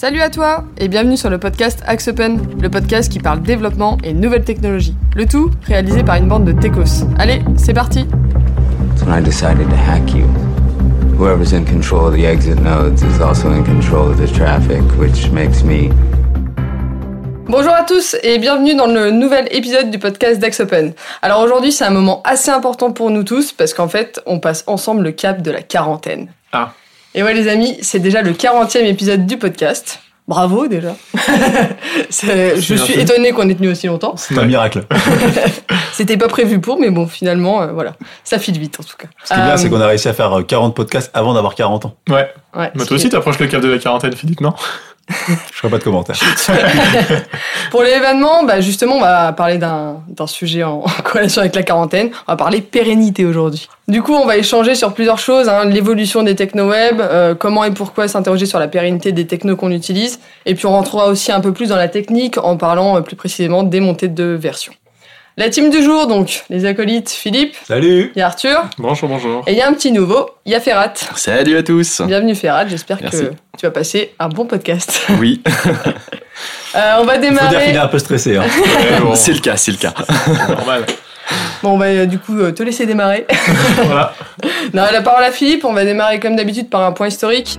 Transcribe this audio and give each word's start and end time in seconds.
Salut 0.00 0.20
à 0.20 0.30
toi 0.30 0.62
et 0.78 0.86
bienvenue 0.86 1.16
sur 1.16 1.28
le 1.28 1.38
podcast 1.38 1.82
Axe 1.84 2.06
Open, 2.06 2.38
le 2.62 2.70
podcast 2.70 3.10
qui 3.10 3.18
parle 3.18 3.42
développement 3.42 3.98
et 4.04 4.12
nouvelles 4.12 4.44
technologies. 4.44 4.94
Le 5.16 5.26
tout 5.26 5.50
réalisé 5.66 6.04
par 6.04 6.14
une 6.14 6.28
bande 6.28 6.44
de 6.44 6.52
techos. 6.52 7.04
Allez, 7.18 7.42
c'est 7.56 7.74
parti 7.74 8.06
when 9.04 9.12
I 9.12 9.20
decided 9.20 9.68
to 9.68 9.74
hack 9.74 10.14
you. 10.14 10.24
Whoever's 11.18 11.52
in 11.52 11.64
control 11.64 12.06
of 12.06 12.14
the 12.14 12.26
exit 12.26 12.60
nodes 12.60 13.02
is 13.02 13.20
also 13.20 13.50
in 13.50 13.64
control 13.64 14.08
of 14.08 14.18
the 14.18 14.32
traffic, 14.32 14.82
which 15.00 15.32
makes 15.32 15.64
me 15.64 15.90
Bonjour 17.48 17.72
à 17.72 17.82
tous 17.82 18.14
et 18.22 18.38
bienvenue 18.38 18.76
dans 18.76 18.86
le 18.86 19.10
nouvel 19.10 19.48
épisode 19.50 19.90
du 19.90 19.98
podcast 19.98 20.38
d'Axe 20.38 20.60
Open. 20.60 20.92
Alors 21.22 21.40
aujourd'hui 21.40 21.72
c'est 21.72 21.84
un 21.84 21.90
moment 21.90 22.22
assez 22.24 22.52
important 22.52 22.92
pour 22.92 23.10
nous 23.10 23.24
tous 23.24 23.50
parce 23.50 23.74
qu'en 23.74 23.88
fait 23.88 24.20
on 24.26 24.38
passe 24.38 24.62
ensemble 24.68 25.02
le 25.02 25.10
cap 25.10 25.42
de 25.42 25.50
la 25.50 25.62
quarantaine. 25.62 26.28
Ah. 26.52 26.72
Et 27.18 27.22
ouais 27.24 27.34
les 27.34 27.48
amis, 27.48 27.76
c'est 27.82 27.98
déjà 27.98 28.22
le 28.22 28.30
40e 28.32 28.84
épisode 28.84 29.26
du 29.26 29.38
podcast. 29.38 29.98
Bravo 30.28 30.68
déjà. 30.68 30.94
Je 32.10 32.74
suis 32.76 32.92
étonnée 32.92 33.32
qu'on 33.32 33.48
ait 33.48 33.56
tenu 33.56 33.70
aussi 33.70 33.88
longtemps. 33.88 34.14
C'est 34.16 34.38
un 34.38 34.44
miracle. 34.44 34.84
C'était 35.92 36.16
pas 36.16 36.28
prévu 36.28 36.60
pour, 36.60 36.78
mais 36.78 36.90
bon, 36.90 37.08
finalement, 37.08 37.60
euh, 37.62 37.72
voilà. 37.72 37.94
Ça 38.22 38.38
file 38.38 38.56
vite 38.56 38.78
en 38.78 38.84
tout 38.84 38.96
cas. 38.96 39.08
Ce 39.24 39.34
qui 39.34 39.40
est 39.40 39.42
bien, 39.42 39.54
Euh, 39.54 39.56
c'est 39.56 39.68
qu'on 39.68 39.80
a 39.80 39.88
réussi 39.88 40.06
à 40.06 40.12
faire 40.14 40.32
euh, 40.32 40.42
40 40.44 40.76
podcasts 40.76 41.10
avant 41.12 41.34
d'avoir 41.34 41.56
40 41.56 41.86
ans. 41.86 41.96
Ouais. 42.08 42.30
ouais, 42.54 42.70
Mais 42.76 42.82
ce 42.84 42.86
toi 42.86 42.94
aussi, 42.94 43.08
t'approches 43.08 43.40
le 43.40 43.48
cap 43.48 43.62
de 43.62 43.68
la 43.68 43.78
quarantaine, 43.78 44.12
Philippe, 44.12 44.40
non 44.40 44.54
Je 45.28 45.56
ferai 45.56 45.70
pas 45.70 45.78
de 45.78 45.84
commentaires. 45.84 46.16
Pour 47.70 47.82
l'événement, 47.82 48.44
bah 48.44 48.60
justement, 48.60 48.96
on 48.96 49.00
va 49.00 49.32
parler 49.32 49.58
d'un 49.58 50.02
sujet 50.26 50.64
en, 50.64 50.84
en 50.84 51.38
avec 51.38 51.54
la 51.54 51.62
quarantaine. 51.62 52.10
On 52.26 52.32
va 52.32 52.36
parler 52.36 52.60
pérennité 52.60 53.24
aujourd'hui. 53.24 53.68
Du 53.88 54.02
coup, 54.02 54.12
on 54.12 54.26
va 54.26 54.36
échanger 54.36 54.74
sur 54.74 54.92
plusieurs 54.92 55.18
choses 55.18 55.48
hein, 55.48 55.64
l'évolution 55.64 56.22
des 56.22 56.34
techno-web, 56.34 57.00
euh, 57.00 57.34
comment 57.34 57.64
et 57.64 57.70
pourquoi 57.70 58.06
s'interroger 58.06 58.44
sur 58.44 58.58
la 58.58 58.68
pérennité 58.68 59.12
des 59.12 59.26
technos 59.26 59.56
qu'on 59.56 59.70
utilise, 59.70 60.20
et 60.44 60.54
puis 60.54 60.66
on 60.66 60.72
rentrera 60.72 61.06
aussi 61.06 61.32
un 61.32 61.40
peu 61.40 61.52
plus 61.52 61.70
dans 61.70 61.76
la 61.76 61.88
technique 61.88 62.36
en 62.36 62.58
parlant 62.58 62.98
euh, 62.98 63.00
plus 63.00 63.16
précisément 63.16 63.62
des 63.62 63.80
montées 63.80 64.08
de 64.08 64.24
version. 64.24 64.74
La 65.38 65.48
team 65.50 65.70
du 65.70 65.84
jour, 65.84 66.08
donc, 66.08 66.42
les 66.50 66.64
acolytes 66.64 67.10
Philippe, 67.10 67.54
Salut 67.64 68.10
il 68.16 68.18
y 68.18 68.22
a 68.22 68.26
Arthur, 68.26 68.64
Bonjour, 68.76 69.08
bonjour. 69.08 69.44
et 69.46 69.52
il 69.52 69.56
y 69.56 69.60
a 69.60 69.68
un 69.68 69.72
petit 69.72 69.92
nouveau, 69.92 70.28
il 70.44 70.50
y 70.50 70.56
a 70.56 70.60
Ferrat. 70.60 70.92
Salut 71.14 71.56
à 71.56 71.62
tous 71.62 72.00
Bienvenue 72.00 72.34
Ferrat, 72.34 72.66
j'espère 72.66 72.98
Merci. 73.00 73.18
que 73.18 73.30
tu 73.56 73.64
vas 73.66 73.70
passer 73.70 74.14
un 74.18 74.28
bon 74.28 74.46
podcast. 74.46 75.00
Oui, 75.20 75.40
Euh, 76.76 76.96
on 77.00 77.04
va 77.04 77.14
Il 77.16 77.22
faut 77.24 77.30
dire 77.30 77.30
démarrer. 77.30 77.66
qu'il 77.66 77.74
est 77.74 77.78
un 77.78 77.86
peu 77.88 77.98
stressé. 77.98 78.36
Hein. 78.36 78.42
Ouais, 78.92 79.00
bon, 79.00 79.14
c'est 79.14 79.32
le 79.32 79.38
cas, 79.40 79.56
c'est 79.56 79.70
le 79.70 79.76
cas. 79.78 79.94
c'est 79.96 80.48
normal. 80.54 80.84
Bon, 81.62 81.70
on 81.70 81.78
va 81.78 81.86
euh, 81.86 82.06
du 82.06 82.18
coup 82.18 82.36
euh, 82.38 82.50
te 82.52 82.62
laisser 82.64 82.84
démarrer. 82.84 83.26
voilà. 83.84 84.12
Non, 84.74 84.82
la 84.92 85.02
parole 85.02 85.22
à 85.24 85.30
Philippe, 85.32 85.64
on 85.64 85.72
va 85.72 85.84
démarrer 85.84 86.20
comme 86.20 86.34
d'habitude 86.36 86.68
par 86.68 86.82
un 86.82 86.92
point 86.92 87.08
historique. 87.08 87.58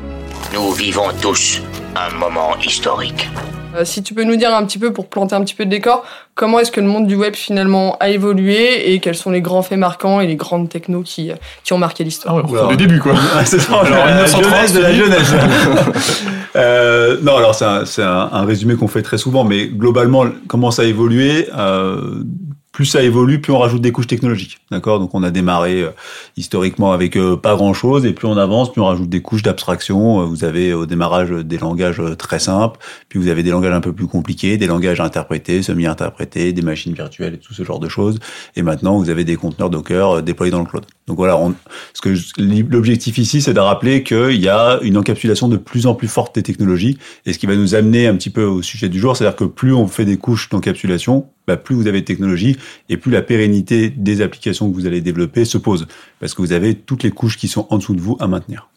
Nous 0.54 0.72
vivons 0.74 1.08
tous 1.22 1.62
un 1.96 2.14
moment 2.16 2.56
historique. 2.64 3.28
Euh, 3.76 3.86
si 3.86 4.02
tu 4.02 4.16
peux 4.16 4.24
nous 4.24 4.36
dire 4.36 4.54
un 4.54 4.66
petit 4.66 4.80
peu, 4.80 4.92
pour 4.92 5.08
planter 5.08 5.36
un 5.36 5.42
petit 5.42 5.54
peu 5.54 5.64
de 5.64 5.70
décor, 5.70 6.04
comment 6.34 6.60
est-ce 6.60 6.72
que 6.72 6.82
le 6.82 6.88
monde 6.88 7.06
du 7.06 7.16
web 7.16 7.36
finalement 7.36 7.96
a 8.00 8.10
évolué 8.10 8.92
et 8.92 9.00
quels 9.00 9.16
sont 9.16 9.30
les 9.30 9.42
grands 9.42 9.62
faits 9.62 9.78
marquants 9.78 10.20
et 10.22 10.28
les 10.28 10.36
grandes 10.36 10.70
technos 10.70 11.04
qui, 11.04 11.32
qui 11.64 11.74
ont 11.74 11.78
marqué 11.78 12.02
Ah 12.02 12.06
l'histoire 12.06 12.36
ouais, 12.36 12.44
Oula. 12.50 12.68
le 12.72 12.78
début, 12.78 13.00
quoi. 13.00 13.14
Ah, 13.36 13.46
c'est 13.46 13.60
ça, 13.60 13.74
Alors, 13.82 14.06
la 14.06 14.24
1930, 14.24 14.44
jeunesse 14.44 14.74
de 14.74 14.80
la 14.80 14.94
jeunesse. 14.94 15.34
Euh, 16.56 17.18
non, 17.22 17.38
alors 17.38 17.54
c'est 17.54 17.64
un, 17.64 17.86
c'est 17.86 18.02
un- 18.02 18.28
un 18.34 18.44
résumé 18.44 18.76
qu'on 18.76 18.88
fait 18.88 19.04
très 19.04 19.20
souvent, 19.20 19.44
mais 19.44 19.68
globalement, 19.68 20.26
comment 20.48 20.72
ça 20.72 20.82
a 20.82 20.86
évolué 20.86 21.48
euh, 21.56 22.24
plus 22.72 22.86
ça 22.86 23.02
évolue, 23.02 23.42
plus 23.42 23.52
on 23.52 23.60
rajoute 23.60 23.82
des 23.82 23.92
couches 23.92 24.08
technologiques. 24.08 24.60
D'accord? 24.72 25.00
Donc 25.00 25.16
on 25.16 25.24
a 25.24 25.32
démarré 25.32 25.82
euh, 25.82 25.90
historiquement 26.38 26.92
avec 26.92 27.18
euh, 27.18 27.36
pas 27.36 27.56
grand-chose, 27.56 28.06
et 28.06 28.14
plus 28.14 28.28
on 28.28 28.38
avance, 28.38 28.72
plus 28.72 28.82
on 28.82 28.86
rajoute 28.86 29.10
des 29.10 29.22
couches 29.22 29.42
d'abstraction. 29.42 30.22
Euh, 30.22 30.26
Vous 30.26 30.44
avez 30.44 30.74
au 30.74 30.86
démarrage 30.86 31.32
euh, 31.32 31.44
des 31.44 31.58
langages 31.58 32.02
très 32.18 32.40
simples, 32.40 32.80
puis 33.10 33.20
vous 33.20 33.28
avez 33.28 33.44
des 33.44 33.52
langages 33.52 33.74
un 33.74 33.82
peu 33.82 33.94
plus 33.94 34.08
compliqués, 34.08 34.58
des 34.58 34.68
langages 34.68 35.02
interprétés, 35.02 35.64
semi-interprétés, 35.64 36.54
des 36.54 36.62
machines 36.62 36.94
virtuelles 36.94 37.34
et 37.34 37.40
tout 37.40 37.54
ce 37.54 37.64
genre 37.64 37.80
de 37.80 37.90
choses. 37.90 38.20
Et 38.56 38.62
maintenant, 38.62 38.98
vous 38.98 39.10
avez 39.10 39.24
des 39.24 39.36
conteneurs 39.36 39.70
Docker 39.70 40.22
déployés 40.22 40.52
dans 40.52 40.60
le 40.60 40.66
cloud. 40.66 40.86
Donc 41.10 41.18
voilà, 41.18 41.36
on, 41.38 41.56
ce 41.96 42.02
que 42.02 42.14
je- 42.14 42.34
l'objectif 42.70 43.18
ici, 43.18 43.42
c'est 43.42 43.54
de 43.56 43.60
rappeler 43.60 44.04
qu'il 44.04 44.40
y 44.40 44.48
a 44.48 44.78
une 44.84 44.96
encapsulation 44.96 45.48
de 45.48 45.58
plus 45.58 45.88
en 45.88 45.96
plus 45.96 46.08
forte 46.08 46.36
des 46.36 46.44
technologies. 46.44 47.00
Et 47.26 47.34
ce 47.34 47.40
qui 47.40 47.48
va 47.48 47.56
nous 47.56 47.74
amener 47.74 48.06
un 48.06 48.16
petit 48.16 48.30
peu 48.30 48.44
au 48.44 48.62
sujet 48.62 48.90
du 48.90 49.00
jour, 49.00 49.18
c'est-à-dire 49.18 49.36
que 49.36 49.44
plus 49.46 49.74
on 49.74 49.88
fait 49.88 50.06
des 50.06 50.18
couches 50.18 50.50
d'encapsulation, 50.50 51.26
bah, 51.48 51.58
plus 51.58 51.74
vous 51.76 51.88
avez 51.88 52.02
de 52.02 52.06
technologie 52.06 52.58
et 52.90 52.98
plus 52.98 53.12
la 53.12 53.24
pérennité 53.24 53.90
des 53.90 54.22
applications 54.22 54.70
que 54.70 54.76
vous 54.76 54.86
allez 54.86 55.02
développer 55.02 55.46
se 55.46 55.58
pose. 55.58 55.88
Parce 56.20 56.36
que 56.36 56.44
vous 56.44 56.54
avez 56.54 56.76
toutes 56.76 57.02
les 57.02 57.10
couches 57.10 57.38
qui 57.38 57.48
sont 57.48 57.66
en 57.72 57.78
dessous 57.80 57.96
de 57.96 58.02
vous 58.02 58.16
à 58.20 58.28
maintenir. 58.28 58.70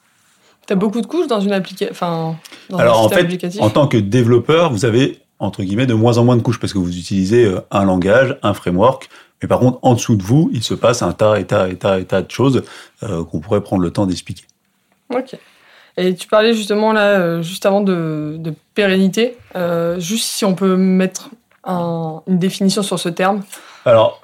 T'as 0.66 0.74
beaucoup 0.74 1.02
de 1.02 1.06
couches 1.06 1.26
dans 1.26 1.40
une 1.40 1.52
application, 1.52 1.88
enfin, 1.92 2.36
dans 2.70 2.78
Alors 2.78 3.00
un 3.02 3.04
en 3.04 3.08
fait, 3.10 3.20
applicatif? 3.20 3.60
en 3.60 3.68
tant 3.68 3.86
que 3.88 3.98
développeur, 3.98 4.72
vous 4.72 4.86
avez 4.86 5.18
entre 5.38 5.64
guillemets 5.64 5.86
de 5.86 5.94
moins 5.94 6.18
en 6.18 6.24
moins 6.24 6.36
de 6.36 6.40
couches 6.42 6.60
parce 6.60 6.72
que 6.72 6.78
vous 6.78 6.96
utilisez 6.96 7.44
euh, 7.44 7.58
un 7.72 7.84
langage, 7.84 8.38
un 8.42 8.54
framework. 8.54 9.08
Mais 9.42 9.48
par 9.48 9.58
contre, 9.58 9.78
en 9.82 9.94
dessous 9.94 10.16
de 10.16 10.22
vous, 10.22 10.50
il 10.52 10.62
se 10.62 10.74
passe 10.74 11.02
un 11.02 11.12
tas 11.12 11.38
et 11.38 11.44
tas 11.44 11.68
et 11.68 11.76
tas 11.76 11.98
et 11.98 12.04
tas 12.04 12.22
de 12.22 12.30
choses 12.30 12.62
euh, 13.02 13.24
qu'on 13.24 13.40
pourrait 13.40 13.60
prendre 13.60 13.82
le 13.82 13.90
temps 13.90 14.06
d'expliquer. 14.06 14.44
Ok. 15.14 15.36
Et 15.96 16.14
tu 16.14 16.26
parlais 16.28 16.54
justement 16.54 16.92
là, 16.92 17.18
euh, 17.20 17.42
juste 17.42 17.66
avant 17.66 17.80
de, 17.82 18.36
de 18.38 18.54
pérennité, 18.74 19.36
euh, 19.56 20.00
juste 20.00 20.24
si 20.26 20.44
on 20.44 20.54
peut 20.54 20.76
mettre 20.76 21.28
un- 21.64 22.22
une 22.26 22.38
définition 22.38 22.82
sur 22.82 22.98
ce 22.98 23.08
terme. 23.10 23.42
Alors, 23.84 24.22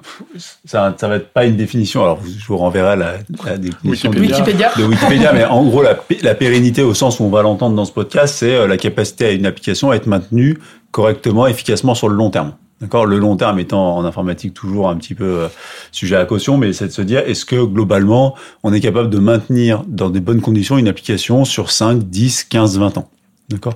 ça, 0.65 0.95
ça 0.97 1.07
va 1.09 1.17
être 1.17 1.29
pas 1.33 1.45
une 1.45 1.57
définition. 1.57 2.01
Alors, 2.03 2.19
je 2.25 2.45
vous 2.47 2.57
renverrai 2.57 2.95
la, 2.95 3.15
la 3.45 3.57
définition 3.57 4.09
de- 4.09 4.19
Wikipédia. 4.19 4.71
de 4.77 4.83
Wikipédia, 4.85 5.33
mais 5.33 5.43
en 5.45 5.63
gros, 5.65 5.81
la, 5.83 5.95
pé- 5.95 6.17
la 6.23 6.33
pérennité 6.33 6.81
au 6.81 6.93
sens 6.93 7.19
où 7.19 7.23
on 7.25 7.29
va 7.29 7.41
l'entendre 7.41 7.75
dans 7.75 7.85
ce 7.85 7.91
podcast, 7.91 8.35
c'est 8.35 8.65
la 8.67 8.77
capacité 8.77 9.25
à 9.25 9.31
une 9.31 9.45
application 9.45 9.91
à 9.91 9.95
être 9.95 10.07
maintenue 10.07 10.57
correctement, 10.91 11.45
efficacement 11.45 11.93
sur 11.93 12.07
le 12.09 12.15
long 12.15 12.29
terme. 12.31 12.53
D'accord 12.81 13.05
Le 13.05 13.17
long 13.17 13.35
terme 13.35 13.59
étant 13.59 13.97
en 13.97 14.05
informatique 14.05 14.53
toujours 14.53 14.89
un 14.89 14.95
petit 14.95 15.13
peu 15.13 15.25
euh, 15.25 15.47
sujet 15.91 16.15
à 16.15 16.25
caution, 16.25 16.57
mais 16.57 16.71
c'est 16.71 16.87
de 16.87 16.91
se 16.91 17.01
dire, 17.01 17.19
est-ce 17.19 17.43
que 17.45 17.61
globalement, 17.61 18.35
on 18.63 18.71
est 18.71 18.79
capable 18.79 19.09
de 19.09 19.17
maintenir 19.19 19.83
dans 19.87 20.09
des 20.09 20.21
bonnes 20.21 20.41
conditions 20.41 20.77
une 20.77 20.87
application 20.87 21.43
sur 21.43 21.71
5, 21.71 22.03
10, 22.03 22.45
15, 22.45 22.79
20 22.79 22.97
ans? 22.97 23.09
D'accord? 23.49 23.73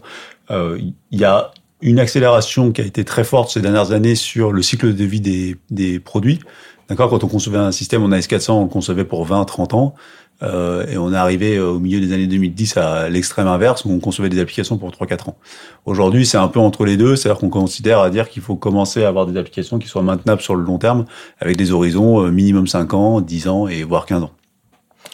Euh, 0.52 0.80
Il 1.12 1.20
y 1.20 1.26
a 1.26 1.52
une 1.82 2.00
accélération 2.00 2.72
qui 2.72 2.80
a 2.80 2.86
été 2.86 3.04
très 3.04 3.26
forte 3.26 3.52
ces 3.52 3.60
dernières 3.60 3.92
années 3.92 4.16
sur 4.16 4.54
le 4.54 4.62
cycle 4.62 4.96
de 4.96 5.04
vie 5.04 5.20
des, 5.20 5.58
des 5.70 6.00
produits. 6.00 6.40
D'accord? 6.88 7.10
Quand 7.10 7.26
on 7.26 7.28
concevait 7.28 7.58
un 7.58 7.74
système 7.74 8.04
en 8.04 8.10
AS400, 8.10 8.52
on 8.52 8.64
le 8.64 8.70
concevait 8.70 9.04
pour 9.04 9.26
20, 9.26 9.44
30 9.44 9.74
ans. 9.74 9.96
Euh, 10.44 10.86
et 10.88 10.98
on 10.98 11.14
est 11.14 11.18
arrivé 11.18 11.60
au 11.60 11.80
milieu 11.80 12.00
des 12.00 12.14
années 12.14 12.28
2010 12.28 12.78
à 12.78 13.10
l'extrême 13.10 13.48
inverse 13.48 13.86
où 13.86 13.92
on 13.92 14.00
concevait 14.00 14.30
des 14.30 14.40
applications 14.40 14.78
pour 14.78 14.90
3-4 14.92 15.30
ans. 15.30 15.38
Aujourd'hui, 15.86 16.26
c'est 16.26 16.38
un 16.38 16.48
peu 16.48 16.60
entre 16.60 16.86
les 16.86 16.98
deux, 16.98 17.16
c'est-à-dire 17.16 17.40
qu'on 17.40 17.50
considère 17.50 18.00
à 18.00 18.10
dire 18.10 18.30
qu'il 18.30 18.42
faut 18.42 18.56
commencer 18.56 19.04
à 19.04 19.08
avoir 19.08 19.26
des 19.26 19.40
applications 19.40 19.80
qui 19.80 19.88
soient 19.88 20.04
maintenables 20.04 20.42
sur 20.42 20.56
le 20.56 20.64
long 20.64 20.78
terme 20.78 21.06
avec 21.40 21.58
des 21.58 21.72
horizons 21.72 22.22
euh, 22.22 22.32
minimum 22.32 22.68
5 22.68 22.94
ans, 22.94 23.22
10 23.22 23.48
ans 23.48 23.68
et 23.68 23.84
voire 23.84 24.06
15 24.06 24.24
ans. 24.24 24.32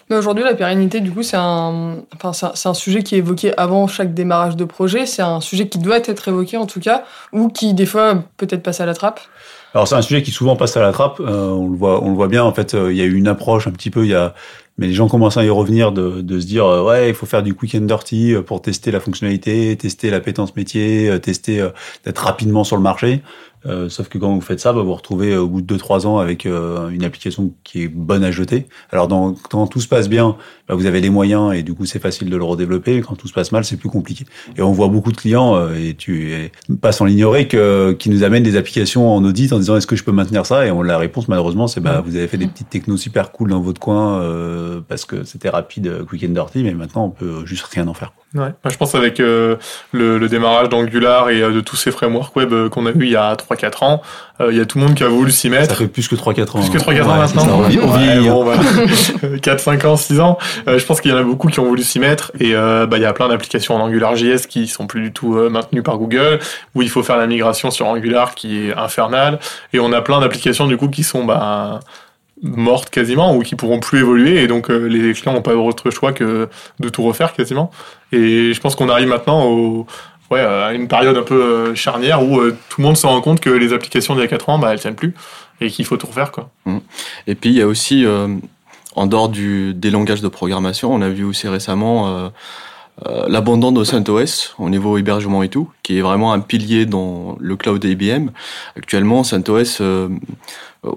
Mais 0.09 0.15
aujourd'hui, 0.15 0.43
la 0.43 0.55
pérennité, 0.55 1.01
du 1.01 1.11
coup, 1.11 1.21
c'est 1.21 1.37
un, 1.37 1.97
enfin, 2.15 2.33
c'est 2.33 2.67
un, 2.67 2.73
sujet 2.73 3.03
qui 3.03 3.13
est 3.13 3.19
évoqué 3.19 3.55
avant 3.57 3.87
chaque 3.87 4.15
démarrage 4.15 4.55
de 4.55 4.65
projet. 4.65 5.05
C'est 5.05 5.21
un 5.21 5.39
sujet 5.39 5.67
qui 5.67 5.77
doit 5.77 5.97
être 5.97 6.27
évoqué, 6.27 6.57
en 6.57 6.65
tout 6.65 6.79
cas, 6.79 7.03
ou 7.31 7.47
qui, 7.49 7.75
des 7.75 7.85
fois, 7.85 8.23
peut-être 8.37 8.63
passe 8.63 8.81
à 8.81 8.87
la 8.87 8.95
trappe. 8.95 9.19
Alors 9.75 9.87
c'est 9.87 9.95
un 9.95 10.01
sujet 10.01 10.23
qui 10.23 10.31
souvent 10.31 10.55
passe 10.55 10.75
à 10.77 10.81
la 10.81 10.91
trappe. 10.91 11.19
Euh, 11.19 11.49
on 11.49 11.69
le 11.69 11.77
voit, 11.77 12.03
on 12.03 12.09
le 12.09 12.15
voit 12.15 12.27
bien. 12.27 12.43
En 12.43 12.53
fait, 12.53 12.73
euh, 12.73 12.91
il 12.91 12.97
y 12.97 13.01
a 13.01 13.05
eu 13.05 13.13
une 13.13 13.27
approche 13.27 13.67
un 13.67 13.71
petit 13.71 13.91
peu. 13.91 14.03
Il 14.03 14.09
y 14.09 14.15
a, 14.15 14.33
mais 14.79 14.87
les 14.87 14.93
gens 14.93 15.09
commencent 15.09 15.35
à 15.35 15.43
y 15.43 15.49
revenir 15.49 15.91
de, 15.91 16.21
de 16.21 16.39
se 16.39 16.45
dire 16.47 16.65
euh, 16.65 16.83
ouais, 16.83 17.09
il 17.09 17.13
faut 17.13 17.25
faire 17.25 17.43
du 17.43 17.53
quick 17.53 17.75
and 17.75 17.81
dirty 17.81 18.33
euh, 18.33 18.41
pour 18.41 18.61
tester 18.61 18.91
la 18.91 19.01
fonctionnalité, 19.01 19.75
tester 19.75 20.09
la 20.09 20.21
pétence 20.21 20.55
métier, 20.55 21.09
euh, 21.09 21.19
tester 21.19 21.67
d'être 22.05 22.19
rapidement 22.19 22.63
sur 22.63 22.77
le 22.77 22.81
marché. 22.81 23.21
Euh, 23.65 23.89
sauf 23.89 24.07
que 24.07 24.17
quand 24.17 24.33
vous 24.33 24.41
faites 24.41 24.59
ça, 24.59 24.71
bah, 24.73 24.81
vous 24.81 24.87
vous 24.87 24.95
retrouvez 24.95 25.33
euh, 25.33 25.41
au 25.41 25.47
bout 25.47 25.61
de 25.61 25.75
2-3 25.77 26.07
ans 26.07 26.17
avec 26.19 26.45
euh, 26.45 26.89
une 26.89 27.03
application 27.03 27.53
qui 27.63 27.83
est 27.83 27.87
bonne 27.87 28.23
à 28.23 28.31
jeter. 28.31 28.67
Alors 28.91 29.07
dans, 29.07 29.33
quand 29.33 29.67
tout 29.67 29.81
se 29.81 29.87
passe 29.87 30.07
bien, 30.07 30.37
bah, 30.67 30.75
vous 30.75 30.85
avez 30.85 31.01
les 31.01 31.09
moyens 31.09 31.53
et 31.53 31.63
du 31.63 31.73
coup 31.73 31.85
c'est 31.85 31.99
facile 31.99 32.29
de 32.29 32.37
le 32.37 32.43
redévelopper. 32.43 33.01
Quand 33.01 33.15
tout 33.15 33.27
se 33.27 33.33
passe 33.33 33.51
mal, 33.51 33.65
c'est 33.65 33.77
plus 33.77 33.89
compliqué. 33.89 34.25
Et 34.55 34.61
on 34.61 34.71
voit 34.71 34.87
beaucoup 34.87 35.11
de 35.11 35.17
clients 35.17 35.55
euh, 35.55 35.75
et 35.75 35.93
tu 35.93 36.31
et 36.31 36.51
pas 36.81 36.91
sans 36.91 37.05
l'ignorer 37.05 37.47
que 37.47 37.91
qui 37.93 38.09
nous 38.09 38.23
amènent 38.23 38.43
des 38.43 38.55
applications 38.55 39.13
en 39.13 39.23
audit 39.23 39.51
en 39.51 39.59
disant 39.59 39.75
est-ce 39.75 39.87
que 39.87 39.95
je 39.95 40.03
peux 40.03 40.11
maintenir 40.11 40.45
ça? 40.45 40.65
Et 40.65 40.71
on 40.71 40.81
la 40.81 40.97
réponse 40.97 41.27
malheureusement 41.27 41.67
c'est 41.67 41.81
bah 41.81 42.01
vous 42.05 42.15
avez 42.15 42.27
fait 42.27 42.37
des 42.37 42.47
petites 42.47 42.69
technos 42.69 42.97
super 42.97 43.31
cool 43.31 43.49
dans 43.49 43.61
votre 43.61 43.79
coin 43.79 44.21
euh, 44.21 44.81
parce 44.87 45.05
que 45.05 45.23
c'était 45.23 45.49
rapide, 45.49 45.87
euh, 45.87 46.05
quick 46.05 46.23
and 46.23 46.29
dirty, 46.29 46.63
mais 46.63 46.73
maintenant 46.73 47.05
on 47.05 47.09
peut 47.09 47.45
juste 47.45 47.65
rien 47.65 47.87
en 47.87 47.93
faire. 47.93 48.13
Ouais. 48.35 48.53
Bah, 48.63 48.69
je 48.69 48.77
pense 48.77 48.93
avec 48.95 49.19
euh, 49.19 49.55
le, 49.91 50.17
le 50.17 50.29
démarrage 50.29 50.69
d'Angular 50.69 51.29
et 51.29 51.41
de 51.41 51.61
tous 51.61 51.75
ces 51.75 51.91
frameworks 51.91 52.35
web 52.35 52.69
qu'on 52.69 52.85
a 52.85 52.91
eu 52.91 52.99
il 53.01 53.09
y 53.09 53.15
a 53.15 53.35
3-4 53.49 53.83
ans, 53.83 54.01
euh, 54.41 54.51
il 54.51 54.57
y 54.57 54.61
a 54.61 54.65
tout 54.65 54.77
le 54.79 54.85
monde 54.85 54.95
qui 54.95 55.03
a 55.03 55.07
voulu 55.07 55.31
s'y 55.31 55.49
Ça 55.49 55.59
mettre. 55.59 55.75
fait 55.75 55.87
plus 55.87 56.07
que 56.07 56.15
3-4 56.15 56.57
ans. 56.57 56.59
Plus 56.61 56.69
que 56.69 56.77
hein. 56.77 56.93
3-4 56.93 57.03
ans 57.03 57.11
Ouais, 57.13 57.17
maintenant. 57.19 57.45
ça, 57.45 57.53
on 57.53 57.61
vit- 57.63 57.79
on 57.81 57.91
Ouais, 57.93 58.03
hein. 58.09 58.21
bon, 58.29 58.45
bah, 58.45 59.37
4, 59.41 59.59
5 59.59 59.85
ans, 59.85 59.95
6 59.97 60.19
ans. 60.19 60.37
Euh, 60.67 60.77
je 60.79 60.85
pense 60.85 61.01
qu'il 61.01 61.11
y 61.11 61.13
en 61.13 61.17
a 61.17 61.23
beaucoup 61.23 61.47
qui 61.49 61.59
ont 61.59 61.65
voulu 61.65 61.83
s'y 61.83 61.99
mettre. 61.99 62.31
Et 62.39 62.55
euh, 62.55 62.85
bah, 62.85 62.97
il 62.97 63.03
y 63.03 63.05
a 63.05 63.13
plein 63.13 63.27
d'applications 63.29 63.75
en 63.75 63.85
AngularJS 63.85 64.47
qui 64.47 64.67
sont 64.67 64.87
plus 64.87 65.01
du 65.01 65.11
tout 65.13 65.35
euh, 65.35 65.49
maintenues 65.49 65.83
par 65.83 65.97
Google, 65.97 66.39
où 66.75 66.81
il 66.81 66.89
faut 66.89 67.03
faire 67.03 67.17
la 67.17 67.27
migration 67.27 67.71
sur 67.71 67.87
Angular 67.87 68.35
qui 68.35 68.67
est 68.69 68.73
infernale. 68.75 69.39
Et 69.73 69.79
on 69.79 69.91
a 69.93 70.01
plein 70.01 70.19
d'applications 70.19 70.67
du 70.67 70.77
coup 70.77 70.87
qui 70.89 71.03
sont 71.03 71.23
bah, 71.25 71.79
mortes 72.41 72.89
quasiment 72.89 73.35
ou 73.35 73.41
qui 73.41 73.55
pourront 73.55 73.79
plus 73.79 73.99
évoluer. 73.99 74.41
Et 74.43 74.47
donc 74.47 74.69
euh, 74.69 74.85
les 74.87 75.13
clients 75.13 75.33
n'ont 75.33 75.41
pas 75.41 75.55
autre 75.55 75.89
choix 75.91 76.13
que 76.13 76.47
de 76.79 76.89
tout 76.89 77.03
refaire 77.03 77.33
quasiment. 77.33 77.71
Et 78.11 78.53
je 78.53 78.59
pense 78.61 78.75
qu'on 78.75 78.89
arrive 78.89 79.07
maintenant 79.07 79.43
au, 79.45 79.85
ouais, 80.31 80.39
à 80.39 80.73
une 80.73 80.87
période 80.87 81.17
un 81.17 81.23
peu 81.23 81.41
euh, 81.41 81.75
charnière 81.75 82.23
où 82.23 82.39
euh, 82.39 82.57
tout 82.69 82.81
le 82.81 82.87
monde 82.87 82.97
se 82.97 83.07
rend 83.07 83.21
compte 83.21 83.39
que 83.39 83.49
les 83.49 83.73
applications 83.73 84.15
d'il 84.15 84.21
y 84.21 84.25
a 84.25 84.27
4 84.27 84.49
ans, 84.49 84.59
bah, 84.59 84.71
elles 84.71 84.79
tiennent 84.79 84.95
plus 84.95 85.13
et 85.61 85.69
qu'il 85.69 85.85
faut 85.85 85.97
tout 85.97 86.07
refaire. 86.07 86.31
Quoi. 86.31 86.49
Et 87.27 87.35
puis 87.35 87.49
il 87.49 87.57
y 87.57 87.61
a 87.61 87.67
aussi, 87.67 88.05
euh, 88.05 88.27
en 88.95 89.07
dehors 89.07 89.29
des 89.29 89.91
langages 89.91 90.21
de 90.21 90.27
programmation, 90.27 90.93
on 90.93 91.01
a 91.01 91.09
vu 91.09 91.23
aussi 91.23 91.47
récemment 91.47 92.07
euh, 92.07 92.29
euh, 93.07 93.25
l'abandon 93.27 93.71
de 93.71 93.83
CentOS 93.83 94.55
au 94.57 94.69
niveau 94.69 94.97
hébergement 94.97 95.43
et 95.43 95.49
tout, 95.49 95.69
qui 95.83 95.97
est 95.97 96.01
vraiment 96.01 96.33
un 96.33 96.39
pilier 96.39 96.85
dans 96.85 97.37
le 97.39 97.55
cloud 97.55 97.83
IBM. 97.83 98.29
Actuellement, 98.75 99.23
CentOS, 99.23 99.81
euh, 99.81 100.09
euh, 100.85 100.91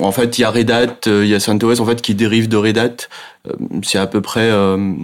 en 0.00 0.12
fait, 0.12 0.38
il 0.38 0.42
y 0.42 0.44
a 0.44 0.50
Red 0.50 0.70
Hat, 0.70 1.06
euh, 1.06 1.24
il 1.24 1.30
y 1.30 1.34
a 1.34 1.40
CentOS 1.40 1.80
en 1.80 1.86
fait 1.86 2.02
qui 2.02 2.14
dérive 2.14 2.48
de 2.48 2.56
Red 2.56 2.78
Hat. 2.78 2.96
Euh, 3.48 3.52
c'est 3.82 3.98
à 3.98 4.06
peu 4.06 4.20
près, 4.20 4.50
euh, 4.50 4.94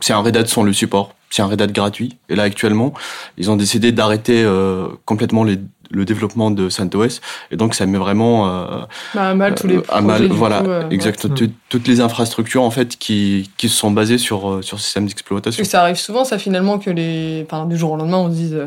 c'est 0.00 0.12
un 0.12 0.20
Red 0.20 0.36
Hat 0.36 0.46
sans 0.46 0.62
le 0.62 0.72
support. 0.72 1.14
C'est 1.30 1.42
un 1.42 1.46
Red 1.46 1.62
Hat 1.62 1.68
gratuit. 1.68 2.18
Et 2.28 2.34
là, 2.34 2.42
actuellement, 2.42 2.92
ils 3.38 3.50
ont 3.50 3.56
décidé 3.56 3.92
d'arrêter 3.92 4.42
euh, 4.44 4.88
complètement 5.04 5.44
les- 5.44 5.58
le 5.92 6.04
développement 6.04 6.50
de 6.52 6.68
CentOS. 6.68 7.20
Et 7.50 7.56
donc, 7.56 7.74
ça 7.74 7.84
met 7.86 7.98
vraiment 7.98 8.48
euh, 8.48 8.80
Bah, 9.14 9.30
à 9.30 9.34
mal 9.34 9.54
tous 9.54 9.66
les 9.66 9.76
euh, 9.76 9.80
projets. 9.80 9.98
à 9.98 10.02
mal, 10.02 10.28
du 10.28 10.36
voilà, 10.36 10.60
coup, 10.62 10.68
euh, 10.70 10.88
ouais. 10.88 11.12
Tout- 11.12 11.50
Toutes 11.68 11.88
les 11.88 12.00
infrastructures 12.00 12.62
en 12.62 12.70
fait 12.70 12.96
qui 12.96 13.50
qui 13.56 13.68
sont 13.68 13.90
basées 13.90 14.18
sur 14.18 14.48
euh, 14.50 14.62
sur 14.62 14.78
système 14.80 15.06
d'exploitation. 15.06 15.62
Et 15.62 15.64
ça 15.66 15.82
arrive 15.82 15.96
souvent, 15.96 16.24
ça 16.24 16.38
finalement, 16.38 16.78
que 16.78 16.90
les. 16.90 17.44
Enfin, 17.46 17.64
du 17.66 17.76
jour 17.76 17.92
au 17.92 17.96
lendemain, 17.96 18.18
on 18.18 18.28
se 18.30 18.34
dise 18.36 18.54
euh, 18.54 18.66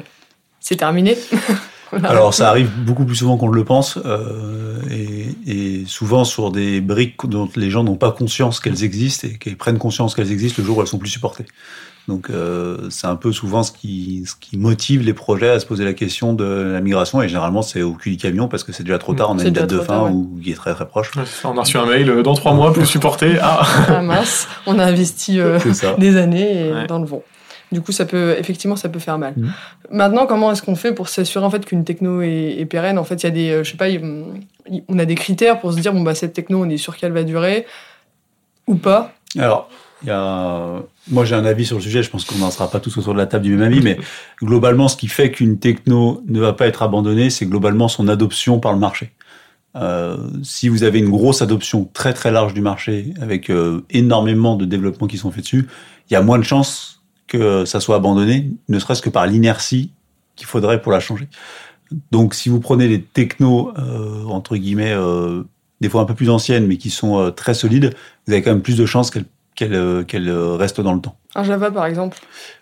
c'est 0.59 0.75
terminé. 0.77 1.17
Alors 2.03 2.33
ça 2.33 2.49
arrive 2.49 2.71
beaucoup 2.85 3.05
plus 3.05 3.15
souvent 3.17 3.37
qu'on 3.37 3.49
ne 3.51 3.55
le 3.55 3.63
pense 3.65 3.99
euh, 4.03 4.81
et, 4.89 5.27
et 5.45 5.85
souvent 5.85 6.23
sur 6.23 6.49
des 6.51 6.81
briques 6.81 7.17
dont 7.25 7.47
les 7.55 7.69
gens 7.69 7.83
n'ont 7.83 7.97
pas 7.97 8.11
conscience 8.11 8.59
qu'elles 8.59 8.83
existent 8.83 9.27
et 9.27 9.37
qu'elles 9.37 9.57
prennent 9.57 9.77
conscience 9.77 10.15
qu'elles 10.15 10.31
existent 10.31 10.59
le 10.61 10.65
jour 10.65 10.77
où 10.77 10.81
elles 10.81 10.87
sont 10.87 10.97
plus 10.97 11.09
supportées. 11.11 11.45
Donc 12.09 12.29
euh, 12.29 12.89
c'est 12.89 13.07
un 13.07 13.15
peu 13.15 13.31
souvent 13.31 13.63
ce 13.63 13.71
qui, 13.71 14.25
ce 14.27 14.35
qui 14.35 14.57
motive 14.57 15.03
les 15.03 15.13
projets 15.13 15.49
à 15.49 15.59
se 15.59 15.65
poser 15.65 15.85
la 15.85 15.93
question 15.93 16.33
de 16.33 16.43
la 16.73 16.81
migration 16.81 17.21
et 17.21 17.29
généralement 17.29 17.61
c'est 17.61 17.81
au 17.81 17.93
cul 17.93 18.11
du 18.11 18.17
camion 18.17 18.49
parce 18.49 18.65
que 18.65 18.73
c'est 18.73 18.83
déjà 18.83 18.97
trop 18.97 19.13
tard, 19.13 19.29
on 19.29 19.39
a 19.39 19.43
une 19.43 19.49
déjà 19.51 19.61
date 19.61 19.69
de 19.69 19.79
fin 19.79 19.85
tard, 19.85 20.03
ouais. 20.05 20.11
ou 20.11 20.37
qui 20.43 20.51
est 20.51 20.55
très 20.55 20.73
très 20.73 20.85
proche. 20.85 21.15
Ouais, 21.15 21.23
c'est 21.25 21.41
ça, 21.43 21.49
on 21.49 21.57
a 21.57 21.61
reçu 21.61 21.77
un 21.77 21.85
mail 21.85 22.09
euh, 22.09 22.21
dans 22.21 22.33
3 22.33 22.53
mois, 22.53 22.73
plus 22.73 22.85
supporté. 22.85 23.37
Ah, 23.41 23.65
Ah 23.87 24.01
mince, 24.01 24.49
on 24.67 24.79
a 24.79 24.85
investi 24.85 25.39
euh, 25.39 25.59
des 25.97 26.17
années 26.17 26.67
et 26.67 26.73
Ouais. 26.73 26.87
dans 26.87 26.99
le 26.99 27.05
vent. 27.05 27.23
Du 27.71 27.81
coup, 27.81 27.91
ça 27.91 28.05
peut, 28.05 28.35
effectivement, 28.37 28.75
ça 28.75 28.87
peut 28.89 28.99
faire 28.99 29.17
mal. 29.17 29.33
Mhm. 29.35 29.51
Maintenant, 29.89 30.25
comment 30.27 30.51
est-ce 30.51 30.61
qu'on 30.61 30.75
fait 30.75 30.91
pour 30.93 31.07
s'assurer 31.09 31.43
en 31.45 31.49
fait 31.49 31.65
qu'une 31.65 31.83
techno 31.85 32.21
est, 32.21 32.57
est 32.59 32.65
pérenne? 32.65 32.99
En 32.99 33.03
fait, 33.03 33.15
il 33.15 33.23
y 33.23 33.27
a 33.27 33.31
des, 33.31 33.63
je 33.63 33.71
sais 33.71 33.77
pas, 33.77 33.85
on 34.89 34.99
a 34.99 35.05
des 35.05 35.15
critères 35.15 35.59
pour 35.59 35.73
se 35.73 35.79
dire 35.79 35.91
bon 35.93 36.01
bah 36.01 36.13
cette 36.13 36.33
techno, 36.33 36.63
on 36.63 36.69
est 36.69 36.77
sûr 36.77 36.95
qu'elle 36.97 37.13
va 37.13 37.23
durer 37.23 37.65
ou 38.67 38.75
pas? 38.75 39.13
Alors, 39.39 39.69
moi 40.05 41.25
j'ai 41.25 41.35
un 41.35 41.45
avis 41.45 41.65
sur 41.65 41.77
le 41.77 41.81
sujet, 41.81 42.03
je 42.03 42.09
pense 42.09 42.25
qu'on 42.25 42.37
n'en 42.37 42.51
sera 42.51 42.69
pas 42.69 42.79
tous 42.79 42.97
autour 42.97 43.13
de 43.13 43.19
la 43.19 43.25
table 43.25 43.45
du 43.45 43.55
même 43.55 43.71
avis, 43.71 43.81
mais 43.81 43.97
globalement, 44.41 44.87
ce 44.87 44.97
qui 44.97 45.07
fait 45.07 45.31
qu'une 45.31 45.59
techno 45.59 46.21
ne 46.27 46.39
va 46.39 46.53
pas 46.53 46.67
être 46.67 46.83
abandonnée, 46.83 47.29
c'est 47.29 47.45
globalement 47.45 47.87
son 47.87 48.07
adoption 48.07 48.59
par 48.59 48.73
le 48.73 48.79
marché. 48.79 49.11
Euh, 49.75 50.17
si 50.43 50.69
vous 50.69 50.83
avez 50.83 50.99
une 50.99 51.09
grosse 51.09 51.41
adoption 51.41 51.89
très 51.93 52.13
très 52.13 52.31
large 52.31 52.53
du 52.53 52.61
marché, 52.61 53.13
avec 53.19 53.49
euh, 53.49 53.81
énormément 53.89 54.55
de 54.55 54.65
développements 54.65 55.07
qui 55.07 55.17
sont 55.17 55.31
faits 55.31 55.43
dessus, 55.43 55.67
il 56.09 56.13
y 56.13 56.15
a 56.15 56.21
moins 56.21 56.37
de 56.37 56.43
chances 56.43 57.01
que 57.27 57.65
ça 57.65 57.79
soit 57.79 57.95
abandonné, 57.95 58.51
ne 58.69 58.79
serait-ce 58.79 59.01
que 59.01 59.09
par 59.09 59.25
l'inertie 59.25 59.91
qu'il 60.35 60.45
faudrait 60.45 60.81
pour 60.81 60.91
la 60.91 60.99
changer. 60.99 61.27
Donc, 62.11 62.33
si 62.33 62.49
vous 62.49 62.59
prenez 62.59 62.87
les 62.87 63.01
technos, 63.01 63.71
euh, 63.77 64.23
entre 64.25 64.57
guillemets, 64.57 64.95
des 65.81 65.89
fois 65.89 66.01
un 66.01 66.05
peu 66.05 66.13
plus 66.13 66.29
anciennes, 66.29 66.67
mais 66.67 66.77
qui 66.77 66.89
sont 66.89 67.31
très 67.35 67.53
solides, 67.53 67.93
vous 68.25 68.33
avez 68.33 68.41
quand 68.41 68.51
même 68.51 68.61
plus 68.61 68.77
de 68.77 68.85
chances 68.85 69.09
qu'elles 69.09 69.25
qu'elles 69.55 69.73
euh, 69.73 70.03
euh, 70.13 70.55
restent 70.55 70.81
dans 70.81 70.93
le 70.93 71.01
temps. 71.01 71.17
Un 71.35 71.43
Java 71.43 71.71
par 71.71 71.85
exemple. 71.85 72.17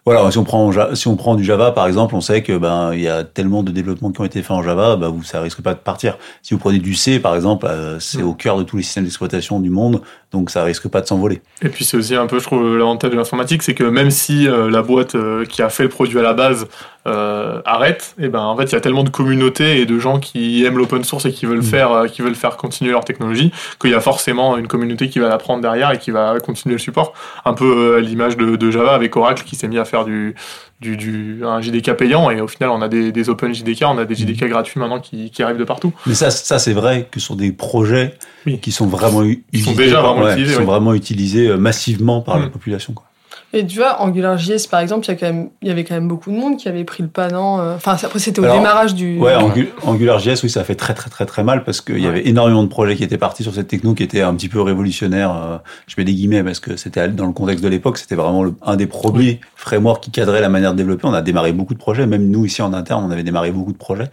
Voilà, 0.05 0.31
si 0.31 0.37
on 0.37 0.43
prend 0.43 0.71
si 0.95 1.07
on 1.07 1.15
prend 1.15 1.35
du 1.35 1.43
Java 1.43 1.71
par 1.71 1.85
exemple, 1.87 2.15
on 2.15 2.21
sait 2.21 2.41
que 2.41 2.57
ben 2.57 2.91
il 2.93 3.01
y 3.01 3.07
a 3.09 3.23
tellement 3.23 3.63
de 3.63 3.71
développements 3.71 4.11
qui 4.11 4.21
ont 4.21 4.25
été 4.25 4.41
faits 4.41 4.51
en 4.51 4.63
Java, 4.63 4.95
ben 4.95 5.09
vous 5.09 5.23
ça 5.23 5.41
risque 5.41 5.61
pas 5.61 5.73
de 5.73 5.79
partir. 5.79 6.17
Si 6.41 6.53
vous 6.53 6.59
prenez 6.59 6.79
du 6.79 6.93
C 6.95 7.19
par 7.19 7.35
exemple, 7.35 7.65
euh, 7.69 7.99
c'est 7.99 8.21
Mm. 8.21 8.27
au 8.27 8.33
cœur 8.33 8.57
de 8.57 8.63
tous 8.63 8.77
les 8.77 8.83
systèmes 8.83 9.03
d'exploitation 9.03 9.59
du 9.59 9.69
monde, 9.69 10.01
donc 10.31 10.49
ça 10.49 10.63
risque 10.63 10.87
pas 10.87 11.01
de 11.01 11.07
s'envoler. 11.07 11.41
Et 11.61 11.69
puis 11.69 11.83
c'est 11.85 11.97
aussi 11.97 12.15
un 12.15 12.25
peu, 12.27 12.39
je 12.39 12.45
trouve, 12.45 12.77
l'avantage 12.77 13.11
de 13.11 13.17
l'informatique, 13.17 13.61
c'est 13.61 13.73
que 13.75 13.83
même 13.83 14.09
si 14.11 14.47
euh, 14.47 14.69
la 14.71 14.81
boîte 14.81 15.15
euh, 15.15 15.45
qui 15.45 15.61
a 15.61 15.69
fait 15.69 15.83
le 15.83 15.89
produit 15.89 16.17
à 16.17 16.23
la 16.23 16.33
base 16.33 16.67
euh, 17.07 17.61
arrête, 17.65 18.13
et 18.19 18.27
ben 18.29 18.41
en 18.41 18.55
fait 18.55 18.65
il 18.65 18.73
y 18.73 18.75
a 18.75 18.79
tellement 18.81 19.03
de 19.03 19.09
communautés 19.09 19.81
et 19.81 19.85
de 19.87 19.97
gens 19.99 20.19
qui 20.19 20.63
aiment 20.65 20.77
l'open 20.77 21.03
source 21.03 21.25
et 21.25 21.31
qui 21.31 21.45
veulent 21.45 21.59
Mm. 21.59 21.63
faire, 21.63 21.91
euh, 21.91 22.07
qui 22.07 22.21
veulent 22.21 22.35
faire 22.35 22.57
continuer 22.57 22.91
leur 22.91 23.03
technologie, 23.05 23.51
qu'il 23.79 23.89
y 23.91 23.95
a 23.95 24.01
forcément 24.01 24.55
une 24.57 24.67
communauté 24.67 25.09
qui 25.09 25.19
va 25.19 25.27
la 25.27 25.37
prendre 25.37 25.61
derrière 25.61 25.91
et 25.91 25.97
qui 25.97 26.11
va 26.11 26.37
continuer 26.39 26.75
le 26.75 26.79
support. 26.79 27.13
Un 27.45 27.53
peu 27.53 27.65
euh, 27.95 27.97
à 27.97 28.01
l'image 28.01 28.37
de, 28.37 28.55
de 28.61 28.71
Java 28.71 28.93
avec 28.93 29.15
Oracle 29.15 29.43
qui 29.45 29.55
s'est 29.55 29.67
mis 29.67 29.77
à 29.77 29.85
faire 29.85 30.05
du, 30.05 30.35
du, 30.79 30.95
du 30.97 31.41
un 31.45 31.59
JDK 31.61 31.93
payant 31.93 32.29
et 32.31 32.39
au 32.41 32.47
final 32.47 32.69
on 32.69 32.81
a 32.81 32.87
des, 32.87 33.11
des 33.11 33.29
open 33.29 33.53
JDK, 33.53 33.83
on 33.87 33.97
a 33.97 34.05
des 34.05 34.15
JDK 34.15 34.45
gratuits 34.45 34.79
maintenant 34.79 34.99
qui, 34.99 35.29
qui 35.31 35.43
arrivent 35.43 35.57
de 35.57 35.63
partout. 35.63 35.93
Mais 36.05 36.13
ça, 36.13 36.31
ça 36.31 36.59
c'est 36.59 36.73
vrai 36.73 37.07
que 37.11 37.19
sur 37.19 37.35
des 37.35 37.51
projets 37.51 38.15
Oui. 38.45 38.59
qui 38.59 38.71
sont 38.71 38.87
vraiment 38.87 39.23
u- 39.23 39.43
Qui 39.53 39.59
sont 39.61 39.71
utilisés 39.71 39.83
déjà 39.89 40.01
vraiment 40.01 40.21
ouais, 40.23 40.31
utilisés, 40.33 40.53
sont 40.53 40.59
oui. 40.61 40.65
vraiment 40.65 40.93
utilisés 40.93 41.55
massivement 41.57 42.21
par 42.21 42.39
la 42.39 42.45
Mm. 42.47 42.51
population. 42.51 42.93
Quoi. 42.93 43.05
Et 43.53 43.67
tu 43.67 43.79
vois, 43.79 44.01
AngularJS 44.01 44.67
par 44.69 44.79
exemple, 44.79 45.05
il 45.05 45.09
y, 45.09 45.11
a 45.11 45.15
quand 45.15 45.25
même, 45.25 45.49
il 45.61 45.67
y 45.67 45.71
avait 45.71 45.83
quand 45.83 45.95
même 45.95 46.07
beaucoup 46.07 46.31
de 46.31 46.35
monde 46.37 46.55
qui 46.57 46.69
avait 46.69 46.85
pris 46.85 47.03
le 47.03 47.09
pas, 47.09 47.27
non 47.29 47.59
Euh, 47.59 47.75
Enfin, 47.75 47.97
après 48.01 48.17
c'était 48.19 48.39
au 48.39 48.45
Alors, 48.45 48.55
démarrage 48.57 48.95
du. 48.95 49.17
Ouais, 49.19 49.35
Angu- 49.35 49.67
AngularJS, 49.85 50.41
oui, 50.43 50.49
ça 50.49 50.63
fait 50.63 50.75
très 50.75 50.93
très 50.93 51.09
très 51.09 51.25
très 51.25 51.43
mal 51.43 51.63
parce 51.65 51.81
qu'il 51.81 51.97
y 51.97 52.03
Ouais. 52.03 52.07
avait 52.07 52.27
énormément 52.27 52.63
de 52.63 52.69
projets 52.69 52.95
qui 52.95 53.03
étaient 53.03 53.17
partis 53.17 53.43
sur 53.43 53.53
cette 53.53 53.67
techno 53.67 53.93
qui 53.93 54.03
était 54.03 54.21
un 54.21 54.33
petit 54.35 54.47
peu 54.47 54.61
révolutionnaire. 54.61 55.35
euh, 55.35 55.57
je 55.87 55.95
mets 55.97 56.05
des 56.05 56.13
guillemets 56.13 56.43
parce 56.43 56.61
que 56.61 56.77
c'était 56.77 57.09
dans 57.09 57.25
le 57.27 57.33
contexte 57.33 57.61
de 57.63 57.69
l'époque, 57.69 57.97
c'était 57.97 58.15
vraiment 58.15 58.43
le- 58.43 58.53
un 58.61 58.77
des 58.77 58.87
premiers 58.87 59.41
frameworks 59.55 60.03
qui 60.03 60.11
cadrait 60.11 60.39
la 60.39 60.49
manière 60.49 60.71
de 60.71 60.77
développer. 60.77 61.05
On 61.07 61.13
a 61.13 61.21
démarré 61.21 61.51
beaucoup 61.51 61.73
de 61.73 61.79
projets, 61.79 62.07
même 62.07 62.29
nous 62.29 62.45
ici 62.45 62.61
en 62.61 62.71
interne, 62.73 63.03
on 63.05 63.11
avait 63.11 63.23
démarré 63.23 63.51
beaucoup 63.51 63.73
de 63.73 63.77
projets. 63.77 64.09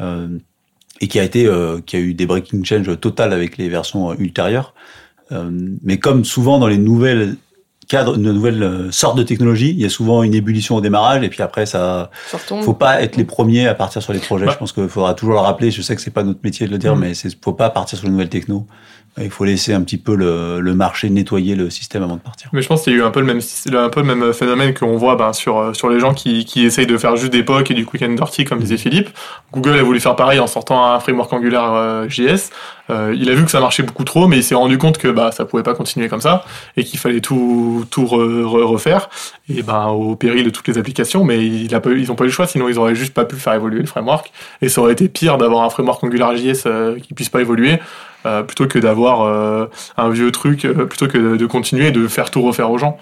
Euh, 0.00 0.28
et 1.02 1.08
qui 1.08 1.18
a 1.20 1.24
été, 1.24 1.46
euh, 1.46 1.80
qui 1.84 1.96
a 1.96 1.98
eu 1.98 2.14
des 2.14 2.24
breaking 2.26 2.64
change 2.64 2.98
total 3.00 3.32
avec 3.34 3.58
les 3.58 3.68
versions 3.68 4.14
ultérieures. 4.14 4.72
Euh, 5.32 5.50
mais 5.82 5.98
comme 5.98 6.24
souvent 6.24 6.58
dans 6.58 6.68
les 6.68 6.78
nouvelles 6.78 7.36
cadres, 7.88 8.16
de 8.16 8.32
nouvelles 8.32 8.62
euh, 8.62 8.90
sortes 8.92 9.16
de 9.16 9.22
technologies, 9.22 9.70
il 9.70 9.80
y 9.80 9.84
a 9.84 9.88
souvent 9.88 10.22
une 10.22 10.34
ébullition 10.34 10.76
au 10.76 10.80
démarrage 10.80 11.22
et 11.22 11.28
puis 11.28 11.42
après 11.42 11.66
ça, 11.66 12.10
retombe. 12.32 12.62
faut 12.62 12.74
pas 12.74 13.02
être 13.02 13.16
les 13.16 13.24
premiers 13.24 13.66
à 13.66 13.74
partir 13.74 14.02
sur 14.02 14.12
les 14.12 14.18
projets. 14.18 14.46
Bah. 14.46 14.52
Je 14.52 14.58
pense 14.58 14.72
qu'il 14.72 14.88
faudra 14.88 15.14
toujours 15.14 15.34
le 15.34 15.40
rappeler. 15.40 15.70
Je 15.70 15.82
sais 15.82 15.94
que 15.96 16.02
c'est 16.02 16.10
pas 16.10 16.22
notre 16.22 16.40
métier 16.44 16.66
de 16.66 16.72
le 16.72 16.78
dire, 16.78 16.94
Mm. 16.96 17.00
mais 17.00 17.14
c'est 17.14 17.30
faut 17.42 17.52
pas 17.52 17.70
partir 17.70 17.98
sur 17.98 18.06
les 18.06 18.12
nouvelles 18.12 18.28
techno. 18.28 18.66
Il 19.20 19.30
faut 19.30 19.44
laisser 19.44 19.74
un 19.74 19.82
petit 19.82 19.98
peu 19.98 20.14
le, 20.16 20.60
le 20.60 20.74
marché 20.74 21.10
nettoyer 21.10 21.54
le 21.54 21.68
système 21.68 22.02
avant 22.02 22.16
de 22.16 22.20
partir. 22.22 22.48
Mais 22.54 22.62
je 22.62 22.68
pense 22.68 22.82
qu'il 22.82 22.94
y 22.94 22.96
a 22.96 22.98
eu 23.00 23.02
un 23.02 23.10
peu 23.10 23.20
le 23.20 23.26
même, 23.26 23.40
un 23.74 23.88
peu 23.90 24.00
le 24.00 24.06
même 24.06 24.32
phénomène 24.32 24.72
qu'on 24.72 24.96
voit 24.96 25.16
ben, 25.16 25.34
sur, 25.34 25.58
euh, 25.58 25.74
sur 25.74 25.90
les 25.90 26.00
gens 26.00 26.14
qui, 26.14 26.46
qui 26.46 26.64
essayent 26.64 26.86
de 26.86 26.96
faire 26.96 27.16
juste 27.16 27.30
des 27.30 27.42
POC 27.42 27.72
et 27.72 27.74
du 27.74 27.84
quick 27.84 28.02
and 28.02 28.14
dirty, 28.14 28.44
comme 28.46 28.60
disait 28.60 28.78
Philippe. 28.78 29.10
Google 29.52 29.78
a 29.78 29.82
voulu 29.82 30.00
faire 30.00 30.16
pareil 30.16 30.38
en 30.38 30.46
sortant 30.46 30.86
un 30.86 30.98
framework 30.98 31.30
Angular 31.30 31.74
euh, 31.74 32.08
JS. 32.08 32.48
Euh, 32.88 33.14
il 33.14 33.28
a 33.30 33.34
vu 33.34 33.44
que 33.44 33.50
ça 33.50 33.60
marchait 33.60 33.82
beaucoup 33.82 34.04
trop, 34.04 34.28
mais 34.28 34.38
il 34.38 34.42
s'est 34.42 34.54
rendu 34.54 34.78
compte 34.78 34.96
que 34.96 35.08
bah, 35.08 35.30
ça 35.30 35.44
pouvait 35.44 35.62
pas 35.62 35.74
continuer 35.74 36.08
comme 36.08 36.22
ça 36.22 36.44
et 36.78 36.82
qu'il 36.84 36.98
fallait 36.98 37.20
tout, 37.20 37.84
tout 37.90 38.04
re- 38.04 38.42
re- 38.44 38.62
refaire 38.64 39.10
et 39.48 39.62
ben, 39.62 39.88
au 39.88 40.16
péril 40.16 40.44
de 40.44 40.50
toutes 40.50 40.68
les 40.68 40.78
applications. 40.78 41.22
Mais 41.22 41.46
il 41.46 41.74
a 41.74 41.80
pas, 41.80 41.90
ils 41.90 42.08
n'ont 42.08 42.14
pas 42.14 42.24
eu 42.24 42.28
le 42.28 42.32
choix, 42.32 42.46
sinon 42.46 42.66
ils 42.70 42.78
auraient 42.78 42.94
juste 42.94 43.12
pas 43.12 43.26
pu 43.26 43.36
faire 43.36 43.52
évoluer 43.52 43.80
le 43.80 43.86
framework. 43.86 44.32
Et 44.62 44.70
ça 44.70 44.80
aurait 44.80 44.92
été 44.94 45.08
pire 45.10 45.36
d'avoir 45.36 45.64
un 45.64 45.70
framework 45.70 46.02
Angular 46.02 46.34
JS 46.34 46.62
euh, 46.64 46.98
qui 46.98 47.12
puisse 47.12 47.28
pas 47.28 47.42
évoluer. 47.42 47.78
Euh, 48.26 48.42
plutôt 48.42 48.66
que 48.66 48.78
d'avoir 48.78 49.22
euh, 49.22 49.66
un 49.96 50.10
vieux 50.10 50.30
truc, 50.30 50.64
euh, 50.64 50.86
plutôt 50.86 51.08
que 51.08 51.18
de, 51.18 51.36
de 51.36 51.46
continuer 51.46 51.88
et 51.88 51.92
de 51.92 52.06
faire 52.06 52.30
tout 52.30 52.42
refaire 52.42 52.70
aux 52.70 52.78
gens. 52.78 52.96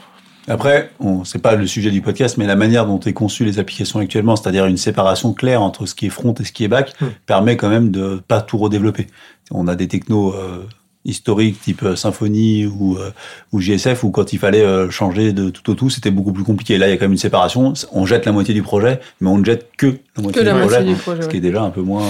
Après, 0.49 0.91
on 1.00 1.23
c'est 1.25 1.39
pas 1.39 1.55
le 1.55 1.67
sujet 1.67 1.91
du 1.91 2.00
podcast, 2.00 2.37
mais 2.39 2.47
la 2.47 2.57
manière 2.57 2.87
dont 2.87 2.99
est 2.99 3.12
conçue 3.12 3.45
les 3.45 3.59
applications 3.59 4.00
actuellement, 4.00 4.37
c'est-à-dire 4.37 4.67
une 4.67 4.79
séparation 4.79 5.33
claire 5.33 5.62
entre 5.62 5.87
ce 5.87 5.95
qui 5.95 6.07
est 6.07 6.11
front 6.11 6.35
et 6.41 6.45
ce 6.45 6.53
qui 6.53 6.65
est 6.65 6.69
back, 6.69 6.95
Mm. 7.00 7.07
permet 7.27 7.57
quand 7.57 7.69
même 7.69 7.91
de 7.91 8.21
pas 8.27 8.41
tout 8.41 8.59
redévelopper. 8.59 9.07
On 9.50 9.69
a 9.69 9.77
des 9.77 9.87
technos 9.87 10.35
euh, 10.35 10.67
historiques 11.05 11.61
type 11.61 11.85
Symfony 11.95 12.67
ou, 12.67 12.97
euh, 12.97 13.11
ou 13.53 13.61
JSF 13.61 14.03
où 14.03 14.11
quand 14.11 14.33
il 14.33 14.39
fallait 14.39 14.62
euh, 14.65 14.91
changer 14.91 15.33
de 15.33 15.50
tout 15.50 15.71
au 15.71 15.75
tout, 15.75 15.91
c'était 15.91 16.11
beaucoup 16.11 16.33
plus 16.33 16.45
compliqué. 16.45 16.79
Là, 16.79 16.89
il 16.89 16.91
y 16.91 16.93
a 16.95 16.97
quand 16.97 17.05
même 17.05 17.12
une 17.12 17.19
séparation. 17.19 17.75
On 17.93 18.07
jette 18.07 18.27
la 18.27 18.33
moitié 18.33 18.55
du 18.55 18.62
projet, 18.62 19.00
mais 19.21 19.29
on 19.29 19.39
ne 19.39 19.45
jette 19.45 19.69
que 19.77 19.99
la 20.17 20.23
moitié 20.23 20.41
que 20.41 20.47
la 20.47 20.53
du 20.55 20.59
moitié 20.59 20.77
projet, 20.79 20.95
du 20.95 21.00
projet. 21.00 21.21
ce 21.21 21.27
ouais. 21.27 21.31
qui 21.31 21.37
est 21.37 21.41
déjà 21.41 21.62
un 21.62 21.71
peu 21.71 21.83
moins. 21.83 22.03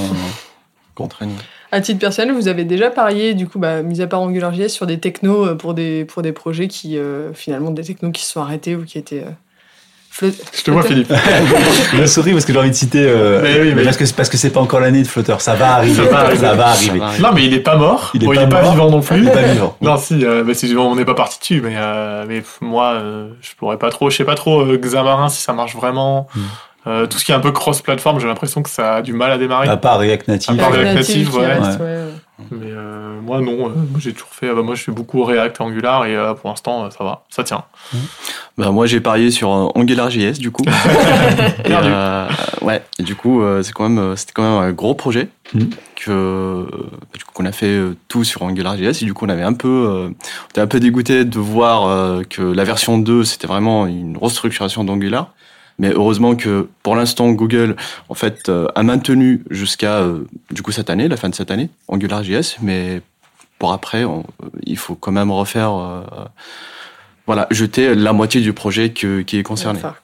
Contraignant. 0.94 1.34
À 1.72 1.80
titre 1.80 2.00
personnel, 2.00 2.34
vous 2.34 2.48
avez 2.48 2.64
déjà 2.64 2.90
parié, 2.90 3.34
du 3.34 3.46
coup, 3.46 3.58
bah, 3.60 3.82
mis 3.82 4.00
à 4.02 4.06
part 4.08 4.20
AngularJS, 4.22 4.68
sur 4.68 4.86
des 4.86 4.98
technos 4.98 5.46
euh, 5.46 5.54
pour 5.54 5.72
des, 5.74 6.04
pour 6.04 6.22
des 6.22 6.32
projets 6.32 6.66
qui, 6.68 6.98
euh, 6.98 7.32
finalement, 7.32 7.70
des 7.70 7.82
technos 7.84 8.10
qui 8.10 8.24
se 8.24 8.32
sont 8.32 8.40
arrêtés 8.40 8.74
ou 8.74 8.84
qui 8.84 8.98
étaient. 8.98 9.22
euh, 9.24 10.30
Je 10.52 10.62
te 10.64 10.70
vois, 10.72 10.82
Philippe. 10.82 11.12
Je 11.94 12.04
souris 12.06 12.32
parce 12.32 12.44
que 12.44 12.52
j'ai 12.52 12.58
envie 12.58 12.70
de 12.70 12.74
citer. 12.74 13.04
euh, 13.06 13.40
Mais 13.42 13.60
oui, 13.60 13.72
mais- 13.76 13.84
parce 13.84 13.96
que 13.96 14.04
parce 14.14 14.28
que 14.28 14.36
c'est 14.36 14.50
pas 14.50 14.58
encore 14.60 14.80
l'année 14.80 15.02
de 15.02 15.06
Flutter. 15.06 15.36
Ça 15.38 15.54
va 15.54 15.74
arriver. 15.76 15.94
Ça 15.94 16.10
va 16.10 16.18
arriver. 16.18 16.38
Ça 16.40 16.54
va 16.54 16.66
arriver. 16.66 17.00
Non, 17.20 17.28
mais 17.32 17.44
il 17.46 17.54
est 17.54 17.60
pas 17.60 17.76
mort. 17.76 18.10
Il 18.14 18.24
est 18.24 18.26
Bon, 18.26 18.34
pas 18.34 18.40
il 18.40 18.44
est 18.44 18.48
pas 18.50 18.62
mort. 18.62 18.72
vivant 18.72 18.90
non 18.90 19.00
plus. 19.00 19.18
Il 19.22 19.28
est 19.28 19.32
pas 19.32 19.42
vivant. 19.42 19.76
Non, 19.80 19.96
si, 19.96 20.16
bah, 20.24 20.52
si 20.54 20.74
on 20.76 20.96
n'est 20.96 21.04
pas 21.04 21.14
parti 21.14 21.38
dessus, 21.38 21.60
mais, 21.62 21.74
euh, 21.76 22.24
mais 22.28 22.42
moi, 22.60 22.94
euh, 22.94 23.28
je 23.40 23.50
pourrais 23.56 23.78
pas 23.78 23.90
trop. 23.90 24.10
Je 24.10 24.16
sais 24.16 24.24
pas 24.24 24.34
trop, 24.34 24.60
euh, 24.62 24.76
Xamarin, 24.76 25.28
si 25.28 25.40
ça 25.40 25.52
marche 25.52 25.76
vraiment. 25.76 26.26
Mm. 26.34 26.40
Euh, 26.86 27.06
tout 27.06 27.18
ce 27.18 27.24
qui 27.26 27.32
est 27.32 27.34
un 27.34 27.40
peu 27.40 27.52
cross-platform, 27.52 28.20
j'ai 28.20 28.26
l'impression 28.26 28.62
que 28.62 28.70
ça 28.70 28.96
a 28.96 29.02
du 29.02 29.12
mal 29.12 29.30
à 29.30 29.38
démarrer. 29.38 29.68
À 29.68 29.76
part 29.76 29.98
React 29.98 30.28
Native. 30.28 30.58
À 30.58 30.62
part 30.62 30.72
React 30.72 30.94
Native 30.94 31.34
ouais. 31.36 31.46
reste, 31.46 31.78
Ouais. 31.80 31.86
ouais. 31.86 32.04
Mais 32.52 32.70
euh, 32.70 33.20
moi, 33.22 33.42
non. 33.42 33.52
euh, 33.68 33.72
moi, 33.90 33.98
j'ai 33.98 34.14
toujours 34.14 34.30
fait. 34.30 34.48
ah 34.50 34.54
bah, 34.54 34.62
moi, 34.62 34.74
je 34.74 34.82
fais 34.84 34.92
beaucoup 34.92 35.22
React 35.24 35.60
et 35.60 35.62
Angular 35.62 36.06
et 36.06 36.16
euh, 36.16 36.32
pour 36.32 36.48
l'instant, 36.48 36.84
euh, 36.86 36.90
ça 36.90 37.04
va. 37.04 37.24
Ça 37.28 37.44
tient. 37.44 37.64
Bah, 38.56 38.70
moi, 38.70 38.86
j'ai 38.86 39.00
parié 39.02 39.30
sur 39.30 39.52
euh, 39.52 39.68
AngularJS, 39.74 40.38
du 40.38 40.50
coup. 40.50 40.64
Et, 41.66 41.72
euh, 41.72 42.26
ouais, 42.62 42.82
et 42.98 43.02
du 43.02 43.14
coup, 43.14 43.42
euh, 43.42 43.62
c'est 43.62 43.72
quand 43.72 43.88
même, 43.88 43.98
euh, 43.98 44.16
c'était 44.16 44.32
quand 44.32 44.42
même 44.42 44.62
un 44.70 44.72
gros 44.72 44.94
projet 44.94 45.28
Mhm. 45.52 45.70
que 45.96 46.10
euh, 46.10 46.64
du 47.18 47.24
coup, 47.24 47.32
qu'on 47.34 47.44
a 47.44 47.52
fait 47.52 47.66
euh, 47.66 47.96
tout 48.08 48.22
sur 48.24 48.42
AngularJS 48.42 49.02
et 49.02 49.04
du 49.04 49.12
coup, 49.14 49.26
on 49.26 49.28
avait 49.28 49.42
un 49.42 49.52
peu, 49.52 49.68
euh, 49.68 50.08
on 50.08 50.48
était 50.50 50.60
un 50.60 50.66
peu 50.66 50.80
dégoûté 50.80 51.24
de 51.24 51.38
voir 51.38 51.86
euh, 51.88 52.22
que 52.28 52.40
la 52.42 52.64
version 52.64 52.98
2, 52.98 53.24
c'était 53.24 53.46
vraiment 53.48 53.86
une 53.86 54.16
restructuration 54.16 54.84
d'Angular. 54.84 55.32
Mais 55.80 55.90
heureusement 55.94 56.36
que 56.36 56.68
pour 56.82 56.94
l'instant, 56.94 57.30
Google, 57.32 57.74
en 58.10 58.14
fait, 58.14 58.48
euh, 58.50 58.68
a 58.74 58.82
maintenu 58.82 59.42
jusqu'à 59.50 60.00
euh, 60.00 60.24
du 60.50 60.62
coup 60.62 60.72
cette 60.72 60.90
année, 60.90 61.08
la 61.08 61.16
fin 61.16 61.28
de 61.30 61.34
cette 61.34 61.50
année, 61.50 61.70
AngularJS. 61.88 62.58
Mais 62.60 63.00
pour 63.58 63.72
après, 63.72 64.04
on- 64.04 64.24
il 64.64 64.76
faut 64.76 64.94
quand 64.94 65.10
même 65.12 65.30
refaire, 65.30 65.72
euh, 65.74 66.02
voilà, 67.26 67.46
jeter 67.50 67.94
la 67.94 68.12
moitié 68.12 68.40
du 68.42 68.52
projet 68.52 68.90
que- 68.92 69.22
qui 69.22 69.38
est 69.38 69.42
concerné. 69.42 69.80
Quoi. 69.80 69.96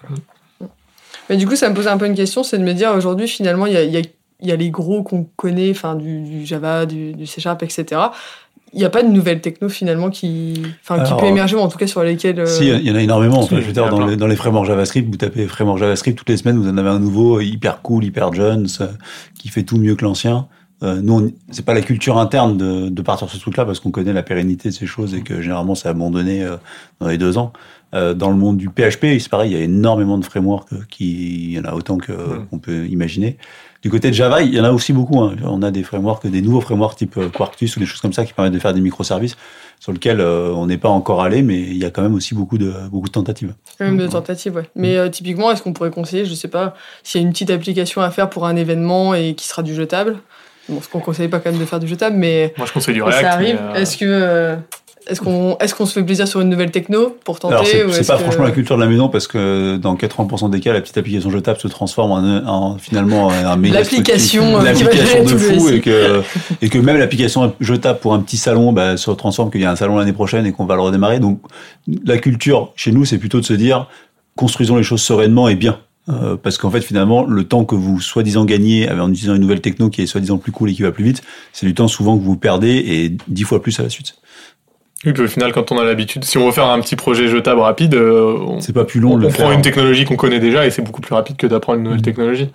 Mais 1.28 1.36
du 1.36 1.46
coup, 1.46 1.56
ça 1.56 1.68
me 1.68 1.74
pose 1.74 1.88
un 1.88 1.98
peu 1.98 2.06
une 2.06 2.14
question, 2.14 2.42
c'est 2.42 2.56
de 2.58 2.62
me 2.64 2.72
dire 2.72 2.92
aujourd'hui, 2.92 3.28
finalement, 3.28 3.66
il 3.66 3.72
y 3.74 3.76
a, 3.76 3.82
il 3.82 3.92
y 3.92 3.96
a- 3.98 4.02
il 4.40 4.48
y 4.48 4.52
a 4.52 4.56
les 4.56 4.70
gros 4.70 5.02
qu'on 5.02 5.24
connaît, 5.36 5.70
enfin 5.70 5.94
du, 5.94 6.20
du 6.20 6.44
Java, 6.46 6.86
du, 6.86 7.12
du 7.14 7.26
C 7.26 7.40
Sharp, 7.40 7.62
etc. 7.62 8.00
Il 8.76 8.80
n'y 8.80 8.84
a 8.84 8.90
pas 8.90 9.02
de 9.02 9.08
nouvelles 9.08 9.40
techno 9.40 9.68
finalement 9.68 10.10
qui, 10.10 10.62
enfin, 10.82 10.96
qui 11.02 11.06
Alors, 11.08 11.16
peut 11.16 11.26
émerger, 11.26 11.56
ou 11.56 11.60
en 11.60 11.68
tout 11.68 11.78
cas 11.78 11.86
sur 11.86 12.02
lesquelles. 12.02 12.38
euh, 12.38 12.46
Si, 12.46 12.68
il 12.68 12.86
y 12.86 12.90
en 12.90 12.94
a 12.94 13.00
énormément. 13.00 13.40
Je 13.42 13.56
veux 13.56 13.72
dire, 13.72 13.88
dans 13.88 14.06
les, 14.06 14.16
dans 14.16 14.26
les 14.26 14.36
frameworks 14.36 14.66
JavaScript, 14.66 15.08
vous 15.10 15.16
tapez 15.16 15.46
framework 15.46 15.78
JavaScript 15.78 16.16
toutes 16.18 16.28
les 16.28 16.36
semaines, 16.36 16.58
vous 16.58 16.68
en 16.68 16.76
avez 16.76 16.90
un 16.90 16.98
nouveau, 17.00 17.38
euh, 17.38 17.42
hyper 17.42 17.80
cool, 17.82 18.04
hyper 18.04 18.32
Jones, 18.34 18.68
euh, 18.82 18.88
qui 19.38 19.48
fait 19.48 19.62
tout 19.62 19.78
mieux 19.78 19.96
que 19.96 20.04
l'ancien. 20.04 20.46
Euh, 20.82 21.00
nous, 21.02 21.32
c'est 21.50 21.64
pas 21.64 21.72
la 21.72 21.80
culture 21.80 22.18
interne 22.18 22.58
de, 22.58 22.90
de 22.90 23.02
partir 23.02 23.28
sur 23.30 23.38
ce 23.38 23.40
truc-là 23.42 23.64
parce 23.64 23.80
qu'on 23.80 23.90
connaît 23.90 24.12
la 24.12 24.22
pérennité 24.22 24.68
de 24.68 24.74
ces 24.74 24.84
choses 24.86 25.14
et 25.14 25.22
que 25.22 25.40
généralement 25.40 25.74
c'est 25.74 25.88
abandonné 25.88 26.42
euh, 26.44 26.56
dans 27.00 27.08
les 27.08 27.16
deux 27.16 27.38
ans. 27.38 27.54
Euh, 27.94 28.12
dans 28.12 28.28
le 28.28 28.36
monde 28.36 28.58
du 28.58 28.68
PHP, 28.68 29.18
c'est 29.18 29.30
pareil, 29.30 29.52
il 29.52 29.56
y 29.56 29.60
a 29.60 29.64
énormément 29.64 30.18
de 30.18 30.24
frameworks 30.26 30.68
qui, 30.90 31.44
il 31.44 31.52
y 31.52 31.58
en 31.58 31.64
a 31.64 31.72
autant 31.72 31.96
que 31.96 32.12
qu'on 32.50 32.58
peut 32.58 32.84
imaginer. 32.88 33.38
Du 33.86 33.90
côté 33.90 34.08
de 34.10 34.14
Java, 34.14 34.42
il 34.42 34.52
y 34.52 34.58
en 34.60 34.64
a 34.64 34.72
aussi 34.72 34.92
beaucoup. 34.92 35.20
hein. 35.20 35.36
On 35.44 35.62
a 35.62 35.70
des 35.70 35.84
frameworks, 35.84 36.26
des 36.26 36.42
nouveaux 36.42 36.60
frameworks 36.60 36.96
type 36.98 37.18
euh, 37.18 37.28
Quarkus 37.28 37.76
ou 37.76 37.78
des 37.78 37.86
choses 37.86 38.00
comme 38.00 38.12
ça 38.12 38.24
qui 38.24 38.32
permettent 38.32 38.52
de 38.54 38.58
faire 38.58 38.74
des 38.74 38.80
microservices 38.80 39.36
sur 39.78 39.92
lesquels 39.92 40.20
euh, 40.20 40.50
on 40.52 40.66
n'est 40.66 40.76
pas 40.76 40.88
encore 40.88 41.22
allé, 41.22 41.40
mais 41.42 41.60
il 41.60 41.76
y 41.76 41.84
a 41.84 41.90
quand 41.90 42.02
même 42.02 42.16
aussi 42.16 42.34
beaucoup 42.34 42.58
de 42.58 42.72
beaucoup 42.90 43.06
de 43.06 43.12
tentatives. 43.12 43.54
Quand 43.78 43.84
même 43.84 43.96
de 43.96 44.08
tentatives, 44.08 44.56
ouais. 44.56 44.68
Mais 44.74 44.96
euh, 44.96 45.08
typiquement, 45.08 45.52
est-ce 45.52 45.62
qu'on 45.62 45.72
pourrait 45.72 45.92
conseiller, 45.92 46.24
je 46.24 46.34
sais 46.34 46.48
pas, 46.48 46.74
s'il 47.04 47.20
y 47.20 47.24
a 47.24 47.26
une 47.28 47.32
petite 47.32 47.50
application 47.50 48.00
à 48.00 48.10
faire 48.10 48.28
pour 48.28 48.44
un 48.48 48.56
événement 48.56 49.14
et 49.14 49.34
qui 49.36 49.46
sera 49.46 49.62
du 49.62 49.72
jetable? 49.72 50.16
Bon, 50.68 50.80
ce 50.80 50.88
qu'on 50.88 50.98
conseille 50.98 51.28
pas 51.28 51.38
quand 51.38 51.52
même 51.52 51.60
de 51.60 51.64
faire 51.64 51.78
du 51.78 51.86
jetable, 51.86 52.16
mais 52.16 52.54
Moi, 52.58 52.66
je 52.66 52.72
conseille 52.72 52.94
du 52.94 53.02
React. 53.04 53.20
ça 53.20 53.32
arrive, 53.34 53.58
euh, 53.60 53.74
est-ce 53.74 53.96
que 53.96 54.04
euh, 54.04 54.56
est-ce 55.08 55.20
qu'on 55.74 55.86
se 55.86 55.92
fait 55.92 56.02
plaisir 56.04 56.26
sur 56.26 56.40
une 56.40 56.48
nouvelle 56.48 56.70
techno 56.70 57.16
pour 57.24 57.38
tenter 57.38 57.54
Alors 57.54 57.66
c'est 57.66 57.84
ou 57.84 57.92
c'est 57.92 58.00
est-ce 58.00 58.08
pas 58.08 58.16
que- 58.16 58.22
franchement 58.24 58.44
la 58.44 58.50
culture 58.50 58.76
de 58.76 58.82
la 58.82 58.88
maison 58.88 59.08
parce 59.08 59.26
que 59.28 59.76
dans 59.76 59.94
80% 59.94 60.50
des 60.50 60.60
cas, 60.60 60.72
la 60.72 60.80
petite 60.80 60.98
application 60.98 61.30
jetable 61.30 61.58
se 61.60 61.68
transforme 61.68 62.10
en, 62.12 62.46
en 62.72 62.78
finalement 62.78 63.30
un 63.30 63.56
méga 63.56 63.78
L'application, 63.80 64.56
euh, 64.56 64.72
qui 64.72 64.82
l'application 64.84 65.26
gérer 65.26 65.32
de 65.32 65.38
fou 65.60 65.68
SI. 65.68 65.74
et 65.74 65.80
que 65.80 66.22
et 66.62 66.68
que 66.68 66.78
même 66.78 66.96
l'application 66.98 67.52
jetable 67.60 67.98
pour 68.00 68.14
un 68.14 68.20
petit 68.20 68.36
salon 68.36 68.72
bah, 68.72 68.96
se 68.96 69.10
transforme 69.12 69.50
qu'il 69.50 69.60
y 69.60 69.64
a 69.64 69.70
un 69.70 69.76
salon 69.76 69.96
l'année 69.96 70.12
prochaine 70.12 70.44
et 70.46 70.52
qu'on 70.52 70.64
va 70.66 70.74
le 70.74 70.82
redémarrer. 70.82 71.20
Donc 71.20 71.40
la 72.04 72.18
culture 72.18 72.72
chez 72.76 72.92
nous, 72.92 73.04
c'est 73.04 73.18
plutôt 73.18 73.40
de 73.40 73.44
se 73.46 73.54
dire 73.54 73.88
construisons 74.34 74.76
les 74.76 74.82
choses 74.82 75.02
sereinement 75.02 75.48
et 75.48 75.54
bien. 75.54 75.78
Euh, 76.08 76.36
parce 76.40 76.56
qu'en 76.56 76.70
fait, 76.70 76.82
finalement, 76.82 77.24
le 77.24 77.42
temps 77.42 77.64
que 77.64 77.74
vous 77.74 78.00
soi-disant 78.00 78.44
gagnez 78.44 78.88
en 78.88 79.10
utilisant 79.10 79.34
une 79.34 79.40
nouvelle 79.40 79.60
techno 79.60 79.88
qui 79.90 80.02
est 80.02 80.06
soi-disant 80.06 80.38
plus 80.38 80.52
cool 80.52 80.70
et 80.70 80.72
qui 80.72 80.82
va 80.82 80.92
plus 80.92 81.02
vite, 81.02 81.20
c'est 81.52 81.66
du 81.66 81.74
temps 81.74 81.88
souvent 81.88 82.16
que 82.16 82.22
vous 82.22 82.36
perdez 82.36 82.68
et 82.76 83.16
dix 83.26 83.42
fois 83.42 83.60
plus 83.60 83.80
à 83.80 83.82
la 83.82 83.88
suite. 83.88 84.14
Oui, 85.04 85.12
puis 85.12 85.22
au 85.22 85.28
final, 85.28 85.52
quand 85.52 85.70
on 85.72 85.78
a 85.78 85.84
l'habitude, 85.84 86.24
si 86.24 86.38
on 86.38 86.46
veut 86.46 86.52
faire 86.52 86.66
un 86.66 86.80
petit 86.80 86.96
projet 86.96 87.28
jetable 87.28 87.60
rapide, 87.60 87.94
euh, 87.94 88.36
on, 88.38 88.60
C'est 88.60 88.72
pas 88.72 88.84
plus 88.84 88.98
long 89.00 89.12
on, 89.12 89.16
le 89.16 89.28
prend 89.28 89.52
une 89.52 89.62
technologie 89.62 90.04
qu'on 90.04 90.16
connaît 90.16 90.40
déjà 90.40 90.66
et 90.66 90.70
c'est 90.70 90.82
beaucoup 90.82 91.02
plus 91.02 91.14
rapide 91.14 91.36
que 91.36 91.46
d'apprendre 91.46 91.78
une 91.78 91.84
nouvelle 91.84 91.98
Mhm. 92.00 92.04
technologie. 92.04 92.50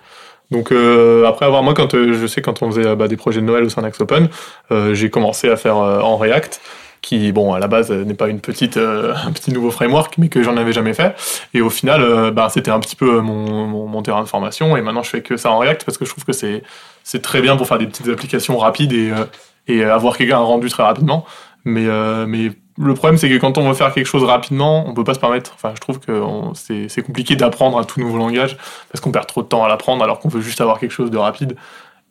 Donc 0.50 0.70
euh, 0.70 1.24
après 1.26 1.46
avoir 1.46 1.62
moi 1.62 1.72
quand 1.72 1.94
euh, 1.94 2.12
je 2.12 2.26
sais 2.26 2.42
quand 2.42 2.62
on 2.62 2.70
faisait 2.70 2.86
euh, 2.86 2.94
bah, 2.94 3.08
des 3.08 3.16
projets 3.16 3.40
de 3.40 3.46
Noël 3.46 3.64
au 3.64 3.70
sein 3.70 3.80
d'Axopen, 3.80 4.28
euh, 4.70 4.92
j'ai 4.92 5.08
commencé 5.08 5.48
à 5.48 5.56
faire 5.56 5.78
euh, 5.78 6.00
en 6.00 6.18
React 6.18 6.60
qui 7.00 7.32
bon 7.32 7.54
à 7.54 7.58
la 7.58 7.68
base 7.68 7.90
n'est 7.90 8.12
pas 8.12 8.28
une 8.28 8.40
petite 8.40 8.76
euh, 8.76 9.14
un 9.26 9.32
petit 9.32 9.50
nouveau 9.50 9.70
framework 9.70 10.18
mais 10.18 10.28
que 10.28 10.42
j'en 10.42 10.58
avais 10.58 10.72
jamais 10.74 10.92
fait 10.92 11.14
et 11.54 11.62
au 11.62 11.70
final 11.70 12.32
bah, 12.32 12.48
c'était 12.52 12.70
un 12.70 12.80
petit 12.80 12.96
peu 12.96 13.20
mon, 13.20 13.66
mon, 13.66 13.86
mon 13.86 14.02
terrain 14.02 14.22
de 14.22 14.28
formation 14.28 14.76
et 14.76 14.82
maintenant 14.82 15.02
je 15.02 15.08
fais 15.10 15.22
que 15.22 15.38
ça 15.38 15.50
en 15.50 15.58
React 15.58 15.84
parce 15.86 15.96
que 15.96 16.04
je 16.04 16.10
trouve 16.10 16.24
que 16.26 16.32
c'est 16.34 16.62
c'est 17.02 17.22
très 17.22 17.40
bien 17.40 17.56
pour 17.56 17.66
faire 17.66 17.78
des 17.78 17.86
petites 17.86 18.08
applications 18.08 18.58
rapides 18.58 18.92
et 18.92 19.10
euh, 19.10 19.24
et 19.68 19.84
avoir 19.84 20.16
quelqu'un 20.18 20.38
rendu 20.38 20.68
très 20.68 20.82
rapidement 20.82 21.24
mais 21.64 21.86
euh, 21.86 22.26
mais 22.26 22.50
le 22.78 22.94
problème, 22.94 23.18
c'est 23.18 23.28
que 23.28 23.36
quand 23.36 23.58
on 23.58 23.68
veut 23.68 23.74
faire 23.74 23.92
quelque 23.92 24.06
chose 24.06 24.24
rapidement, 24.24 24.88
on 24.88 24.94
peut 24.94 25.04
pas 25.04 25.14
se 25.14 25.18
permettre. 25.18 25.52
Enfin, 25.54 25.72
je 25.74 25.80
trouve 25.80 25.98
que 26.00 26.22
c'est 26.54 27.02
compliqué 27.02 27.36
d'apprendre 27.36 27.78
un 27.78 27.84
tout 27.84 28.00
nouveau 28.00 28.16
langage 28.16 28.56
parce 28.90 29.00
qu'on 29.00 29.12
perd 29.12 29.26
trop 29.26 29.42
de 29.42 29.48
temps 29.48 29.64
à 29.64 29.68
l'apprendre 29.68 30.02
alors 30.02 30.18
qu'on 30.18 30.28
veut 30.28 30.40
juste 30.40 30.60
avoir 30.60 30.78
quelque 30.78 30.92
chose 30.92 31.10
de 31.10 31.18
rapide. 31.18 31.56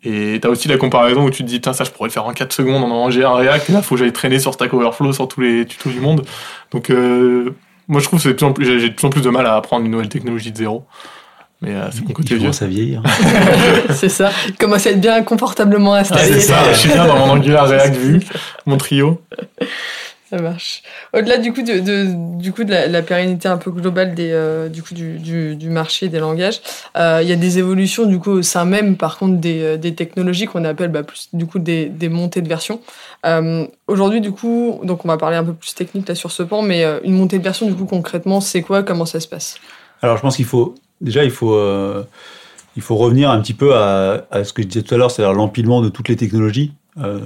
Et 0.04 0.40
t'as 0.42 0.50
aussi 0.50 0.68
la 0.68 0.78
comparaison 0.78 1.24
où 1.24 1.30
tu 1.30 1.44
te 1.44 1.48
dis, 1.48 1.56
putain, 1.56 1.74
ça, 1.74 1.84
je 1.84 1.92
pourrais 1.92 2.10
le 2.10 2.14
faire 2.14 2.26
en 2.26 2.34
4 2.34 2.52
secondes 2.54 2.84
en 2.84 2.90
envoyant 2.90 3.36
un 3.36 3.38
React. 3.38 3.70
Et 3.70 3.74
là, 3.74 3.82
faut 3.82 3.96
que 3.96 4.00
j'aille 4.00 4.14
traîner 4.14 4.40
sur 4.40 4.54
Stack 4.54 4.74
Overflow, 4.74 5.14
sur 5.14 5.28
tous 5.28 5.42
les 5.42 5.66
tutos 5.66 5.92
du 5.92 6.00
monde. 6.00 6.26
Donc, 6.72 6.90
euh, 6.90 7.56
moi, 7.88 8.00
je 8.00 8.06
trouve 8.06 8.22
que 8.22 8.30
c'est 8.30 8.34
plus 8.34 8.80
j'ai 8.80 8.90
de 8.90 8.96
plus 8.96 9.06
en 9.06 9.10
plus 9.12 9.22
de 9.22 9.30
mal 9.30 9.46
à 9.46 9.56
apprendre 9.56 9.86
une 9.86 9.92
nouvelle 9.92 10.10
technologie 10.10 10.52
de 10.52 10.58
zéro. 10.58 10.86
Mais 11.62 11.76
euh, 11.76 11.90
c'est 11.92 12.02
mon 12.04 12.12
côté 12.12 12.30
vieux. 12.30 12.40
commence 12.40 12.62
à 12.64 12.68
vieillir. 12.68 13.04
c'est 13.94 14.10
ça. 14.10 14.32
Il 14.48 14.56
commence 14.56 14.88
à 14.88 14.92
être 14.92 15.02
bien 15.02 15.22
confortablement 15.24 15.94
Ah, 15.94 16.00
installé. 16.00 16.34
c'est 16.34 16.40
ça, 16.42 16.72
je 16.74 16.78
suis 16.78 16.90
bien 16.90 17.06
dans 17.06 17.18
mon 17.18 17.32
Angular 17.34 17.68
React 17.68 17.96
Vue, 17.96 18.20
mon 18.66 18.78
trio. 18.78 19.22
Ça 20.32 20.38
marche. 20.42 20.82
Au-delà 21.14 21.38
du 21.38 21.52
coup 21.52 21.62
de, 21.62 21.80
de- 21.80 22.40
du 22.42 22.54
coup 22.54 22.64
de 22.64 22.72
la, 22.72 22.88
la 22.88 23.02
pérennité 23.02 23.50
un 23.50 23.58
peu 23.58 23.70
globale 23.70 24.16
des 24.16 24.30
euh, 24.32 24.70
du 24.70 24.82
coup 24.82 24.94
du, 24.94 25.20
du, 25.20 25.58
du 25.58 25.70
marché 25.70 26.08
des 26.08 26.20
langages, 26.20 26.62
euh, 26.98 27.20
il 27.22 27.28
y 27.28 27.34
a 27.34 27.36
des 27.36 27.60
évolutions 27.60 28.06
du 28.06 28.18
coup 28.18 28.32
au 28.32 28.42
sein 28.42 28.64
même 28.64 28.96
par 28.96 29.18
contre 29.18 29.36
des, 29.42 29.78
des 29.78 29.94
technologies 29.94 30.46
qu'on 30.46 30.64
appelle 30.64 30.88
bah, 30.90 31.04
plus 31.04 31.28
du 31.34 31.46
coup 31.48 31.60
des, 31.60 31.88
des 31.88 32.08
montées 32.08 32.42
de 32.42 32.48
version. 32.48 32.80
Euh, 33.26 33.68
Aujourd'hui 33.88 34.22
du 34.22 34.32
coup 34.32 34.80
donc 34.86 35.04
on 35.04 35.10
va 35.10 35.18
parler 35.18 35.36
un 35.36 35.44
peu 35.44 35.54
plus 35.54 35.76
technique 35.76 36.08
là 36.08 36.16
sur 36.16 36.32
ce 36.32 36.44
pan, 36.44 36.62
mais 36.62 36.86
euh, 36.86 37.00
une 37.04 37.14
montée 37.16 37.38
de 37.38 37.44
version 37.44 37.68
du 37.68 37.76
coup 37.76 37.86
concrètement 37.86 38.40
c'est 38.40 38.62
quoi? 38.62 38.84
Comment 38.84 39.06
ça 39.06 39.20
se 39.20 39.28
passe? 39.28 39.58
Alors, 40.02 40.16
je 40.16 40.22
pense 40.22 40.38
qu'il 40.38 40.46
faut 40.46 40.76
déjà 41.02 41.24
il 41.24 41.32
faut 41.32 41.54
euh, 41.54 42.04
il 42.76 42.82
faut 42.82 42.96
revenir 42.96 43.30
un 43.30 43.42
petit 43.42 43.54
peu 43.54 43.76
à, 43.76 44.24
ce 44.44 44.54
que 44.54 44.62
je 44.62 44.68
disais 44.68 44.82
tout 44.82 44.96
à 44.96 44.98
l'heure, 44.98 45.12
c'est-à-dire 45.12 45.34
l'empilement 45.34 45.82
de 45.82 45.90
toutes 45.90 46.08
les 46.08 46.16
technologies. 46.16 46.72
Euh, 47.00 47.20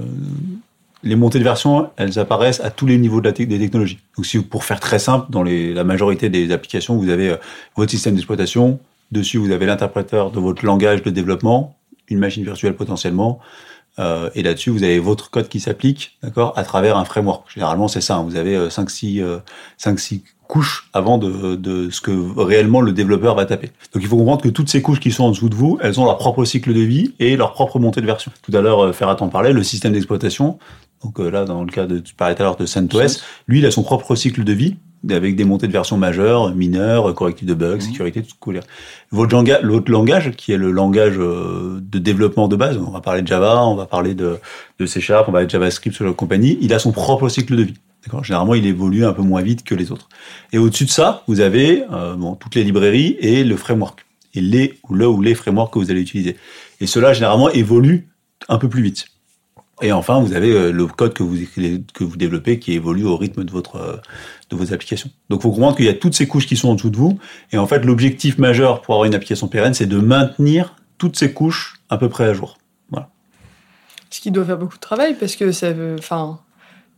les 1.04 1.16
montées 1.16 1.38
de 1.38 1.44
version, 1.44 1.92
elles 1.98 2.18
apparaissent 2.18 2.62
à 2.62 2.72
tous 2.72 2.88
les 2.88 2.98
niveaux 2.98 3.22
des 3.22 3.32
technologies. 3.32 4.00
Donc, 4.18 4.26
si 4.26 4.40
pour 4.40 4.64
faire 4.64 4.80
très 4.80 4.98
simple, 4.98 5.28
dans 5.30 5.44
la 5.44 5.84
majorité 5.84 6.30
des 6.30 6.52
applications, 6.52 6.98
vous 6.98 7.10
avez 7.10 7.30
euh, 7.30 7.36
votre 7.76 7.92
système 7.92 8.16
d'exploitation. 8.16 8.80
Dessus, 9.12 9.38
vous 9.38 9.52
avez 9.52 9.68
l'interpréteur 9.68 10.32
de 10.32 10.40
votre 10.40 10.66
langage 10.66 11.04
de 11.04 11.12
développement, 11.12 11.76
une 12.08 12.18
machine 12.18 12.44
virtuelle 12.44 12.76
potentiellement. 12.76 13.40
Euh, 14.00 14.30
et 14.36 14.44
là-dessus, 14.44 14.70
vous 14.72 14.84
avez 14.84 15.00
votre 15.00 15.30
code 15.30 15.48
qui 15.48 15.60
s'applique, 15.60 16.18
d'accord, 16.22 16.54
à 16.58 16.64
travers 16.64 16.98
un 16.98 17.06
framework. 17.06 17.46
Généralement, 17.54 17.88
c'est 17.88 18.02
ça. 18.02 18.18
hein. 18.18 18.24
Vous 18.24 18.36
avez 18.36 18.58
5-6 18.68 19.22
euh, 19.22 19.40
cinq, 19.78 20.00
six 20.00 20.24
couches 20.48 20.90
avant 20.94 21.18
de, 21.18 21.56
de 21.56 21.90
ce 21.90 22.02
que 22.02 22.12
réellement 22.40 22.82
le 22.82 22.92
développeur 22.92 23.36
va 23.36 23.46
taper. 23.46 23.72
Donc, 23.94 24.04
il 24.04 24.08
faut 24.08 24.18
comprendre 24.18 24.44
que 24.44 24.50
toutes 24.50 24.70
ces 24.70 24.82
couches 24.82 25.00
qui 25.00 25.12
sont 25.12 25.24
en 25.24 25.32
dessous 25.32 25.50
de 25.50 25.56
vous, 25.56 25.80
elles 25.82 26.00
ont 26.00 26.06
leur 26.06 26.18
propre 26.18 26.46
cycle 26.46 26.74
de 26.74 26.82
vie 26.82 27.14
et 27.20 27.36
leur 27.36 27.54
propre 27.54 27.80
montée 27.80 28.02
de 28.02 28.06
version. 28.06 28.32
Tout 28.44 28.56
à 28.56 28.62
l'heure, 28.62 28.80
euh, 28.86 28.92
Ferrat 28.94 29.18
en 29.22 29.30
parlait, 29.30 29.54
le 29.54 29.64
système 29.64 29.94
d'exploitation. 29.94 30.60
Donc 31.04 31.20
euh, 31.20 31.30
là, 31.30 31.46
dans 31.46 31.64
le 31.64 31.72
cas 31.72 31.86
de, 31.86 32.00
tu 32.00 32.14
parlais 32.16 32.36
tout 32.36 32.42
à 32.42 32.46
l'heure 32.46 32.56
de 32.58 32.66
CentOS, 32.66 33.22
lui, 33.48 33.60
il 33.60 33.66
a 33.66 33.72
son 33.72 33.84
propre 33.84 34.16
cycle 34.16 34.44
de 34.44 34.54
vie 34.54 34.76
avec 35.10 35.36
des 35.36 35.44
montées 35.44 35.68
de 35.68 35.72
version 35.72 35.98
majeures, 35.98 36.56
mineures, 36.56 37.14
correctifs 37.14 37.48
de 37.48 37.54
bugs, 37.54 37.80
sécurité, 37.80 38.22
tout 38.22 38.30
ce 38.30 38.34
que 38.34 38.40
vous 38.42 38.52
voulez. 38.52 38.60
Votre 39.12 39.36
langa- 39.36 39.60
L'autre 39.62 39.92
langage, 39.92 40.32
qui 40.32 40.52
est 40.52 40.58
le 40.58 40.72
langage 40.72 41.16
euh, 41.18 41.80
de 41.82 42.00
développement 42.00 42.48
de 42.48 42.56
base, 42.56 42.78
on 42.78 42.92
va 42.92 43.02
parler 43.02 43.22
de 43.22 43.28
Java, 43.28 43.64
on 43.66 43.76
va 43.76 43.86
parler 43.86 44.16
de, 44.16 44.38
de 44.80 44.86
C 44.86 45.02
Sharp, 45.02 45.28
on 45.28 45.32
va 45.32 45.38
parler 45.38 45.46
de 45.48 45.52
JavaScript, 45.52 45.96
ce 45.96 46.04
de 46.04 46.12
compagnie, 46.12 46.58
il 46.62 46.74
a 46.74 46.80
son 46.80 46.92
propre 46.92 47.30
cycle 47.30 47.56
de 47.56 47.64
vie. 47.64 47.74
Généralement, 48.22 48.54
il 48.54 48.68
évolue 48.68 49.04
un 49.04 49.14
peu 49.14 49.24
moins 49.24 49.42
vite 49.42 49.64
que 49.64 49.74
les 49.74 49.92
autres. 49.92 50.10
Et 50.54 50.60
au-dessus 50.60 50.86
de 50.86 50.92
ça, 50.92 51.24
vous 51.28 51.40
avez 51.40 51.84
euh, 51.92 52.14
bon, 52.16 52.36
toutes 52.36 52.54
les 52.54 52.64
librairies 52.64 53.18
et 53.20 53.44
le 53.44 53.58
framework. 53.58 54.06
Et 54.36 54.42
les 54.42 54.80
ou 54.88 54.94
le 54.94 55.08
ou 55.08 55.22
les 55.22 55.34
frameworks 55.34 55.74
que 55.74 55.80
vous 55.80 55.90
allez 55.90 56.02
utiliser. 56.02 56.36
Et 56.82 56.88
cela, 56.88 57.14
généralement, 57.14 57.50
évolue 57.50 58.10
un 58.48 58.60
peu 58.60 58.70
plus 58.70 58.84
vite. 58.84 59.08
Et 59.82 59.92
enfin, 59.92 60.22
vous 60.22 60.34
avez 60.34 60.52
euh, 60.52 60.72
le 60.72 60.88
code 60.88 61.14
que 61.14 61.24
vous 61.24 61.36
que 61.94 62.04
vous 62.04 62.16
développez 62.16 62.60
qui 62.60 62.74
évolue 62.74 63.04
au 63.04 63.18
rythme 63.18 63.44
de 63.44 63.52
votre 63.52 63.76
euh, 63.76 63.98
de 64.50 64.56
vos 64.56 64.74
applications. 64.74 65.10
Donc, 65.30 65.42
faut 65.42 65.52
comprendre 65.52 65.76
qu'il 65.76 65.86
y 65.86 65.90
a 65.90 65.94
toutes 65.94 66.14
ces 66.14 66.28
couches 66.28 66.48
qui 66.48 66.56
sont 66.56 66.70
en 66.70 66.76
dessous 66.76 66.90
de 66.90 66.98
vous. 66.98 67.20
Et 67.52 67.58
en 67.58 67.68
fait, 67.68 67.84
l'objectif 67.84 68.38
majeur 68.38 68.82
pour 68.82 68.94
avoir 68.94 69.06
une 69.06 69.16
application 69.16 69.48
pérenne, 69.48 69.74
c'est 69.74 69.86
de 69.86 69.98
maintenir 69.98 70.76
toutes 70.98 71.18
ces 71.18 71.34
couches 71.34 71.82
à 71.90 71.98
peu 71.98 72.08
près 72.08 72.26
à 72.26 72.34
jour. 72.34 72.58
Ce 74.16 74.22
qui 74.22 74.32
doit 74.32 74.46
faire 74.46 74.58
beaucoup 74.58 74.76
de 74.76 74.80
travail 74.80 75.16
parce 75.20 75.36
que 75.36 75.52
ça 75.52 75.74
veut, 75.74 75.98
enfin, 76.00 76.40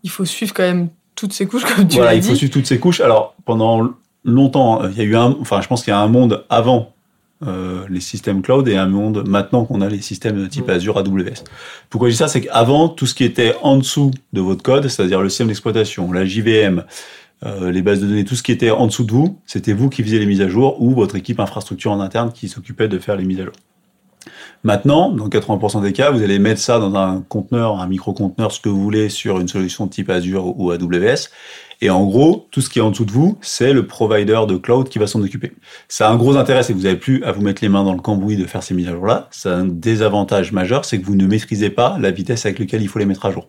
il 0.03 0.09
faut 0.11 0.23
suivre 0.23 0.53
quand 0.53 0.61
même 0.61 0.89
toutes 1.15 1.33
ces 1.33 1.47
couches 1.47 1.65
comme 1.65 1.87
tu 1.87 1.95
voilà, 1.95 2.11
l'as 2.11 2.17
il 2.17 2.21
faut 2.21 2.35
suivre 2.35 2.53
toutes 2.53 2.67
ces 2.67 2.77
couches. 2.77 3.01
Alors, 3.01 3.33
pendant 3.43 3.89
longtemps, 4.23 4.83
euh, 4.83 4.91
il 4.91 4.97
y 4.97 5.01
a 5.01 5.03
eu 5.03 5.15
un, 5.15 5.35
enfin, 5.41 5.61
je 5.61 5.67
pense 5.67 5.83
qu'il 5.83 5.89
y 5.89 5.95
a 5.95 5.99
un 5.99 6.07
monde 6.07 6.45
avant 6.49 6.93
euh, 7.45 7.85
les 7.89 7.99
systèmes 7.99 8.41
cloud 8.41 8.67
et 8.67 8.77
un 8.77 8.87
monde 8.87 9.23
maintenant 9.27 9.65
qu'on 9.65 9.81
a 9.81 9.89
les 9.89 10.01
systèmes 10.01 10.41
de 10.41 10.47
type 10.47 10.67
Mm. 10.67 10.71
Azure, 10.71 10.97
AWS. 10.97 11.43
Pourquoi 11.89 12.09
je 12.09 12.13
dis 12.13 12.17
ça 12.17 12.27
C'est 12.27 12.41
qu'avant, 12.41 12.89
tout 12.89 13.05
ce 13.05 13.13
qui 13.13 13.23
était 13.23 13.53
en 13.61 13.77
dessous 13.77 14.11
de 14.33 14.41
votre 14.41 14.63
code, 14.63 14.87
c'est-à-dire 14.87 15.21
le 15.21 15.29
système 15.29 15.47
d'exploitation, 15.47 16.11
la 16.11 16.25
JVM, 16.25 16.83
euh, 17.45 17.71
les 17.71 17.83
bases 17.83 18.01
de 18.01 18.07
données, 18.07 18.25
tout 18.25 18.35
ce 18.35 18.41
qui 18.41 18.51
était 18.51 18.71
en 18.71 18.87
dessous 18.87 19.03
de 19.03 19.11
vous, 19.11 19.39
c'était 19.45 19.73
vous 19.73 19.89
qui 19.89 20.01
faisiez 20.01 20.17
les 20.17 20.25
mises 20.25 20.41
à 20.41 20.47
jour 20.47 20.81
ou 20.81 20.95
votre 20.95 21.15
équipe 21.15 21.39
infrastructure 21.39 21.91
en 21.91 21.99
interne 21.99 22.31
qui 22.31 22.47
s'occupait 22.47 22.87
de 22.87 22.97
faire 22.97 23.15
les 23.15 23.25
mises 23.25 23.39
à 23.39 23.43
jour. 23.43 23.53
Maintenant, 24.63 25.11
dans 25.11 25.29
80% 25.29 25.81
des 25.83 25.93
cas, 25.93 26.09
vous 26.09 26.23
allez 26.23 26.39
mettre 26.39 26.59
ça 26.59 26.79
dans 26.79 26.93
un 26.95 27.21
conteneur, 27.21 27.79
un 27.79 27.87
micro-conteneur, 27.87 28.51
ce 28.51 28.59
que 28.59 28.69
vous 28.69 28.81
voulez, 28.81 29.09
sur 29.09 29.39
une 29.39 29.47
solution 29.47 29.85
de 29.85 29.91
type 29.91 30.09
Azure 30.09 30.59
ou 30.59 30.71
AWS. 30.71 31.29
Et 31.81 31.89
en 31.89 32.05
gros, 32.05 32.47
tout 32.51 32.61
ce 32.61 32.69
qui 32.69 32.79
est 32.79 32.81
en 32.81 32.89
dessous 32.89 33.05
de 33.05 33.11
vous, 33.11 33.37
c'est 33.41 33.71
le 33.71 33.85
provider 33.85 34.41
de 34.47 34.57
cloud 34.57 34.89
qui 34.89 34.97
va 34.97 35.05
s'en 35.05 35.21
occuper. 35.21 35.51
Ça 35.87 36.09
a 36.09 36.11
un 36.11 36.15
gros 36.17 36.35
intérêt, 36.35 36.63
c'est 36.63 36.73
que 36.73 36.77
vous 36.77 36.85
n'avez 36.85 36.97
plus 36.97 37.23
à 37.23 37.31
vous 37.31 37.41
mettre 37.41 37.61
les 37.61 37.69
mains 37.69 37.83
dans 37.83 37.93
le 37.93 38.01
cambouis 38.01 38.35
de 38.35 38.45
faire 38.45 38.63
ces 38.63 38.73
mises 38.73 38.87
à 38.87 38.93
jour-là. 38.93 39.27
Ça 39.31 39.53
a 39.53 39.57
un 39.57 39.65
désavantage 39.65 40.51
majeur, 40.51 40.85
c'est 40.85 40.99
que 40.99 41.05
vous 41.05 41.15
ne 41.15 41.27
maîtrisez 41.27 41.69
pas 41.69 41.97
la 41.99 42.11
vitesse 42.11 42.45
avec 42.45 42.59
laquelle 42.59 42.81
il 42.81 42.87
faut 42.87 42.99
les 42.99 43.05
mettre 43.05 43.25
à 43.25 43.31
jour. 43.31 43.47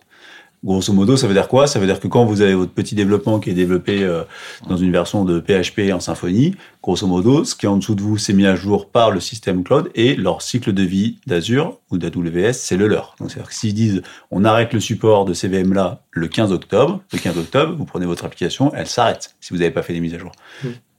Grosso 0.61 0.91
modo, 0.91 1.15
ça 1.15 1.25
veut 1.25 1.33
dire 1.33 1.47
quoi? 1.47 1.67
Ça 1.67 1.79
veut 1.79 1.85
dire 1.85 2.01
que 2.01 2.07
quand 2.07 2.25
vous 2.25 2.41
avez 2.41 2.53
votre 2.53 2.73
petit 2.73 2.93
développement 2.93 3.39
qui 3.39 3.49
est 3.49 3.53
développé 3.53 4.03
euh, 4.03 4.23
dans 4.67 4.75
une 4.75 4.91
version 4.91 5.23
de 5.23 5.39
PHP 5.39 5.93
en 5.93 6.01
Symfony, 6.01 6.55
grosso 6.83 7.07
modo, 7.07 7.45
ce 7.45 7.55
qui 7.55 7.65
est 7.65 7.69
en 7.69 7.77
dessous 7.77 7.95
de 7.95 8.01
vous, 8.01 8.17
c'est 8.17 8.33
mis 8.33 8.45
à 8.45 8.55
jour 8.55 8.89
par 8.89 9.11
le 9.11 9.21
système 9.21 9.63
cloud 9.63 9.89
et 9.95 10.15
leur 10.15 10.41
cycle 10.41 10.73
de 10.73 10.83
vie 10.83 11.17
d'Azure 11.27 11.79
ou 11.91 11.97
d'AWS, 11.97 12.51
c'est 12.53 12.75
le 12.75 12.87
leur. 12.87 13.15
Donc, 13.19 13.31
c'est-à-dire 13.31 13.47
que 13.47 13.55
s'ils 13.55 13.73
disent 13.73 14.01
on 14.31 14.43
arrête 14.43 14.73
le 14.73 14.81
support 14.81 15.23
de 15.23 15.33
ces 15.33 15.47
VM-là 15.47 16.01
le 16.11 16.27
15 16.27 16.51
octobre, 16.51 17.01
le 17.13 17.19
15 17.19 17.37
octobre, 17.37 17.75
vous 17.77 17.85
prenez 17.85 18.05
votre 18.05 18.25
application, 18.25 18.73
elle 18.75 18.87
s'arrête 18.87 19.35
si 19.39 19.53
vous 19.53 19.59
n'avez 19.59 19.71
pas 19.71 19.81
fait 19.81 19.93
les 19.93 20.01
mises 20.01 20.13
à 20.13 20.19
jour. 20.19 20.33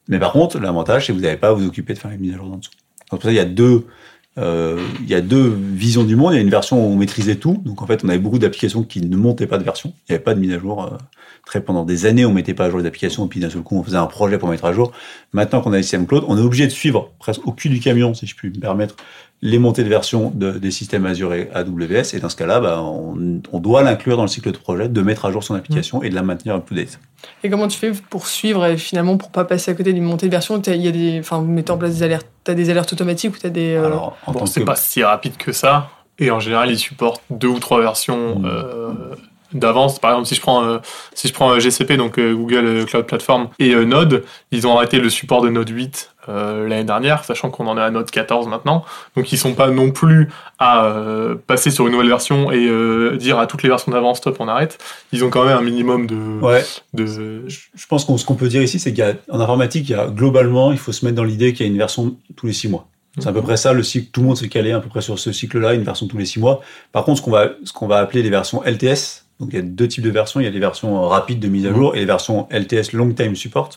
Mais 0.09 0.19
par 0.19 0.33
contre, 0.33 0.59
l'avantage, 0.59 1.07
c'est 1.07 1.13
que 1.13 1.19
vous 1.19 1.23
n'avez 1.23 1.37
pas 1.37 1.49
à 1.49 1.53
vous 1.53 1.67
occuper 1.67 1.93
de 1.93 1.99
faire 1.99 2.11
les 2.11 2.17
mises 2.19 2.33
à 2.33 2.37
jour 2.39 2.47
en 2.47 2.57
dessous. 2.57 2.71
Donc, 3.11 3.21
pour 3.21 3.23
ça, 3.25 3.31
il 3.31 3.37
y 3.37 3.41
a 3.41 3.45
deux, 3.45 3.85
euh, 4.41 4.79
il 5.03 5.09
y 5.09 5.15
a 5.15 5.21
deux 5.21 5.55
visions 5.73 6.05
du 6.05 6.17
monde. 6.17 6.33
Il 6.33 6.37
y 6.37 6.39
a 6.39 6.43
une 6.43 6.51
version 6.51 6.83
où 6.85 6.93
on 6.93 6.97
maîtrisait 6.97 7.37
tout. 7.37 7.61
Donc, 7.65 7.83
en 7.83 7.87
fait, 7.87 8.05
on 8.05 8.09
avait 8.09 8.19
beaucoup 8.19 8.39
d'applications 8.39 8.83
qui 8.83 9.01
ne 9.01 9.17
montaient 9.17 9.47
pas 9.47 9.59
de 9.59 9.65
version. 9.65 9.93
Il 10.09 10.13
n'y 10.13 10.15
avait 10.17 10.25
pas 10.25 10.35
de 10.35 10.41
mise 10.41 10.53
à 10.53 10.59
jour. 10.59 10.85
euh, 10.85 10.97
très 11.47 11.63
pendant 11.63 11.85
des 11.85 12.07
années, 12.07 12.25
on 12.27 12.33
mettait 12.33 12.55
pas 12.55 12.67
à 12.67 12.71
jour 12.71 12.79
les 12.79 12.87
applications. 12.87 13.25
Et 13.25 13.29
puis, 13.29 13.41
d'un 13.41 13.51
seul 13.51 13.63
coup, 13.63 13.77
on 13.77 13.83
faisait 13.83 13.97
un 13.97 14.07
projet 14.07 14.39
pour 14.39 14.49
mettre 14.49 14.65
à 14.67 14.73
jour. 14.73 14.93
Maintenant 15.33 15.61
qu'on 15.61 15.73
a 15.73 15.77
le 15.77 15.83
système 15.83 16.07
cloud, 16.07 16.25
on 16.29 16.37
est 16.37 16.41
obligé 16.43 16.67
de 16.67 16.71
suivre 16.73 17.11
presque 17.19 17.47
au 17.47 17.53
cul 17.53 17.69
du 17.71 17.81
camion, 17.81 18.15
si 18.15 18.27
je 18.27 18.35
puis 18.37 18.51
me 18.51 18.61
permettre, 18.61 18.95
les 19.43 19.59
montées 19.59 19.83
de 19.85 19.89
version 19.89 20.31
de- 20.35 20.59
des 20.59 20.71
systèmes 20.71 21.07
Azure 21.07 21.33
et 21.33 21.49
AWS. 21.55 22.15
Et 22.15 22.19
dans 22.21 22.29
ce 22.29 22.37
cas-là, 22.37 22.61
bah, 22.61 22.83
on, 22.83 23.41
on 23.53 23.59
doit 23.59 23.83
l'inclure 23.83 24.17
dans 24.19 24.23
le 24.25 24.29
cycle 24.29 24.53
de 24.53 24.59
projet, 24.59 24.89
de 24.91 25.01
mettre 25.01 25.25
à 25.25 25.33
jour 25.33 25.43
son 25.43 25.55
application 25.55 26.03
et 26.03 26.11
de 26.11 26.15
la 26.15 26.23
maintenir 26.23 26.55
up-to-date. 26.57 27.01
Et 27.43 27.49
comment 27.49 27.67
tu 27.69 27.79
fais 27.79 27.93
pour 28.11 28.27
suivre 28.27 28.65
et 28.67 28.77
finalement 28.77 29.17
pour 29.17 29.31
pas 29.31 29.45
passer 29.45 29.71
à 29.71 29.75
côté 29.75 29.95
d'une 29.95 30.05
montée 30.05 30.27
de 30.27 30.31
version? 30.31 30.61
Il 30.67 30.77
y 30.77 30.89
a 30.89 30.91
des, 30.93 31.19
enfin, 31.21 31.39
vous 31.39 31.51
mettez 31.51 31.73
en 31.73 31.79
place 31.79 31.95
des 31.95 32.03
alertes. 32.03 32.27
T'as 32.51 32.55
des 32.57 32.69
alertes 32.69 32.93
automatiques 32.93 33.37
ou 33.37 33.39
t'as 33.39 33.49
des. 33.49 33.75
euh, 33.75 33.87
Alors, 33.87 34.17
Bon, 34.27 34.45
c'est 34.45 34.59
que- 34.63 34.67
pas 34.67 34.75
si 34.75 35.05
rapide 35.05 35.37
que 35.37 35.53
ça. 35.53 35.89
Et 36.19 36.33
en 36.33 36.41
général, 36.41 36.69
ils 36.69 36.79
supportent 36.81 37.23
deux 37.31 37.47
ou 37.47 37.61
trois 37.61 37.81
versions 37.81 38.41
Mm. 38.41 38.45
euh, 38.45 38.93
d'avance. 39.53 39.99
Par 39.99 40.13
exemple, 40.13 40.29
si 40.29 40.35
je 40.35 40.41
prends, 40.41 40.65
euh, 40.65 40.79
si 41.15 41.29
je 41.29 41.33
prends 41.33 41.51
euh, 41.51 41.61
GCP, 41.61 41.97
donc 41.97 42.19
euh, 42.19 42.35
Google 42.35 42.85
Cloud 42.87 43.07
Platform, 43.07 43.49
et 43.59 43.75
euh, 43.75 43.85
Node, 43.85 44.25
ils 44.51 44.67
ont 44.67 44.77
arrêté 44.77 44.99
le 44.99 45.11
support 45.11 45.43
de 45.43 45.49
Node 45.49 45.69
8 45.69 46.11
euh, 46.29 46.69
l'année 46.69 46.85
dernière, 46.85 47.25
sachant 47.25 47.51
qu'on 47.51 47.67
en 47.67 47.77
est 47.77 47.81
à 47.81 47.91
Node 47.91 48.11
14 48.11 48.49
maintenant. 48.49 48.85
Donc 49.17 49.33
ils 49.33 49.39
sont 49.39 49.55
pas 49.55 49.71
non 49.71 49.91
plus 49.91 50.29
à 50.59 50.93
passer 51.47 51.71
sur 51.71 51.87
une 51.87 51.93
nouvelle 51.93 52.09
version 52.09 52.53
et 52.53 52.69
dire 53.17 53.39
à 53.39 53.47
toutes 53.47 53.63
les 53.63 53.69
versions 53.71 53.91
d'avant 53.93 54.15
stop, 54.15 54.37
on 54.41 54.49
arrête. 54.49 54.79
Ils 55.13 55.25
ont 55.25 55.31
quand 55.31 55.45
même 55.45 55.57
un 55.57 55.63
minimum 55.63 56.07
de... 56.07 56.17
Ouais, 56.41 56.63
de 56.93 57.07
je 57.07 57.41
je 57.75 57.87
pense 57.87 58.05
qu'on 58.05 58.19
ce 58.19 58.27
qu'on 58.27 58.35
peut 58.35 58.49
dire 58.49 58.63
ici, 58.63 58.79
c'est 58.79 58.93
qu'en 58.93 59.41
informatique, 59.41 59.89
il 59.89 59.93
y 59.93 59.95
a, 59.95 60.07
globalement, 60.09 60.71
il 60.73 60.79
faut 60.79 60.93
se 60.93 61.05
mettre 61.05 61.17
dans 61.17 61.25
l'idée 61.25 61.55
qu'il 61.55 61.67
y 61.67 61.69
a 61.69 61.73
une 61.73 61.79
version 61.79 62.15
tous 62.37 62.47
les 62.47 62.53
six 62.53 62.69
mois. 62.69 62.87
C'est 63.19 63.27
à 63.27 63.33
peu 63.33 63.43
près 63.43 63.57
ça 63.57 63.73
le 63.73 63.83
cycle. 63.83 64.11
Tout 64.13 64.21
le 64.21 64.29
monde 64.29 64.37
s'est 64.37 64.49
calé 64.49 64.73
à 64.73 64.81
peu 64.81 64.89
près 64.89 65.01
sur 65.01 65.19
ce 65.19 65.33
cycle-là, 65.33 65.75
une 65.75 65.83
version 65.83 66.07
tous 66.07 66.17
les 66.17 66.25
six 66.25 66.39
mois. 66.39 66.61
Par 66.93 67.05
contre, 67.05 67.19
ce 67.19 67.25
qu'on 67.25 67.31
va, 67.31 67.49
ce 67.65 67.73
qu'on 67.73 67.89
va 67.89 67.99
appeler 67.99 68.23
les 68.23 68.31
versions 68.31 68.63
LTS. 68.63 69.20
Donc, 69.41 69.51
il 69.53 69.57
y 69.57 69.59
a 69.59 69.63
deux 69.63 69.89
types 69.89 70.05
de 70.05 70.11
versions. 70.11 70.39
Il 70.41 70.45
y 70.45 70.47
a 70.47 70.51
les 70.51 70.61
versions 70.61 71.03
euh, 71.03 71.07
rapides 71.07 71.41
de 71.41 71.49
mise 71.49 71.67
à 71.67 71.73
jour 71.73 71.97
et 71.97 72.01
les 72.01 72.05
versions 72.05 72.47
LTS 72.51 72.93
Long 72.93 73.13
Time 73.13 73.35
Support, 73.35 73.71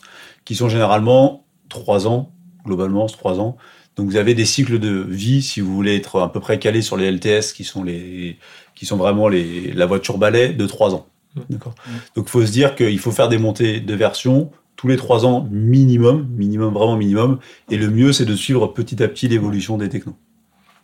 qui 0.45 0.55
sont 0.55 0.69
généralement 0.69 1.45
trois 1.69 2.05
ans, 2.05 2.31
globalement, 2.65 3.07
c'est 3.07 3.17
trois 3.17 3.39
ans. 3.39 3.57
Donc, 3.95 4.07
vous 4.07 4.17
avez 4.17 4.33
des 4.33 4.45
cycles 4.45 4.79
de 4.79 5.05
vie 5.07 5.41
si 5.41 5.61
vous 5.61 5.73
voulez 5.73 5.95
être 5.95 6.19
à 6.19 6.31
peu 6.31 6.39
près 6.39 6.59
calé 6.59 6.81
sur 6.81 6.97
les 6.97 7.09
LTS, 7.11 7.53
qui 7.53 7.63
sont 7.63 7.83
les, 7.83 8.37
qui 8.75 8.85
sont 8.85 8.97
vraiment 8.97 9.29
les, 9.29 9.71
la 9.71 9.85
voiture 9.85 10.17
balai 10.17 10.49
de 10.49 10.65
trois 10.67 10.93
ans. 10.93 11.07
D'accord. 11.49 11.73
Donc, 12.15 12.25
il 12.27 12.31
faut 12.31 12.45
se 12.45 12.51
dire 12.51 12.75
qu'il 12.75 12.99
faut 12.99 13.11
faire 13.11 13.29
des 13.29 13.37
montées 13.37 13.79
de 13.79 13.93
version 13.95 14.51
tous 14.75 14.87
les 14.87 14.97
trois 14.97 15.25
ans 15.25 15.47
minimum, 15.49 16.27
minimum, 16.35 16.73
vraiment 16.73 16.97
minimum. 16.97 17.39
Et 17.69 17.77
le 17.77 17.89
mieux, 17.89 18.11
c'est 18.11 18.25
de 18.25 18.35
suivre 18.35 18.67
petit 18.67 19.01
à 19.01 19.07
petit 19.07 19.29
l'évolution 19.29 19.77
des 19.77 19.87
technos. 19.87 20.15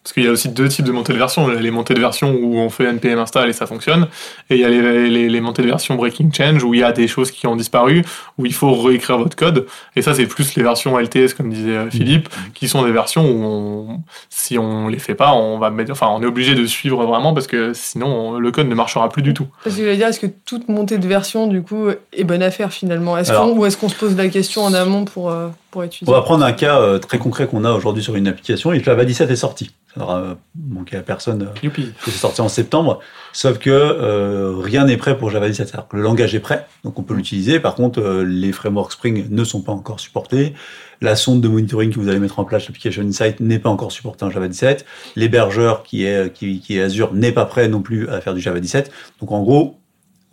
Parce 0.09 0.15
qu'il 0.15 0.23
y 0.23 0.27
a 0.27 0.31
aussi 0.31 0.49
deux 0.49 0.67
types 0.67 0.85
de 0.85 0.91
montées 0.91 1.13
de 1.13 1.19
version. 1.19 1.47
Les 1.49 1.69
montées 1.69 1.93
de 1.93 1.99
version 1.99 2.33
où 2.33 2.57
on 2.57 2.71
fait 2.71 2.91
npm 2.91 3.19
install 3.19 3.47
et 3.47 3.53
ça 3.53 3.67
fonctionne. 3.67 4.07
Et 4.49 4.55
il 4.55 4.61
y 4.61 4.65
a 4.65 4.69
les, 4.69 5.07
les, 5.07 5.29
les 5.29 5.39
montées 5.41 5.61
de 5.61 5.67
version 5.67 5.93
breaking 5.93 6.31
change 6.33 6.63
où 6.63 6.73
il 6.73 6.79
y 6.79 6.83
a 6.83 6.91
des 6.91 7.07
choses 7.07 7.29
qui 7.29 7.45
ont 7.45 7.55
disparu, 7.55 8.03
où 8.39 8.45
il 8.47 8.53
faut 8.53 8.73
réécrire 8.73 9.19
votre 9.19 9.35
code. 9.35 9.67
Et 9.95 10.01
ça, 10.01 10.15
c'est 10.15 10.25
plus 10.25 10.55
les 10.55 10.63
versions 10.63 10.97
LTS, 10.97 11.35
comme 11.37 11.51
disait 11.51 11.77
euh, 11.77 11.89
Philippe, 11.91 12.27
qui 12.55 12.67
sont 12.67 12.83
des 12.85 12.91
versions 12.91 13.23
où 13.23 13.43
on, 13.43 13.99
si 14.31 14.57
on 14.57 14.87
les 14.87 14.97
fait 14.97 15.13
pas, 15.13 15.33
on 15.35 15.59
va 15.59 15.69
mettre, 15.69 15.91
enfin, 15.91 16.07
on 16.09 16.23
est 16.23 16.25
obligé 16.25 16.55
de 16.55 16.65
suivre 16.65 17.05
vraiment 17.05 17.35
parce 17.35 17.45
que 17.45 17.73
sinon 17.75 18.07
on- 18.07 18.39
le 18.39 18.49
code 18.51 18.67
ne 18.67 18.73
marchera 18.73 19.09
plus 19.09 19.21
du 19.21 19.35
tout. 19.35 19.45
Parce 19.63 19.75
que 19.75 19.81
je 19.81 19.85
voulais 19.85 19.97
dire, 19.97 20.07
est-ce 20.07 20.19
que 20.19 20.25
toute 20.43 20.69
montée 20.69 20.97
de 20.97 21.07
version, 21.07 21.45
du 21.45 21.61
coup, 21.61 21.89
est 22.13 22.23
bonne 22.23 22.41
à 22.41 22.49
faire 22.49 22.73
finalement? 22.73 23.15
Est-ce 23.15 23.31
qu'on- 23.31 23.55
Ou 23.59 23.65
est-ce 23.67 23.77
qu'on 23.77 23.89
se 23.89 23.95
pose 23.95 24.17
la 24.17 24.27
question 24.29 24.63
en 24.63 24.73
amont 24.73 25.05
pour, 25.05 25.29
euh, 25.29 25.49
pour 25.71 25.84
étudier 25.84 26.08
On 26.10 26.15
va 26.15 26.21
prendre 26.21 26.43
un 26.43 26.51
cas 26.51 26.79
euh, 26.79 26.99
très 26.99 27.17
concret 27.17 27.47
qu'on 27.47 27.63
a 27.63 27.71
aujourd'hui 27.71 28.03
sur 28.03 28.15
une 28.15 28.27
application. 28.27 28.73
Et 28.73 28.84
Java 28.84 29.05
17 29.05 29.29
est 29.29 29.36
sorti. 29.36 29.71
Ça 29.93 29.99
n'aura 29.99 30.19
euh, 30.19 30.36
manqué 30.55 30.97
à 30.97 31.01
personne 31.01 31.43
euh, 31.43 31.60
Youpi. 31.63 31.91
que 32.03 32.12
c'est 32.12 32.17
sorti 32.17 32.41
en 32.41 32.49
septembre. 32.49 32.99
Sauf 33.34 33.58
que 33.58 33.69
euh, 33.69 34.55
rien 34.58 34.86
n'est 34.86 34.97
prêt 34.97 35.17
pour 35.17 35.29
Java 35.29 35.47
17. 35.47 35.67
C'est-à-dire 35.67 35.88
que 35.88 35.97
le 35.97 36.03
langage 36.03 36.36
est 36.36 36.39
prêt, 36.39 36.67
donc 36.84 36.97
on 36.99 37.03
peut 37.03 37.13
l'utiliser. 37.13 37.60
Par 37.60 37.75
contre, 37.75 37.99
euh, 37.99 38.23
les 38.23 38.51
frameworks 38.51 38.93
Spring 38.93 39.27
ne 39.29 39.43
sont 39.43 39.62
pas 39.62 39.71
encore 39.71 39.99
supportés. 39.99 40.53
La 41.01 41.15
sonde 41.15 41.41
de 41.41 41.47
monitoring 41.47 41.91
que 41.91 41.99
vous 41.99 42.10
allez 42.10 42.19
mettre 42.19 42.39
en 42.39 42.45
place, 42.45 42.65
l'application 42.67 43.03
Insight, 43.03 43.39
n'est 43.39 43.60
pas 43.60 43.69
encore 43.69 43.91
supportée 43.91 44.25
en 44.25 44.29
Java 44.29 44.47
17. 44.47 44.86
L'hébergeur 45.15 45.84
qui 45.84 46.05
est, 46.05 46.34
qui, 46.34 46.60
qui 46.60 46.77
est 46.77 46.82
Azure 46.82 47.13
n'est 47.13 47.32
pas 47.32 47.45
prêt 47.45 47.67
non 47.67 47.82
plus 47.82 48.10
à 48.10 48.19
faire 48.21 48.34
du 48.34 48.41
Java 48.41 48.60
17. 48.60 48.91
Donc 49.21 49.32
en 49.32 49.41
gros, 49.41 49.79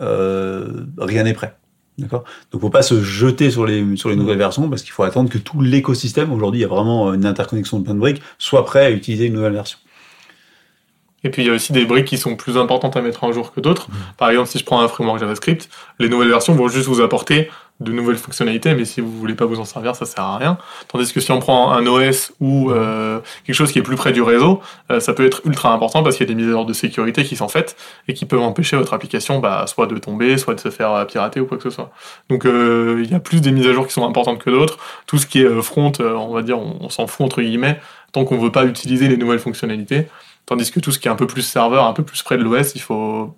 euh, 0.01 0.87
rien 0.99 1.23
n'est 1.25 1.35
prêt. 1.35 1.55
D'accord? 1.99 2.25
Donc 2.51 2.61
faut 2.61 2.71
pas 2.71 2.83
se 2.83 3.03
jeter 3.03 3.51
sur 3.51 3.65
les, 3.65 3.97
sur 3.97 4.11
les 4.11 4.17
nouvelles 4.17 4.39
versions 4.39 4.69
parce 4.69 4.83
qu'il 4.83 4.93
faut 4.93 5.03
attendre 5.03 5.31
que 5.31 5.39
tout 5.39 5.63
l'écosystème, 5.63 6.31
aujourd'hui 6.33 6.61
il 6.61 6.63
y 6.63 6.67
a 6.67 6.69
vraiment 6.69 7.15
une 7.15 7.25
interconnexion 7.25 7.79
de 7.79 7.85
plein 7.85 7.95
de 7.95 8.01
briques, 8.01 8.23
soit 8.39 8.65
prêt 8.65 8.85
à 8.85 8.91
utiliser 8.91 9.27
une 9.27 9.35
nouvelle 9.35 9.55
version. 9.55 9.79
Et 11.25 11.31
puis 11.31 11.43
il 11.43 11.47
y 11.47 11.51
a 11.51 11.55
aussi 11.55 11.73
des 11.73 11.87
briques 11.87 12.05
qui 12.05 12.19
sont 12.19 12.37
plus 12.37 12.57
importantes 12.57 12.97
à 12.97 13.03
mettre 13.03 13.25
en 13.25 13.33
jour 13.33 13.53
que 13.53 13.61
d'autres. 13.61 13.89
Par 14.17 14.31
exemple, 14.31 14.49
si 14.49 14.59
je 14.59 14.65
prends 14.65 14.81
un 14.81 14.89
framework 14.89 15.19
JavaScript, 15.19 15.69
les 15.99 16.09
nouvelles 16.09 16.29
versions 16.29 16.55
vont 16.55 16.69
juste 16.69 16.87
vous 16.87 17.01
apporter 17.01 17.51
de 17.81 17.93
nouvelles 17.93 18.17
fonctionnalités, 18.17 18.75
mais 18.75 18.85
si 18.85 19.01
vous 19.01 19.11
voulez 19.11 19.35
pas 19.35 19.45
vous 19.45 19.61
en 19.61 19.65
servir, 19.65 19.95
ça 19.97 20.07
sert 20.07 20.25
à 20.25 20.39
rien. 20.39 20.59
Tandis 20.89 21.13
que 21.13 21.21
si 21.21 21.31
on 21.31 21.41
prend 21.41 21.73
un 21.73 21.87
OS 21.87 22.33
ou 22.41 22.71
euh, 22.71 23.21
quelque 23.45 23.55
chose 23.55 23.71
qui 23.71 23.79
est 23.79 23.83
plus 23.83 23.97
près 23.97 24.13
du 24.13 24.23
réseau, 24.23 24.61
euh, 24.91 24.99
ça 24.99 25.13
peut 25.13 25.27
être 25.27 25.43
ultra 25.45 25.73
important 25.73 26.03
parce 26.03 26.17
qu'il 26.17 26.27
y 26.27 26.31
a 26.31 26.35
des 26.35 26.41
mises 26.41 26.49
à 26.49 26.53
jour 26.53 26.65
de 26.65 26.73
sécurité 26.73 27.25
qui 27.25 27.37
sont 27.37 27.49
faites 27.49 27.77
et 28.09 28.15
qui 28.15 28.25
peuvent 28.25 28.41
empêcher 28.41 28.77
votre 28.77 28.95
application 28.95 29.41
bah, 29.41 29.67
soit 29.67 29.87
de 29.87 29.99
tomber, 29.99 30.39
soit 30.39 30.55
de 30.55 30.61
se 30.61 30.71
faire 30.71 30.93
euh, 30.93 31.05
pirater 31.05 31.41
ou 31.41 31.47
quoi 31.47 31.57
que 31.57 31.63
ce 31.63 31.71
soit. 31.71 31.91
Donc 32.29 32.47
euh, 32.47 33.03
il 33.05 33.11
y 33.11 33.15
a 33.15 33.21
plus 33.21 33.41
des 33.41 33.53
mises 33.53 33.67
à 33.67 33.73
jour 33.73 33.87
qui 33.87 33.93
sont 33.93 34.07
importantes 34.07 34.39
que 34.43 34.51
d'autres. 34.51 34.79
Tout 35.07 35.19
ce 35.19 35.27
qui 35.27 35.41
est 35.43 35.45
euh, 35.45 35.63
front, 35.63 35.93
on 36.01 36.33
va 36.33 36.43
dire, 36.43 36.59
on, 36.59 36.89
s'en 36.89 37.07
fout 37.07 37.27
entre 37.27 37.43
guillemets, 37.43 37.81
tant 38.13 38.25
qu'on 38.25 38.39
veut 38.39 38.53
pas 38.53 38.65
utiliser 38.65 39.09
les 39.09 39.17
nouvelles 39.17 39.39
fonctionnalités. 39.39 40.09
Tandis 40.47 40.71
que 40.71 40.81
tout 40.81 40.93
ce 40.93 40.99
qui 40.99 41.09
est 41.09 41.11
un 41.11 41.17
peu 41.17 41.27
plus 41.27 41.43
serveur, 41.43 41.87
un 41.87 41.93
peu 41.93 42.05
plus 42.05 42.23
près 42.23 42.39
de 42.39 42.43
l'OS, 42.43 42.75
il 42.75 42.81
faut 42.81 43.35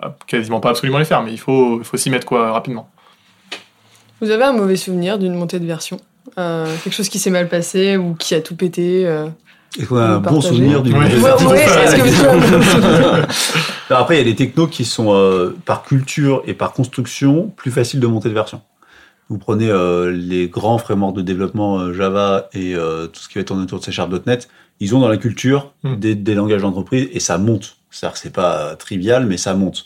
bah, 0.00 0.16
quasiment 0.26 0.60
pas 0.60 0.70
absolument 0.70 0.98
les 0.98 1.04
faire, 1.04 1.22
mais 1.22 1.32
il 1.32 1.38
faut, 1.38 1.78
il 1.78 1.84
faut 1.84 1.96
s'y 1.96 2.10
mettre 2.10 2.26
quoi 2.26 2.52
rapidement. 2.52 2.90
Vous 4.22 4.30
avez 4.30 4.44
un 4.44 4.52
mauvais 4.52 4.76
souvenir 4.76 5.18
d'une 5.18 5.34
montée 5.34 5.58
de 5.60 5.66
version 5.66 5.98
Euh, 6.38 6.66
Quelque 6.84 6.94
chose 6.94 7.08
qui 7.08 7.18
s'est 7.18 7.30
mal 7.30 7.48
passé 7.48 7.96
ou 7.96 8.14
qui 8.14 8.34
a 8.34 8.40
tout 8.40 8.54
pété 8.56 9.04
euh, 9.06 9.26
Est-ce 9.78 9.86
qu'on 9.86 9.96
a 9.98 10.04
un 10.06 10.18
bon 10.18 10.40
souvenir 10.40 10.80
d'une 10.82 10.94
nouvelle 10.94 11.18
Ouais, 11.18 11.66
version 11.66 12.30
Après, 13.90 14.14
il 14.14 14.18
y 14.18 14.20
a 14.20 14.24
des 14.24 14.34
technos 14.36 14.68
qui 14.68 14.84
sont, 14.84 15.12
euh, 15.12 15.54
par 15.64 15.82
culture 15.82 16.42
et 16.46 16.54
par 16.54 16.72
construction, 16.72 17.52
plus 17.56 17.70
faciles 17.70 18.00
de 18.00 18.06
monter 18.06 18.28
de 18.28 18.34
version. 18.34 18.62
Vous 19.28 19.38
prenez 19.38 19.68
euh, 19.70 20.10
les 20.12 20.48
grands 20.48 20.78
frameworks 20.78 21.16
de 21.16 21.22
développement 21.22 21.78
euh, 21.78 21.92
Java 21.92 22.48
et 22.52 22.74
euh, 22.74 23.06
tout 23.06 23.20
ce 23.20 23.28
qui 23.28 23.38
va 23.38 23.44
tourner 23.44 23.62
autour 23.62 23.78
de 23.80 23.84
C 23.84 23.92
Sharp.net, 23.92 24.48
ils 24.80 24.94
ont 24.94 25.00
dans 25.00 25.08
la 25.08 25.16
culture 25.16 25.72
Mm. 25.84 25.96
des, 25.96 26.14
des 26.14 26.34
langages 26.34 26.62
d'entreprise 26.62 27.08
et 27.12 27.20
ça 27.20 27.38
monte. 27.38 27.76
C'est-à-dire 27.90 28.14
que 28.14 28.18
c'est 28.20 28.32
pas 28.32 28.76
trivial, 28.76 29.26
mais 29.26 29.36
ça 29.36 29.54
monte. 29.54 29.84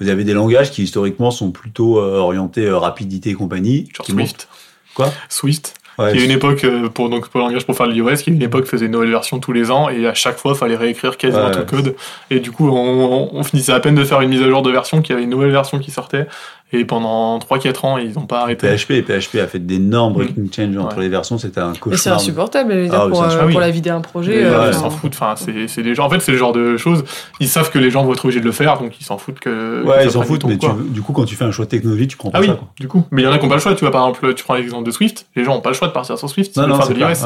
Vous 0.00 0.08
avez 0.08 0.24
des 0.24 0.32
langages 0.34 0.70
qui 0.70 0.82
historiquement 0.82 1.30
sont 1.30 1.50
plutôt 1.50 1.98
euh, 1.98 2.18
orientés 2.18 2.66
euh, 2.66 2.78
rapidité 2.78 3.30
et 3.30 3.34
compagnie. 3.34 3.88
Genre 3.96 4.06
Swift. 4.06 4.48
Quoi? 4.94 5.12
Swift. 5.28 5.74
Ouais, 5.96 6.10
Il 6.12 6.18
y 6.18 6.22
a 6.22 6.24
une 6.24 6.32
époque 6.32 6.64
euh, 6.64 6.88
pour 6.88 7.08
donc 7.08 7.28
pour 7.28 7.38
le 7.40 7.46
langage 7.46 7.64
pour 7.66 7.76
faire 7.76 7.86
l'iOS, 7.86 8.16
qui 8.16 8.30
a 8.30 8.32
une 8.32 8.42
époque 8.42 8.66
faisait 8.66 8.86
une 8.86 8.90
nouvelle 8.92 9.10
version 9.10 9.38
tous 9.38 9.52
les 9.52 9.70
ans 9.70 9.88
et 9.88 10.08
à 10.08 10.14
chaque 10.14 10.38
fois 10.38 10.56
fallait 10.56 10.74
réécrire 10.74 11.16
quasiment 11.16 11.44
Ouais. 11.46 11.52
tout 11.52 11.58
le 11.60 11.64
code 11.66 11.96
et 12.30 12.40
du 12.40 12.50
coup 12.50 12.68
on, 12.68 13.28
on 13.32 13.42
finissait 13.44 13.70
à 13.72 13.78
peine 13.78 13.94
de 13.94 14.02
faire 14.02 14.20
une 14.20 14.30
mise 14.30 14.42
à 14.42 14.48
jour 14.48 14.62
de 14.62 14.72
version 14.72 15.02
qu'il 15.02 15.12
y 15.12 15.14
avait 15.14 15.22
une 15.22 15.30
nouvelle 15.30 15.52
version 15.52 15.78
qui 15.78 15.92
sortait 15.92 16.26
Et 16.74 16.84
pendant 16.84 17.38
3-4 17.38 17.84
ans, 17.86 17.98
ils 17.98 18.12
n'ont 18.14 18.26
pas 18.26 18.40
arrêté. 18.40 18.66
PHP, 18.76 19.02
PHP 19.02 19.36
a 19.40 19.46
fait 19.46 19.58
d'énormes 19.64 20.12
breaking 20.14 20.48
changes 20.54 20.76
entre 20.76 20.96
Ouais. 20.96 21.02
les 21.04 21.08
versions, 21.08 21.38
c'était 21.38 21.60
un 21.60 21.68
Mais 21.68 21.74
c'est 21.74 21.80
cauchemar. 21.80 22.16
insupportable, 22.18 22.72
je 22.72 22.78
veux 22.78 22.84
dire, 22.88 22.94
Ah 22.94 23.04
oui, 23.06 23.10
pour, 23.10 23.18
c'est 23.18 23.22
euh, 23.22 23.26
insupportable. 23.26 23.52
pour 23.52 23.60
Oui. 23.60 23.66
la 23.66 23.70
vie 23.70 23.80
d'un 23.80 24.00
projet. 24.00 24.36
Oui, 24.38 24.42
euh, 24.44 24.60
ouais, 24.60 24.68
ils 24.68 24.74
s'en 24.74 24.90
foutent. 24.90 25.12
Enfin, 25.14 25.34
c'est 25.36 25.68
c'est 25.68 25.82
des 25.82 25.94
gens. 25.94 26.06
En 26.06 26.10
fait, 26.10 26.20
c'est 26.20 26.32
le 26.32 26.38
genre 26.38 26.52
de 26.52 26.76
choses. 26.76 27.04
Ils 27.40 27.48
savent 27.48 27.70
que 27.70 27.78
les 27.78 27.90
gens 27.90 28.04
vont 28.04 28.12
être 28.12 28.24
obligés 28.24 28.40
de 28.40 28.44
le 28.44 28.52
faire, 28.52 28.78
donc 28.78 28.92
ils 29.00 29.04
s'en 29.04 29.18
foutent 29.18 29.40
que. 29.40 29.82
Ouais, 29.84 30.04
ils 30.04 30.10
s'en 30.10 30.22
foutent, 30.22 30.44
mais 30.44 30.58
tu- 30.58 30.66
du 30.88 31.00
coup, 31.02 31.12
quand 31.12 31.24
tu 31.24 31.36
fais 31.36 31.44
un 31.44 31.50
choix 31.52 31.66
technologique, 31.66 32.10
tu 32.10 32.16
prends 32.16 32.30
pas 32.30 32.38
Ah 32.38 32.40
oui, 32.40 32.48
ça. 32.48 32.54
quoi. 32.54 32.68
du 32.80 32.88
coup. 32.88 33.04
Mais 33.10 33.22
il 33.22 33.24
y 33.24 33.28
en 33.28 33.32
a 33.32 33.38
qui 33.38 33.44
n'ont 33.44 33.48
pas 33.48 33.54
le 33.56 33.60
choix. 33.60 33.74
Tu 33.74 33.80
vois, 33.84 33.90
par 33.92 34.08
exemple, 34.08 34.34
tu 34.34 34.44
prends 34.44 34.54
l'exemple 34.54 34.84
de 34.84 34.90
Swift. 34.90 35.26
Les 35.36 35.44
gens 35.44 35.54
n'ont 35.54 35.60
pas 35.60 35.70
le 35.70 35.74
choix 35.76 35.88
de 35.88 35.92
partir 35.92 36.18
sur 36.18 36.28
Swift. 36.28 36.56
Non, 36.56 36.66
non, 36.66 36.76
faire 36.76 36.86
c'est 36.86 36.94
de 36.94 36.98
l'iOS. 36.98 37.24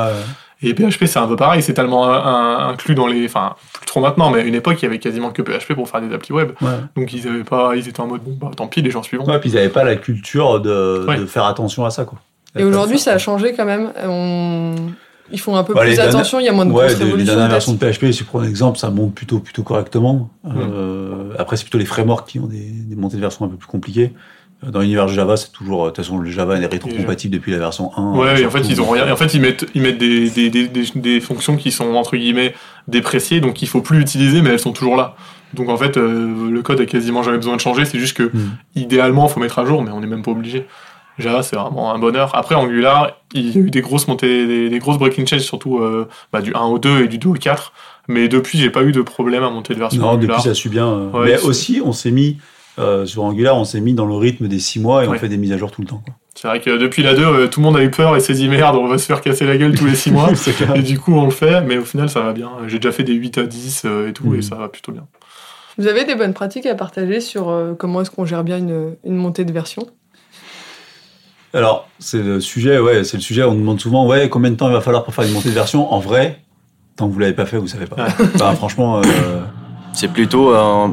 Et 0.63 0.75
PHP, 0.75 1.07
c'est 1.07 1.19
un 1.21 1.29
peu 1.29 1.37
pareil. 1.37 1.63
C'est 1.63 1.73
tellement 1.75 2.09
un- 2.13 2.19
un- 2.25 2.69
inclus 2.71 2.95
dans 2.97 3.07
les. 3.07 3.25
Enfin, 3.27 3.55
plus 3.75 3.87
trop 3.87 4.01
maintenant, 4.01 4.31
mais 4.31 4.41
à 4.41 4.45
une 4.45 4.55
époque, 4.57 4.77
il 4.83 4.85
y 4.85 4.87
avait 4.87 4.99
quasiment 4.99 5.31
que 5.31 5.41
PHP 5.43 5.75
pour 5.75 5.89
faire 5.89 6.01
des 6.01 6.13
applis 6.13 6.33
web. 6.33 6.51
Ouais. 6.61 6.69
Donc 6.97 7.13
ils 7.13 7.29
avaient 7.29 7.45
pas. 7.45 7.77
Ils 7.77 7.87
étaient 7.89 8.01
en 8.01 8.09
mode 8.09 8.23
bon, 8.25 8.37
bah 8.41 8.51
tant 8.57 8.67
pis, 8.67 8.83
les 8.83 8.91
gens 8.91 9.03
suivront. 9.05 9.31
Ouais, 9.31 9.39
puis 9.39 9.51
ils 9.51 9.55
n'avaient 9.55 9.69
pas 9.69 9.85
la 9.85 9.95
culture 9.97 10.61
de, 10.61 11.05
Ouais. 11.07 11.17
de 11.17 11.27
faire 11.27 11.45
attention 11.45 11.85
à 11.85 11.91
ça. 11.91 12.05
Quoi. 12.05 12.19
Et 12.57 12.65
aujourd'hui, 12.65 12.99
ça 12.99 13.13
a 13.13 13.19
changé 13.19 13.53
quand 13.55 13.65
même. 13.67 13.93
On... 14.05 14.75
Ils 15.31 15.39
font 15.39 15.55
un 15.57 15.63
peu 15.63 15.75
Bah, 15.75 15.83
les 15.85 15.91
plus 15.91 15.97
dernières- 15.97 16.15
attention, 16.17 16.41
il 16.41 16.47
y 16.47 16.49
a 16.49 16.53
moins 16.53 16.65
de 16.65 16.73
Ouais, 16.73 16.87
grosses 16.87 16.99
les 16.99 17.05
révolutions. 17.05 17.35
dernières 17.35 17.51
versions 17.51 17.75
de 17.75 17.79
PHP, 17.79 18.11
si 18.13 18.19
tu 18.19 18.25
prends 18.25 18.41
un 18.41 18.49
exemple, 18.49 18.79
ça 18.79 18.89
monte 18.91 19.15
plutôt, 19.15 19.41
plutôt 19.41 19.63
correctement. 19.63 20.31
Euh, 20.47 21.35
après, 21.39 21.57
c'est 21.59 21.65
plutôt 21.65 21.77
les 21.79 21.85
frameworks 21.85 22.27
qui 22.27 22.41
ont 22.41 22.47
des, 22.47 22.65
des 22.65 22.97
montées 22.97 23.17
de 23.17 23.21
version 23.21 23.45
un 23.45 23.49
peu 23.49 23.57
plus 23.57 23.67
compliquées. 23.69 24.13
Euh, 24.67 24.71
Dans 24.71 24.81
l'univers 24.81 25.09
Java, 25.09 25.37
c'est 25.37 25.53
toujours, 25.53 25.85
de 25.85 25.89
toute 25.91 25.97
façon, 25.99 26.19
le 26.19 26.31
Java 26.31 26.59
est 26.59 26.67
rétrocompatible 26.67 27.33
depuis 27.35 27.53
la 27.53 27.59
version 27.59 27.91
1. 27.97 28.17
Ouais, 28.17 28.43
et 28.43 28.47
en 28.47 28.51
fait, 28.51 28.61
ils 28.69 28.81
ont 28.81 28.91
rien. 28.91 29.07
et 29.07 29.13
En 29.13 29.17
fait, 29.17 29.33
ils 29.35 29.41
mettent, 29.41 29.67
ils 29.75 29.83
mettent 29.83 29.99
des, 29.99 30.31
des, 30.31 30.51
des, 30.51 30.69
des, 30.69 30.85
des 30.97 31.21
fonctions 31.21 31.57
qui 31.57 31.71
sont 31.71 31.95
entre 31.95 32.17
guillemets 32.17 32.55
dépréciées, 32.89 33.41
donc 33.41 33.63
il 33.63 33.69
faut 33.69 33.81
plus 33.83 34.01
utiliser, 34.01 34.43
mais 34.43 34.51
elles 34.51 34.59
sont 34.59 34.73
toujours 34.73 34.97
là. 34.97 35.15
Donc 35.55 35.69
en 35.71 35.77
fait, 35.77 35.97
euh, 35.97 36.51
le 36.51 36.63
code 36.63 36.81
a 36.81 36.87
quasiment 36.87 37.23
jamais 37.23 37.39
besoin 37.39 37.57
de 37.57 37.61
changer. 37.61 37.85
C'est 37.85 37.99
juste 37.99 38.17
que 38.17 38.25
Hmm. 38.25 38.51
idéalement, 38.75 39.29
faut 39.29 39.41
mettre 39.41 39.59
à 39.59 39.65
jour, 39.65 39.83
mais 39.83 39.91
on 39.91 40.01
n'est 40.01 40.07
même 40.07 40.23
pas 40.23 40.33
obligé. 40.33 40.67
Java, 41.19 41.43
c'est 41.43 41.57
vraiment 41.57 41.93
un 41.93 41.99
bonheur. 41.99 42.31
Après, 42.37 42.55
Angular, 42.55 43.17
il 43.35 43.51
y 43.51 43.59
a 43.59 43.61
eu 43.63 43.71
des 43.71 43.81
grosses 43.81 44.07
montées, 44.07 44.47
des, 44.47 44.69
des 44.71 44.79
grosses 44.79 44.99
breaking 44.99 45.27
changes, 45.27 45.41
surtout 45.41 45.79
euh, 45.79 46.07
bah, 46.33 46.41
du 46.43 46.55
1 46.55 46.61
au 46.61 46.79
2 46.79 47.05
et 47.05 47.09
du 47.09 47.19
2 47.19 47.29
au 47.31 47.33
4. 47.33 47.73
Mais 48.09 48.29
depuis, 48.29 48.59
j'ai 48.59 48.71
pas 48.71 48.83
eu 48.85 48.93
de 48.93 49.03
problème 49.03 49.43
à 49.43 49.51
monter 49.51 49.75
de 49.75 49.79
version 49.81 50.01
Non, 50.03 50.09
Angular. 50.11 50.37
depuis, 50.39 50.49
ça 50.49 50.55
suit 50.55 50.69
bien. 50.69 50.87
euh. 50.87 51.11
Ouais, 51.11 51.25
Mais 51.27 51.41
aussi, 51.43 51.81
on 51.85 51.93
s'est 51.93 52.11
mis, 52.13 52.39
euh, 52.79 53.07
sur 53.07 53.25
Angular, 53.25 53.57
on 53.57 53.65
s'est 53.65 53.81
mis 53.81 53.95
dans 53.95 54.07
le 54.07 54.15
rythme 54.15 54.49
des 54.49 54.59
6 54.59 54.81
mois 54.81 55.05
et 55.05 55.09
on 55.09 55.15
fait 55.15 55.29
des 55.29 55.37
mises 55.37 55.53
à 55.53 55.57
jour 55.57 55.71
tout 55.71 55.81
le 55.81 55.87
temps. 55.87 56.03
quoi. 56.05 56.15
C'est 56.35 56.47
vrai 56.47 56.61
que 56.61 56.79
depuis 56.79 57.03
la 57.03 57.15
2, 57.15 57.23
euh, 57.23 57.47
tout 57.49 57.61
le 57.61 57.65
monde 57.65 57.77
a 57.77 57.83
eu 57.83 57.91
peur 57.91 58.17
et 58.17 58.21
s'est 58.21 58.35
dit 58.35 58.49
merde, 58.49 58.77
on 58.77 58.87
va 58.87 58.99
se 58.99 59.07
faire 59.07 59.21
casser 59.21 59.45
la 59.45 59.57
gueule 59.57 59.75
tous 59.75 59.87
les 59.87 59.97
6 59.97 60.13
mois. 60.13 60.31
Et 60.77 60.83
du 60.83 60.99
coup, 60.99 61.13
on 61.15 61.25
le 61.25 61.31
fait, 61.31 61.61
mais 61.63 61.79
au 61.79 61.85
final, 61.85 62.09
ça 62.09 62.21
va 62.21 62.33
bien. 62.33 62.51
J'ai 62.69 62.79
déjà 62.79 62.93
fait 62.93 63.03
des 63.03 63.15
8 63.15 63.39
à 63.39 63.43
10 63.45 63.83
euh, 63.85 64.09
et 64.09 64.13
tout, 64.13 64.35
et 64.35 64.43
ça 64.43 64.55
va 64.55 64.69
plutôt 64.69 64.93
bien. 64.93 65.07
Vous 65.79 65.87
avez 65.87 66.05
des 66.05 66.15
bonnes 66.15 66.35
pratiques 66.35 66.67
à 66.67 66.75
partager 66.75 67.21
sur 67.21 67.55
comment 67.79 68.01
est-ce 68.03 68.11
qu'on 68.11 68.25
gère 68.25 68.43
bien 68.45 68.59
une, 68.59 68.97
une 69.05 69.15
montée 69.15 69.45
de 69.45 69.53
version? 69.53 69.87
Alors, 71.55 71.89
c'est 71.99 72.23
le 72.23 72.41
sujet, 72.41 72.79
ouais, 72.79 73.05
c'est 73.05 73.17
le 73.17 73.23
sujet, 73.23 73.43
on 73.43 73.53
nous 73.53 73.61
demande 73.61 73.81
souvent, 73.81 74.07
ouais, 74.07 74.29
combien 74.29 74.51
de 74.51 74.57
temps 74.57 74.69
il 74.69 74.73
va 74.75 74.81
falloir 74.81 75.05
pour 75.05 75.15
faire 75.15 75.25
une 75.25 75.33
montée 75.33 75.49
de 75.49 75.55
version? 75.55 75.93
En 75.93 75.99
vrai, 75.99 76.41
tant 76.97 77.09
que 77.09 77.13
vous 77.15 77.19
l'avez 77.21 77.33
pas 77.33 77.47
fait, 77.47 77.57
vous 77.57 77.69
savez 77.69 77.87
pas. 77.87 78.07
Enfin, 78.35 78.55
franchement, 78.55 78.99
euh, 78.99 79.03
C'est 79.95 80.09
plutôt 80.09 80.55
euh, 80.55 80.89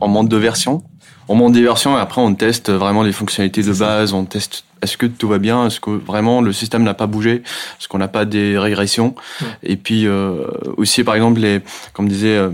en 0.00 0.08
monte 0.08 0.28
de 0.28 0.36
version. 0.36 0.82
On 1.30 1.34
monte 1.34 1.52
des 1.52 1.62
versions 1.62 1.96
et 1.96 2.00
après 2.00 2.22
on 2.22 2.34
teste 2.34 2.70
vraiment 2.70 3.02
les 3.02 3.12
fonctionnalités 3.12 3.62
de 3.62 3.72
ça. 3.72 3.86
base. 3.86 4.12
On 4.14 4.24
teste 4.24 4.64
est-ce 4.82 4.96
que 4.96 5.06
tout 5.06 5.28
va 5.28 5.38
bien, 5.38 5.66
est-ce 5.66 5.80
que 5.80 5.90
vraiment 5.90 6.40
le 6.40 6.52
système 6.52 6.82
n'a 6.82 6.94
pas 6.94 7.06
bougé, 7.06 7.42
est-ce 7.78 7.88
qu'on 7.88 7.98
n'a 7.98 8.08
pas 8.08 8.24
des 8.24 8.58
régressions? 8.58 9.14
Ouais. 9.40 9.46
Et 9.62 9.76
puis 9.76 10.06
euh, 10.06 10.46
aussi 10.76 11.04
par 11.04 11.14
exemple 11.14 11.40
les, 11.40 11.60
comme 11.92 12.08
disait 12.08 12.36
euh, 12.36 12.50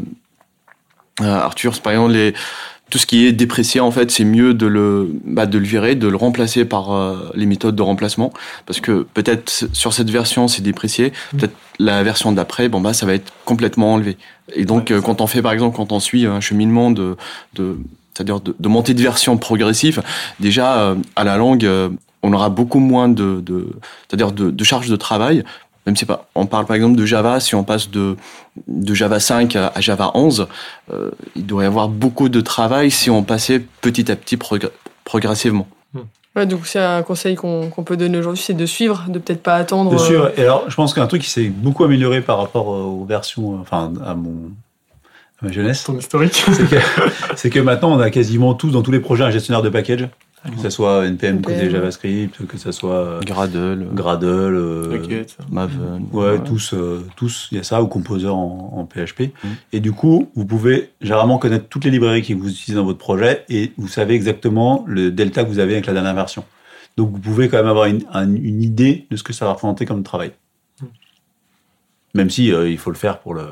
euh, 1.21 1.35
Arthur, 1.35 1.79
par 1.81 1.93
exemple 1.93 2.13
les 2.13 2.35
tout 2.95 2.99
ce 2.99 3.07
qui 3.07 3.27
est 3.27 3.33
déprécié 3.33 3.81
en 3.81 3.91
fait, 3.91 4.13
c'est 4.13 4.23
mieux 4.23 4.55
de 4.55 4.67
le 4.67 5.11
bah, 5.25 5.47
de 5.47 5.59
le 5.59 5.65
virer, 5.65 5.97
de 5.97 6.07
le 6.07 6.15
remplacer 6.17 6.65
par 6.65 6.93
euh, 6.93 7.29
les 7.35 7.45
méthodes 7.45 7.75
de 7.75 7.83
remplacement 7.83 8.33
parce 8.67 8.79
que 8.79 9.05
peut-être 9.15 9.67
sur 9.73 9.93
cette 9.93 10.11
version 10.11 10.47
c'est 10.47 10.63
déprécié, 10.63 11.13
Mm. 11.33 11.37
peut-être 11.39 11.57
la 11.81 12.05
version 12.05 12.31
d'après 12.31 12.69
bon 12.69 12.81
bah 12.81 12.93
ça 12.93 13.05
va 13.05 13.15
être 13.15 13.33
complètement 13.47 13.95
enlevé. 13.95 14.17
Et 14.55 14.65
donc 14.65 14.91
Ouais, 14.91 14.99
euh, 14.99 15.01
quand 15.01 15.21
on 15.21 15.27
fait 15.27 15.43
par 15.43 15.51
exemple 15.51 15.77
quand 15.77 15.91
on 15.91 15.99
suit 15.99 16.25
un 16.25 16.41
cheminement 16.41 16.93
de 16.93 17.17
de 17.55 17.79
c'est-à-dire 18.15 18.39
de, 18.39 18.55
de 18.57 18.69
montée 18.69 18.95
de 18.95 19.03
version 19.03 19.39
progressive, 19.39 20.01
déjà 20.39 20.79
euh, 20.79 20.95
à 21.17 21.25
la 21.25 21.37
longue 21.37 21.69
on 22.23 22.33
aura 22.33 22.49
beaucoup 22.49 22.79
moins 22.79 23.09
de, 23.09 23.41
de 23.41 23.67
c'est-à-dire 24.07 24.31
de, 24.31 24.53
de 24.53 24.65
charge 24.65 24.89
de 24.89 24.97
travail. 24.97 25.43
Même 25.87 25.97
si 25.97 26.07
on 26.35 26.47
parle 26.47 26.67
par 26.67 26.77
exemple 26.77 26.97
de 26.97 27.05
Java, 27.05 27.41
si 27.41 27.55
on 27.55 27.63
passe 27.65 27.91
de, 27.91 28.17
de 28.69 28.95
Java 28.95 29.21
5 29.21 29.55
à, 29.57 29.73
à 29.75 29.81
Java 29.81 30.11
11, 30.15 30.47
euh, 30.93 31.11
il 31.37 31.45
doit 31.45 31.65
y 31.65 31.67
avoir 31.67 31.89
beaucoup 31.89 32.29
de 32.29 32.41
travail 32.41 32.91
si 32.91 33.11
on 33.11 33.23
passait 33.23 33.61
petit 33.81 34.11
à 34.11 34.17
petit 34.17 34.37
progr- 34.37 34.71
progressivement. 35.05 35.69
Ouais, 36.37 36.47
donc 36.47 36.67
c'est 36.67 36.81
un 36.81 37.03
conseil 37.05 37.37
qu'on 37.37 37.71
peut 37.71 37.97
donner 37.97 38.19
aujourd'hui, 38.19 38.43
c'est 38.43 38.55
de 38.55 38.67
suivre, 38.67 39.05
de 39.07 39.21
peut-être 39.21 39.43
pas 39.43 39.55
attendre. 39.55 39.91
Bien 39.95 40.01
euh, 40.01 40.07
sûr. 40.07 40.31
Et 40.37 40.43
alors, 40.43 40.65
je 40.69 40.75
pense 40.75 40.93
qu'un 40.93 41.07
truc 41.07 41.23
qui 41.23 41.31
s'est 41.31 41.49
beaucoup 41.49 41.85
amélioré 41.85 42.23
par 42.23 42.39
rapport 42.39 42.75
euh, 42.75 42.79
aux 42.79 43.05
versions, 43.05 43.61
enfin, 43.61 43.93
à 44.05 44.17
mon, 44.17 44.51
à 45.41 45.47
ma 45.47 45.53
jeunesse, 45.53 45.85
Ton 45.85 45.97
historique 45.97 46.45
c'est 46.53 46.69
que, 46.69 46.77
c'est 47.37 47.51
que 47.51 47.61
maintenant, 47.61 47.93
on 47.93 48.01
a 48.01 48.11
quasiment 48.11 48.55
tous, 48.55 48.71
dans 48.71 48.83
tous 48.83 48.91
les 48.91 48.99
projets, 48.99 49.23
un 49.23 49.31
gestionnaire 49.31 49.63
de 49.63 49.69
package. 49.69 50.09
Que 50.45 50.61
ce 50.61 50.69
soit 50.69 51.07
NPM 51.07 51.41
côté. 51.41 51.71
JavaScript, 51.71 52.47
que 52.47 52.59
ce 52.59 52.71
soit 52.71 52.97
euh, 52.97 53.21
Gradle, 53.21 53.89
Gradle, 53.95 54.27
euh. 54.57 54.89
Maven. 55.51 56.07
Ouais, 56.13 56.39
tous, 56.45 56.75
euh, 56.75 57.07
tous, 57.17 57.49
il 57.51 57.57
y 57.57 57.61
a 57.61 57.65
ça, 57.65 57.83
ou 57.83 57.87
Composer 57.87 58.29
en, 58.29 58.35
en 58.75 58.85
PHP. 58.85 59.33
Mm. 59.43 59.49
Et 59.73 59.81
du 59.81 59.93
coup, 59.93 60.31
vous 60.35 60.45
pouvez 60.45 60.91
généralement 61.01 61.39
connaître 61.39 61.69
toutes 61.69 61.85
les 61.87 61.91
librairies 61.91 62.21
que 62.23 62.35
vous 62.35 62.51
utilisez 62.51 62.75
dans 62.75 62.85
votre 62.85 62.99
projet 62.99 63.45
et 63.49 63.73
vous 63.79 63.89
savez 63.89 64.15
exactement 64.15 64.85
le 64.87 65.11
delta 65.11 65.45
que 65.45 65.49
vous 65.49 65.61
avez 65.61 65.73
avec 65.73 65.87
la 65.87 65.95
dernière 65.95 66.15
version. 66.15 66.45
Donc, 66.99 67.11
vous 67.11 67.19
pouvez 67.19 67.49
quand 67.49 67.57
même 67.57 67.67
avoir 67.67 67.87
une, 67.87 68.03
un- 68.13 68.35
une 68.35 68.63
idée 68.63 69.07
de 69.11 69.17
ce 69.17 69.23
que 69.23 69.33
ça 69.33 69.47
va 69.47 69.53
représenter 69.53 69.87
comme 69.87 70.03
travail. 70.03 70.33
Mm. 70.83 70.87
Même 72.15 72.31
si 72.31 72.53
euh, 72.53 72.69
il 72.69 72.77
faut 72.79 72.91
le 72.91 72.97
faire 72.97 73.21
pour 73.21 73.33
le. 73.35 73.47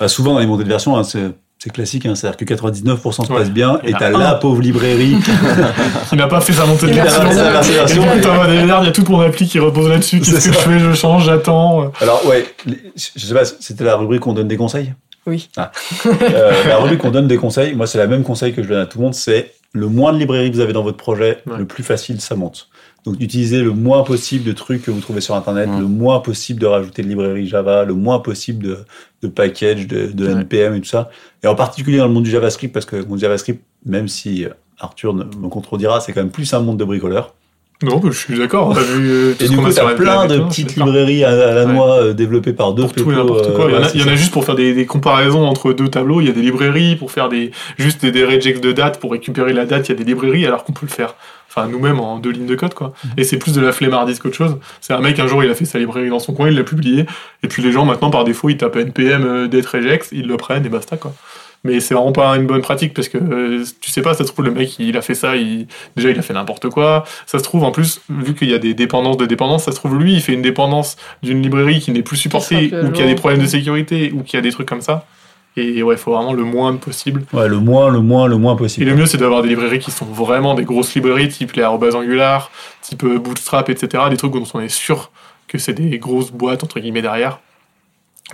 Bah, 0.00 0.08
souvent, 0.08 0.34
dans 0.34 0.40
les 0.40 0.46
montées 0.46 0.64
de 0.64 0.68
version, 0.68 0.96
hein, 0.96 1.04
c'est. 1.04 1.30
C'est 1.60 1.70
classique, 1.72 2.06
hein, 2.06 2.14
c'est-à-dire 2.14 2.36
que 2.36 2.44
99% 2.44 3.26
se 3.26 3.32
Ouais. 3.32 3.38
passe 3.40 3.50
bien, 3.50 3.80
et 3.82 3.92
t'as 3.92 4.10
la 4.10 4.34
pauvre 4.36 4.60
librairie 4.62 5.16
qui 6.08 6.14
n'a 6.16 6.28
pas 6.28 6.40
fait 6.40 6.52
sa 6.52 6.64
montée 6.66 6.86
de 6.86 6.92
Il 6.92 7.00
a 7.00 7.02
version. 7.02 8.02
il 8.48 8.68
y 8.68 8.88
a 8.88 8.92
toute 8.92 9.08
mon 9.08 9.20
appli 9.20 9.48
qui 9.48 9.58
repose 9.58 9.88
là-dessus. 9.88 10.20
Qu'est-ce 10.20 10.48
que 10.50 10.54
je 10.54 10.58
fais? 10.58 10.78
Je 10.78 10.92
change, 10.92 11.24
j'attends. 11.26 11.90
Alors 12.00 12.24
ouais, 12.26 12.46
je 12.96 13.26
sais 13.26 13.34
pas, 13.34 13.44
c'était 13.44 13.82
la 13.84 13.96
rubrique 13.96 14.24
on 14.26 14.34
donne 14.34 14.46
des 14.48 14.56
conseils? 14.56 14.92
Oui. 15.26 15.48
Ah. 15.56 15.72
Euh, 16.06 16.52
la 16.68 16.78
rubrique 16.78 17.04
on 17.04 17.10
donne 17.10 17.26
des 17.26 17.36
conseils, 17.36 17.74
moi 17.74 17.86
c'est 17.88 17.98
la 17.98 18.06
même 18.06 18.22
conseil 18.22 18.54
que 18.54 18.62
je 18.62 18.68
donne 18.68 18.80
à 18.80 18.86
tout 18.86 18.98
le 18.98 19.04
monde, 19.04 19.14
c'est 19.14 19.52
le 19.72 19.88
moins 19.88 20.12
de 20.12 20.18
librairies 20.18 20.50
que 20.50 20.54
vous 20.56 20.62
avez 20.62 20.72
dans 20.72 20.82
votre 20.84 20.96
projet, 20.96 21.38
Ouais. 21.46 21.58
le 21.58 21.64
plus 21.66 21.82
facile 21.82 22.20
ça 22.20 22.34
monte. 22.36 22.68
Donc 23.04 23.16
utilisez 23.20 23.62
le 23.62 23.70
moins 23.72 24.02
possible 24.02 24.44
de 24.44 24.52
trucs 24.52 24.82
que 24.82 24.90
vous 24.90 25.00
trouvez 25.00 25.20
sur 25.20 25.34
internet, 25.34 25.68
Mm. 25.68 25.80
le 25.80 25.86
moins 25.86 26.20
possible 26.20 26.60
de 26.60 26.66
rajouter 26.66 27.02
de 27.02 27.08
librairies 27.08 27.46
Java, 27.46 27.84
le 27.84 27.94
moins 27.94 28.18
possible 28.18 28.64
de, 28.64 28.78
de 29.22 29.28
packages, 29.28 29.86
de, 29.86 30.06
de 30.08 30.26
Ouais. 30.26 30.32
NPM 30.32 30.74
et 30.74 30.80
tout 30.80 30.88
ça. 30.88 31.10
Et 31.42 31.46
en 31.46 31.54
particulier 31.54 31.98
dans 31.98 32.06
le 32.08 32.12
monde 32.12 32.24
du 32.24 32.30
JavaScript, 32.30 32.72
parce 32.74 32.84
que 32.86 32.96
le 32.96 33.04
monde 33.04 33.16
du 33.18 33.22
JavaScript, 33.22 33.62
même 33.86 34.08
si 34.08 34.44
euh, 34.44 34.50
Arthur 34.78 35.14
me 35.14 35.48
contredira, 35.48 36.00
c'est 36.00 36.12
quand 36.12 36.20
même 36.20 36.30
plus 36.30 36.52
un 36.54 36.60
monde 36.60 36.76
de 36.78 36.84
bricoleurs. 36.84 37.34
Non, 37.80 37.98
bah, 37.98 38.08
je 38.10 38.18
suis 38.18 38.36
d'accord. 38.36 38.76
Euh, 38.76 39.34
Et 39.38 39.48
du 39.48 39.56
coup, 39.56 39.70
t'as 39.72 39.94
plein 39.94 40.26
de 40.26 40.38
petites 40.40 40.74
librairies 40.74 41.22
à, 41.22 41.30
à 41.30 41.54
la 41.54 41.64
noix 41.64 41.98
euh, 42.02 42.12
développées 42.12 42.52
par 42.52 42.72
deux 42.72 42.88
pépos, 42.88 43.04
quoi. 43.12 43.14
euh, 43.14 43.68
il 43.68 43.74
y 43.74 43.76
en 43.76 43.78
a, 43.78 43.80
ouais, 43.82 43.90
il 43.94 44.00
y 44.00 44.02
en 44.02 44.06
c'est 44.06 44.10
a 44.10 44.14
ça. 44.14 44.16
juste 44.16 44.32
pour 44.32 44.44
faire 44.44 44.56
des, 44.56 44.74
des 44.74 44.84
comparaisons 44.84 45.46
entre 45.46 45.72
deux 45.72 45.88
tableaux. 45.88 46.20
Il 46.20 46.26
y 46.26 46.30
a 46.30 46.32
des 46.32 46.42
librairies 46.42 46.96
pour 46.96 47.12
faire 47.12 47.28
des 47.28 47.52
juste 47.78 48.00
des, 48.02 48.10
des 48.10 48.24
rejects 48.24 48.60
de 48.60 48.72
date 48.72 48.98
pour 48.98 49.12
récupérer 49.12 49.52
la 49.52 49.64
date. 49.64 49.88
Il 49.88 49.92
y 49.92 49.94
a 49.94 49.98
des 49.98 50.02
librairies 50.04 50.44
alors 50.44 50.64
qu'on 50.64 50.72
peut 50.72 50.86
le 50.86 50.90
faire. 50.92 51.14
Enfin, 51.48 51.68
nous-mêmes 51.68 52.00
en 52.00 52.18
deux 52.18 52.30
lignes 52.30 52.46
de 52.46 52.56
code, 52.56 52.74
quoi. 52.74 52.92
Mhm. 53.04 53.10
Et 53.16 53.24
c'est 53.24 53.38
plus 53.38 53.52
de 53.54 53.60
la 53.60 53.70
flemmardise 53.72 54.18
qu'autre 54.18 54.34
chose. 54.36 54.56
C'est 54.80 54.92
un 54.92 55.00
mec 55.00 55.18
un 55.20 55.28
jour 55.28 55.44
il 55.44 55.50
a 55.50 55.54
fait 55.54 55.64
sa 55.64 55.78
librairie 55.78 56.10
dans 56.10 56.18
son 56.18 56.32
coin, 56.34 56.48
il 56.48 56.56
l'a 56.56 56.64
publié. 56.64 57.06
Et 57.44 57.48
puis 57.48 57.62
les 57.62 57.70
gens 57.70 57.84
maintenant 57.84 58.10
par 58.10 58.24
défaut 58.24 58.48
ils 58.50 58.56
tapent 58.56 58.76
npm 58.76 59.24
euh, 59.24 59.46
date 59.46 59.66
regex, 59.66 60.08
ils 60.10 60.26
le 60.26 60.36
prennent 60.36 60.66
et 60.66 60.68
basta 60.68 60.96
quoi. 60.96 61.14
Mais 61.64 61.80
c'est 61.80 61.94
vraiment 61.94 62.12
pas 62.12 62.36
une 62.36 62.46
bonne 62.46 62.62
pratique 62.62 62.94
parce 62.94 63.08
que 63.08 63.18
euh, 63.18 63.64
tu 63.80 63.90
sais 63.90 64.02
pas, 64.02 64.14
ça 64.14 64.24
se 64.24 64.32
trouve 64.32 64.44
le 64.44 64.52
mec 64.52 64.78
il 64.78 64.96
a 64.96 65.02
fait 65.02 65.14
ça, 65.14 65.36
il... 65.36 65.66
déjà 65.96 66.10
il 66.10 66.18
a 66.18 66.22
fait 66.22 66.32
n'importe 66.32 66.68
quoi. 66.68 67.04
Ça 67.26 67.38
se 67.38 67.44
trouve 67.44 67.64
en 67.64 67.72
plus, 67.72 68.00
vu 68.08 68.34
qu'il 68.34 68.48
y 68.48 68.54
a 68.54 68.58
des 68.58 68.74
dépendances 68.74 69.16
de 69.16 69.26
dépendances, 69.26 69.64
ça 69.64 69.72
se 69.72 69.76
trouve 69.76 69.96
lui 69.96 70.14
il 70.14 70.20
fait 70.20 70.34
une 70.34 70.42
dépendance 70.42 70.96
d'une 71.22 71.42
librairie 71.42 71.80
qui 71.80 71.90
n'est 71.90 72.02
plus 72.02 72.16
supportée 72.16 72.72
ou 72.84 72.92
qui 72.92 73.02
a 73.02 73.06
des 73.06 73.16
problèmes 73.16 73.42
de 73.42 73.46
sécurité 73.46 74.12
ou 74.14 74.22
qui 74.22 74.36
a 74.36 74.40
des 74.40 74.52
trucs 74.52 74.68
comme 74.68 74.82
ça. 74.82 75.04
Et 75.58 75.82
ouais, 75.82 75.94
il 75.94 75.98
faut 75.98 76.12
vraiment 76.12 76.32
le 76.32 76.44
moins 76.44 76.76
possible. 76.76 77.24
Ouais, 77.32 77.48
le 77.48 77.58
moins, 77.58 77.90
le 77.90 78.00
moins, 78.00 78.28
le 78.28 78.36
moins 78.36 78.54
Et 78.54 78.58
possible. 78.58 78.86
le 78.86 78.94
mieux, 78.94 79.06
c'est 79.06 79.18
d'avoir 79.18 79.42
des 79.42 79.48
librairies 79.48 79.80
qui 79.80 79.90
sont 79.90 80.04
vraiment 80.04 80.54
des 80.54 80.64
grosses 80.64 80.94
librairies, 80.94 81.28
type 81.28 81.52
les 81.52 81.62
arrobas 81.62 81.96
Angular, 81.96 82.50
type 82.80 83.02
euh, 83.04 83.18
Bootstrap, 83.18 83.68
etc. 83.68 84.04
Des 84.10 84.16
trucs 84.16 84.32
dont 84.32 84.44
on 84.54 84.60
est 84.60 84.68
sûr 84.68 85.10
que 85.48 85.58
c'est 85.58 85.72
des 85.72 85.98
grosses 85.98 86.30
boîtes, 86.30 86.62
entre 86.62 86.78
guillemets, 86.78 87.02
derrière. 87.02 87.40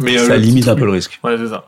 Mais, 0.01 0.19
euh, 0.19 0.27
ça 0.27 0.37
limite 0.37 0.69
un 0.69 0.75
peu 0.75 0.85
le 0.85 0.91
risque. 0.91 1.19
Ouais, 1.25 1.37
c'est 1.39 1.49
ça. 1.49 1.65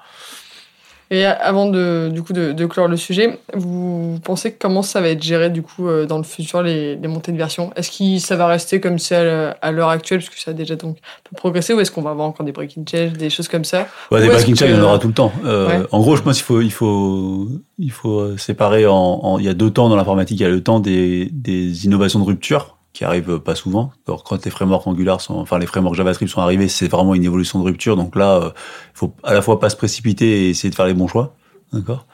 Et 1.10 1.24
avant 1.24 1.66
de, 1.70 2.10
du 2.12 2.22
coup, 2.22 2.32
de, 2.32 2.50
de 2.50 2.66
clore 2.66 2.88
le 2.88 2.96
sujet, 2.96 3.38
vous 3.54 4.18
pensez 4.24 4.52
que 4.52 4.56
comment 4.58 4.82
ça 4.82 5.00
va 5.00 5.08
être 5.10 5.22
géré 5.22 5.50
du 5.50 5.62
coup 5.62 5.86
euh, 5.86 6.04
dans 6.04 6.18
le 6.18 6.24
futur 6.24 6.62
les, 6.62 6.96
les 6.96 7.08
montées 7.08 7.30
de 7.30 7.36
version? 7.36 7.70
Est-ce 7.76 7.96
que 7.96 8.18
ça 8.18 8.34
va 8.34 8.48
rester 8.48 8.80
comme 8.80 8.98
c'est 8.98 9.14
à, 9.60 9.70
l'heure 9.72 9.88
actuelle, 9.88 10.18
parce 10.18 10.30
que 10.30 10.40
ça 10.40 10.50
a 10.50 10.54
déjà 10.54 10.74
donc 10.74 10.96
un 10.96 11.30
peu 11.30 11.36
progressé, 11.36 11.74
ou 11.74 11.80
est-ce 11.80 11.92
qu'on 11.92 12.02
va 12.02 12.10
avoir 12.10 12.26
encore 12.26 12.44
des 12.44 12.50
breaking 12.52 12.84
change, 12.90 13.12
des 13.12 13.30
choses 13.30 13.46
comme 13.46 13.64
ça? 13.64 13.86
Ouais, 14.10 14.20
des 14.20 14.26
breaking 14.28 14.56
change, 14.56 14.70
il 14.70 14.76
y 14.76 14.80
en 14.80 14.82
aura 14.82 14.98
tout 14.98 15.08
le 15.08 15.14
temps. 15.14 15.32
Euh, 15.44 15.66
Ouais. 15.68 15.86
En 15.92 16.00
gros, 16.00 16.16
je 16.16 16.22
pense 16.22 16.36
qu'il 16.36 16.44
faut, 16.44 16.60
il 16.60 16.72
faut, 16.72 17.48
il 17.78 17.90
faut 17.92 18.20
euh, 18.20 18.36
séparer 18.36 18.86
en, 18.86 18.94
en- 18.94 19.38
il 19.38 19.44
y 19.44 19.48
a 19.48 19.54
deux 19.54 19.70
temps 19.70 19.88
dans 19.88 19.96
l'informatique. 19.96 20.40
Il 20.40 20.42
y 20.42 20.46
a 20.46 20.50
le 20.50 20.62
temps 20.62 20.80
des, 20.80 21.28
des 21.32 21.84
innovations 21.86 22.18
de 22.18 22.24
rupture 22.24 22.75
qui 22.96 23.04
arrivent 23.04 23.40
pas 23.40 23.54
souvent. 23.54 23.92
Alors, 24.08 24.24
quand 24.24 24.42
les 24.42 24.50
frameworks 24.50 24.86
Angular 24.86 25.20
sont, 25.20 25.34
enfin, 25.34 25.58
les 25.58 25.66
frameworks 25.66 25.96
JavaScript 25.96 26.32
sont 26.32 26.40
arrivés, 26.40 26.66
c'est 26.68 26.88
vraiment 26.88 27.14
une 27.14 27.24
évolution 27.24 27.58
de 27.58 27.64
rupture. 27.64 27.94
Donc 27.94 28.16
là, 28.16 28.36
euh, 28.36 28.50
il 28.54 28.98
faut 28.98 29.12
à 29.22 29.34
la 29.34 29.42
fois 29.42 29.60
pas 29.60 29.68
se 29.68 29.76
précipiter 29.76 30.46
et 30.46 30.48
essayer 30.48 30.70
de 30.70 30.74
faire 30.74 30.86
les 30.86 30.94
bons 30.94 31.06
choix. 31.06 31.34
D'accord? 31.74 32.06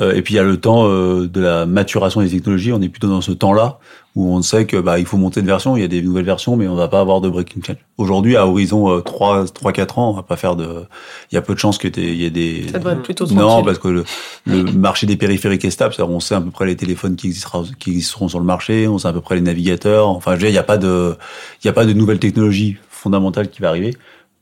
Euh, 0.00 0.14
et 0.14 0.22
puis 0.22 0.34
il 0.34 0.36
y 0.36 0.40
a 0.40 0.42
le 0.42 0.56
temps 0.56 0.88
euh, 0.88 1.28
de 1.28 1.40
la 1.40 1.66
maturation 1.66 2.20
des 2.20 2.28
technologies. 2.28 2.72
On 2.72 2.82
est 2.82 2.88
plutôt 2.88 3.08
dans 3.08 3.20
ce 3.20 3.32
temps-là 3.32 3.78
où 4.16 4.28
on 4.28 4.42
sait 4.42 4.64
que 4.64 4.76
bah 4.76 4.98
il 4.98 5.06
faut 5.06 5.16
monter 5.16 5.40
de 5.40 5.46
version. 5.46 5.76
Il 5.76 5.80
y 5.80 5.84
a 5.84 5.88
des 5.88 6.02
nouvelles 6.02 6.24
versions, 6.24 6.56
mais 6.56 6.66
on 6.66 6.74
va 6.74 6.88
pas 6.88 7.00
avoir 7.00 7.20
de 7.20 7.28
breaking 7.28 7.62
change. 7.64 7.76
Aujourd'hui, 7.98 8.36
à 8.36 8.46
horizon 8.46 8.90
euh, 8.90 9.00
3 9.00 9.46
3 9.46 9.72
4 9.72 9.98
ans, 9.98 10.10
on 10.10 10.12
va 10.12 10.22
pas 10.22 10.36
faire 10.36 10.56
de. 10.56 10.84
Il 11.30 11.34
y 11.34 11.38
a 11.38 11.42
peu 11.42 11.54
de 11.54 11.58
chances 11.58 11.78
que 11.78 11.88
il 11.88 12.14
y 12.14 12.24
ait 12.24 12.30
des. 12.30 12.66
Ça 12.70 12.78
devrait 12.78 12.94
être 12.94 13.02
plutôt 13.02 13.24
tranquille. 13.24 13.42
non, 13.42 13.62
parce 13.62 13.78
que 13.78 13.88
le, 13.88 14.04
le 14.46 14.64
marché 14.72 15.06
des 15.06 15.16
périphériques 15.16 15.64
est 15.64 15.70
stable. 15.70 15.94
C'est-à-dire, 15.94 16.14
on 16.14 16.20
sait 16.20 16.34
à 16.34 16.40
peu 16.40 16.50
près 16.50 16.66
les 16.66 16.76
téléphones 16.76 17.16
qui 17.16 17.28
existeront 17.28 18.28
sur 18.28 18.38
le 18.40 18.44
marché. 18.44 18.88
On 18.88 18.98
sait 18.98 19.08
à 19.08 19.12
peu 19.12 19.20
près 19.20 19.36
les 19.36 19.40
navigateurs. 19.40 20.08
Enfin, 20.08 20.32
je 20.32 20.36
veux 20.36 20.40
dire, 20.40 20.50
il 20.50 20.54
y 20.54 20.58
a 20.58 20.64
pas 20.64 20.78
de, 20.78 21.16
il 21.62 21.66
y 21.66 21.70
a 21.70 21.72
pas 21.72 21.84
de 21.84 21.92
nouvelles 21.92 22.18
technologies 22.20 22.76
fondamentales 22.88 23.48
qui 23.48 23.62
va 23.62 23.68
arriver. 23.68 23.94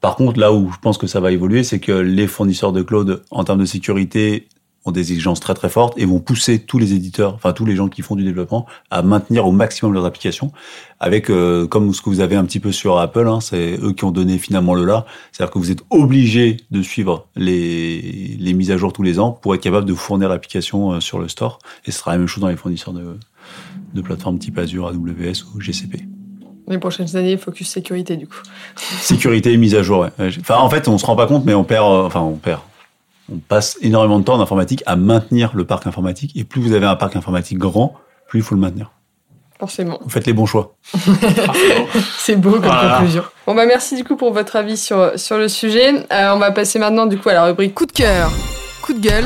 Par 0.02 0.16
contre, 0.16 0.40
là 0.40 0.52
où 0.52 0.70
je 0.72 0.78
pense 0.82 0.98
que 0.98 1.06
ça 1.06 1.20
va 1.20 1.30
évoluer, 1.30 1.62
c'est 1.62 1.78
que 1.78 1.92
les 1.92 2.26
fournisseurs 2.26 2.72
de 2.72 2.82
cloud, 2.82 3.22
en 3.30 3.44
termes 3.44 3.60
de 3.60 3.64
sécurité, 3.64 4.48
ont 4.84 4.90
des 4.90 5.12
exigences 5.12 5.40
très 5.40 5.54
très 5.54 5.68
fortes 5.68 5.94
et 5.96 6.04
vont 6.04 6.18
pousser 6.18 6.58
tous 6.58 6.78
les 6.78 6.92
éditeurs, 6.92 7.34
enfin 7.34 7.52
tous 7.52 7.64
les 7.64 7.76
gens 7.76 7.88
qui 7.88 8.02
font 8.02 8.16
du 8.16 8.24
développement, 8.24 8.66
à 8.90 9.02
maintenir 9.02 9.46
au 9.46 9.52
maximum 9.52 9.92
leurs 9.92 10.04
applications. 10.04 10.52
Avec 11.00 11.30
euh, 11.30 11.66
comme 11.66 11.92
ce 11.92 12.00
que 12.00 12.10
vous 12.10 12.20
avez 12.20 12.36
un 12.36 12.44
petit 12.44 12.60
peu 12.60 12.72
sur 12.72 12.98
Apple, 12.98 13.26
hein, 13.26 13.40
c'est 13.40 13.78
eux 13.82 13.92
qui 13.92 14.04
ont 14.04 14.10
donné 14.10 14.38
finalement 14.38 14.74
le 14.74 14.84
là. 14.84 15.04
C'est-à-dire 15.30 15.52
que 15.52 15.58
vous 15.58 15.70
êtes 15.70 15.82
obligé 15.90 16.58
de 16.70 16.82
suivre 16.82 17.26
les, 17.36 18.36
les 18.38 18.52
mises 18.54 18.70
à 18.70 18.76
jour 18.76 18.92
tous 18.92 19.02
les 19.02 19.18
ans 19.18 19.30
pour 19.32 19.54
être 19.54 19.62
capable 19.62 19.86
de 19.86 19.94
fournir 19.94 20.28
l'application 20.28 20.92
euh, 20.92 21.00
sur 21.00 21.18
le 21.18 21.28
store. 21.28 21.58
Et 21.86 21.90
ce 21.90 21.98
sera 21.98 22.12
la 22.12 22.18
même 22.18 22.28
chose 22.28 22.40
dans 22.40 22.48
les 22.48 22.56
fournisseurs 22.56 22.94
de, 22.94 23.18
de 23.94 24.00
plateformes 24.00 24.38
type 24.38 24.58
Azure, 24.58 24.88
AWS 24.88 25.44
ou 25.54 25.60
GCP. 25.60 26.06
Les 26.68 26.78
prochaines 26.78 27.16
années, 27.16 27.36
focus 27.36 27.68
sécurité 27.68 28.16
du 28.16 28.26
coup. 28.26 28.40
Sécurité 28.76 29.52
et 29.52 29.56
mise 29.56 29.74
à 29.74 29.82
jour, 29.82 30.00
ouais. 30.00 30.28
Enfin, 30.40 30.58
en 30.58 30.70
fait, 30.70 30.88
on 30.88 30.96
se 30.96 31.04
rend 31.04 31.16
pas 31.16 31.26
compte, 31.26 31.44
mais 31.44 31.54
on 31.54 31.64
perd, 31.64 31.86
euh, 31.86 32.06
enfin, 32.06 32.20
on 32.20 32.36
perd. 32.36 32.60
On 33.32 33.38
passe 33.38 33.78
énormément 33.80 34.18
de 34.18 34.24
temps 34.24 34.34
en 34.34 34.40
informatique 34.40 34.82
à 34.86 34.96
maintenir 34.96 35.52
le 35.54 35.64
parc 35.64 35.86
informatique. 35.86 36.32
Et 36.36 36.44
plus 36.44 36.60
vous 36.60 36.72
avez 36.72 36.86
un 36.86 36.96
parc 36.96 37.16
informatique 37.16 37.58
grand, 37.58 37.94
plus 38.28 38.40
il 38.40 38.42
faut 38.42 38.54
le 38.54 38.60
maintenir. 38.60 38.90
Forcément. 39.58 39.98
Vous 40.02 40.10
faites 40.10 40.26
les 40.26 40.32
bons 40.32 40.46
choix. 40.46 40.74
C'est 42.18 42.36
beau 42.36 42.52
comme 42.52 42.62
Voilà. 42.64 42.96
conclusion. 42.98 43.22
Bon 43.46 43.54
bah 43.54 43.64
merci 43.66 43.94
du 43.96 44.04
coup 44.04 44.16
pour 44.16 44.32
votre 44.32 44.56
avis 44.56 44.76
sur, 44.76 45.12
sur 45.16 45.38
le 45.38 45.48
sujet. 45.48 45.94
Euh, 46.12 46.32
on 46.34 46.38
va 46.38 46.50
passer 46.50 46.78
maintenant 46.78 47.06
du 47.06 47.16
coup 47.18 47.28
à 47.28 47.34
la 47.34 47.44
rubrique 47.44 47.74
coup 47.74 47.86
de 47.86 47.92
cœur, 47.92 48.30
coup 48.82 48.92
de 48.92 49.00
gueule. 49.00 49.24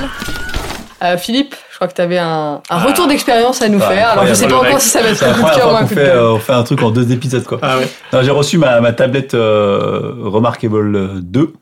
Euh, 1.02 1.16
Philippe, 1.18 1.54
je 1.70 1.76
crois 1.76 1.88
que 1.88 1.94
tu 1.94 2.00
avais 2.00 2.18
un, 2.18 2.60
un 2.70 2.78
retour 2.78 3.06
d'expérience 3.06 3.60
à 3.62 3.68
nous 3.68 3.80
Ah, 3.82 3.88
faire. 3.90 4.08
Alors 4.10 4.26
je 4.26 4.34
sais 4.34 4.48
pas 4.48 4.56
encore 4.56 4.80
si 4.80 4.88
ça 4.88 5.02
va 5.02 5.08
être 5.10 5.22
un 5.22 5.32
coup 5.34 5.42
de 5.50 5.54
cœur 5.54 5.72
ou 5.72 5.76
un 5.76 5.82
coup 5.86 5.94
de 5.94 6.00
gueule. 6.00 6.16
euh, 6.16 6.32
on 6.34 6.38
fait 6.38 6.52
un 6.54 6.62
truc 6.62 6.82
en 6.82 6.90
deux 6.90 7.12
épisodes, 7.12 7.44
quoi. 7.44 7.58
Ah 7.62 7.78
ouais. 7.78 7.88
Non, 8.12 8.22
J'ai 8.22 8.30
reçu 8.30 8.56
ma, 8.58 8.80
ma 8.80 8.92
tablette 8.92 9.34
euh, 9.34 10.14
Remarkable 10.22 11.20
2, 11.22 11.52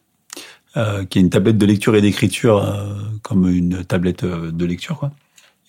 euh, 0.77 1.05
qui 1.05 1.19
est 1.19 1.23
une 1.23 1.31
tablette 1.31 1.57
de 1.57 1.67
lecture 1.67 1.95
et 1.95 2.01
d'écriture, 2.01 2.59
euh, 2.59 2.95
comme 3.23 3.49
une 3.49 3.85
tablette 3.85 4.25
euh, 4.25 4.51
de 4.51 4.65
lecture, 4.65 4.99
quoi. 4.99 5.13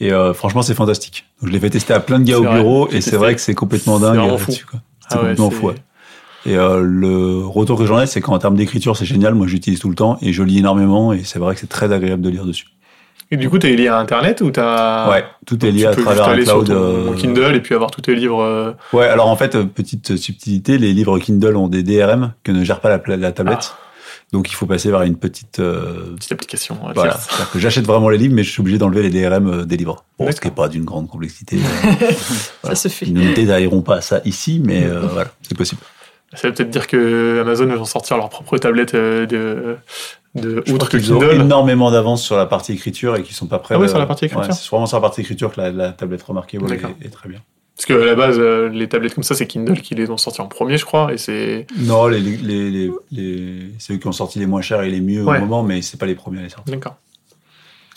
Et 0.02 0.12
franchement, 0.34 0.62
c'est 0.62 0.74
fantastique. 0.74 1.24
Donc, 1.40 1.48
je 1.50 1.54
l'ai 1.54 1.60
fait 1.60 1.70
tester 1.70 1.94
à 1.94 2.02
plein 2.02 2.20
de 2.20 2.26
gars 2.26 2.34
C'est 2.34 2.40
au 2.42 2.44
vrai, 2.44 2.56
bureau, 2.56 2.90
et 2.92 3.00
c'est 3.00 3.16
vrai 3.16 3.34
que 3.34 3.40
c'est 3.40 3.54
complètement 3.54 3.98
C'est 3.98 4.04
dingue 4.06 4.30
là-dessus, 4.30 4.66
quoi. 4.66 4.82
C'est 5.00 5.08
Ah 5.12 5.16
ouais, 5.16 5.22
complètement 5.22 5.50
c'est- 5.52 5.56
fou, 5.56 5.68
ouais. 5.68 5.76
Et 6.48 6.56
le 6.56 7.46
retour 7.46 7.78
que 7.78 7.86
j'en 7.86 8.02
ai, 8.02 8.06
c'est 8.06 8.20
qu'en 8.20 8.38
termes 8.38 8.58
d'écriture, 8.58 8.98
c'est 8.98 9.06
génial. 9.06 9.36
Moi, 9.36 9.48
j'utilise 9.48 9.80
tout 9.80 9.88
le 9.88 9.96
temps 9.96 10.18
et 10.22 10.34
je 10.34 10.44
lis 10.44 10.58
énormément, 10.60 11.14
et 11.14 11.24
c'est 11.24 11.40
vrai 11.40 11.54
que 11.54 11.62
c'est 11.62 11.70
très 11.70 11.94
agréable 11.94 12.22
de 12.22 12.30
lire 12.30 12.44
dessus. 12.44 12.66
Et 13.32 13.38
du 13.38 13.50
coup, 13.50 13.58
t'es 13.58 13.74
lié 13.74 13.88
à 13.88 13.98
Internet 13.98 14.42
ou 14.42 14.52
t'as. 14.52 15.10
ouais, 15.10 15.24
tout 15.46 15.66
est 15.66 15.72
lié 15.72 15.82
tu 15.84 15.88
à 15.88 15.96
travers 15.96 16.28
un 16.28 16.34
cloud. 16.34 16.46
sur 16.46 16.64
ton 16.66 17.14
Kindle 17.14 17.56
et 17.56 17.62
puis 17.62 17.74
avoir 17.74 17.90
tous 17.90 18.02
tes 18.02 18.16
livres. 18.16 18.76
Ouais, 18.92 19.06
alors 19.08 19.30
en 19.30 19.36
fait, 19.38 19.58
petite 19.64 20.18
subtilité, 20.18 20.78
les 20.78 20.92
livres 20.92 21.18
Kindle 21.20 21.56
ont 21.56 21.70
des 21.70 21.84
DRM 21.84 22.34
que 22.44 22.52
ne 22.52 22.66
gère 22.66 22.82
pas 22.82 22.90
la, 22.90 23.32
tablette. 23.32 23.74
Ah. 23.74 23.85
Donc 24.36 24.52
il 24.52 24.54
faut 24.56 24.66
passer 24.66 24.92
vers 24.92 25.02
une 25.04 25.16
petite... 25.16 25.60
euh, 25.60 26.14
petite 26.18 26.34
application. 26.34 26.78
voilà, 26.94 27.18
que 27.54 27.58
j'achète 27.58 27.86
vraiment 27.86 28.10
les 28.10 28.18
livres, 28.18 28.34
mais 28.36 28.44
je 28.44 28.52
suis 28.52 28.60
obligé 28.60 28.78
d'enlever 28.78 29.02
les 29.02 29.10
DRM 29.10 29.48
euh, 29.48 29.64
des 29.66 29.78
livres. 29.78 30.04
Bon, 30.20 30.30
ce 30.30 30.42
qui 30.42 30.48
n'est 30.50 30.54
pas 30.54 30.68
d'une 30.68 30.84
grande 30.84 31.08
complexité. 31.08 31.58
euh, 31.86 32.12
Ça 32.68 32.76
se 32.76 32.90
fait. 32.90 33.06
Nous 33.06 33.24
ne 33.24 33.34
détaillerons 33.34 33.82
pas 33.82 34.02
ça 34.02 34.20
ici, 34.26 34.62
mais 34.62 34.84
euh, 34.84 35.00
voilà, 35.14 35.30
c'est 35.42 35.58
possible. 35.58 35.80
Ça 36.34 36.50
veut 36.50 36.54
peut-être 36.54 36.70
dire 36.70 36.88
que 36.88 37.40
Amazon 37.40 37.66
va 37.68 37.86
sortir 37.86 38.18
leur 38.18 38.28
propre 38.28 38.58
tablette 38.58 38.94
de, 38.94 39.26
de 40.36 40.64
Je 40.66 40.74
outre 40.74 40.90
que 40.90 40.98
qu'ils 40.98 41.14
ont 41.14 41.22
énormément 41.32 41.92
d'avance 41.92 42.22
sur 42.22 42.36
la 42.36 42.46
partie 42.46 42.74
écriture 42.74 43.16
et 43.16 43.24
qu'ils 43.24 43.36
sont 43.36 43.48
pas 43.48 43.60
prêts. 43.60 43.76
Ah 43.78 43.82
de- 43.82 43.88
sur 43.88 44.00
la 44.00 44.06
partie 44.06 44.26
écriture 44.26 44.50
Ouais, 44.50 44.54
c'est 44.54 44.70
vraiment 44.70 44.86
sur 44.86 44.98
la 44.98 45.02
partie 45.02 45.22
écriture 45.22 45.54
que 45.54 45.62
la, 45.62 45.72
la 45.72 45.92
tablette 45.94 46.26
est, 46.52 47.06
est 47.06 47.10
très 47.10 47.30
bien. 47.30 47.40
Parce 47.76 47.86
que 47.88 47.94
à 48.02 48.06
la 48.06 48.16
base, 48.16 48.38
euh, 48.40 48.70
les 48.70 48.88
tablettes 48.88 49.16
comme 49.16 49.24
ça, 49.24 49.36
c'est 49.36 49.48
Kindle 49.48 49.82
qui 49.82 49.96
les 49.96 50.10
ont 50.10 50.16
sortis 50.18 50.40
en 50.42 50.48
premier, 50.48 50.78
je 50.78 50.86
crois, 50.86 51.12
et 51.14 51.18
c'est. 51.18 51.68
Non, 51.78 52.08
les, 52.08 52.20
les, 52.22 52.38
les, 52.38 52.70
les, 52.72 52.92
les- 53.12 53.72
c'est 53.80 53.94
eux 53.94 53.98
qui 53.98 54.08
ont 54.08 54.14
sorti 54.14 54.40
les 54.40 54.46
moins 54.46 54.62
chers 54.62 54.82
et 54.82 54.90
les 54.90 55.02
mieux 55.02 55.24
Ouais. 55.26 55.38
au 55.38 55.42
moment, 55.42 55.62
mais 55.62 55.82
c'est 55.82 55.98
pas 56.00 56.06
les 56.06 56.16
premiers 56.16 56.40
à 56.40 56.44
les 56.44 56.50
sortir. 56.50 56.74
D'accord. 56.74 56.96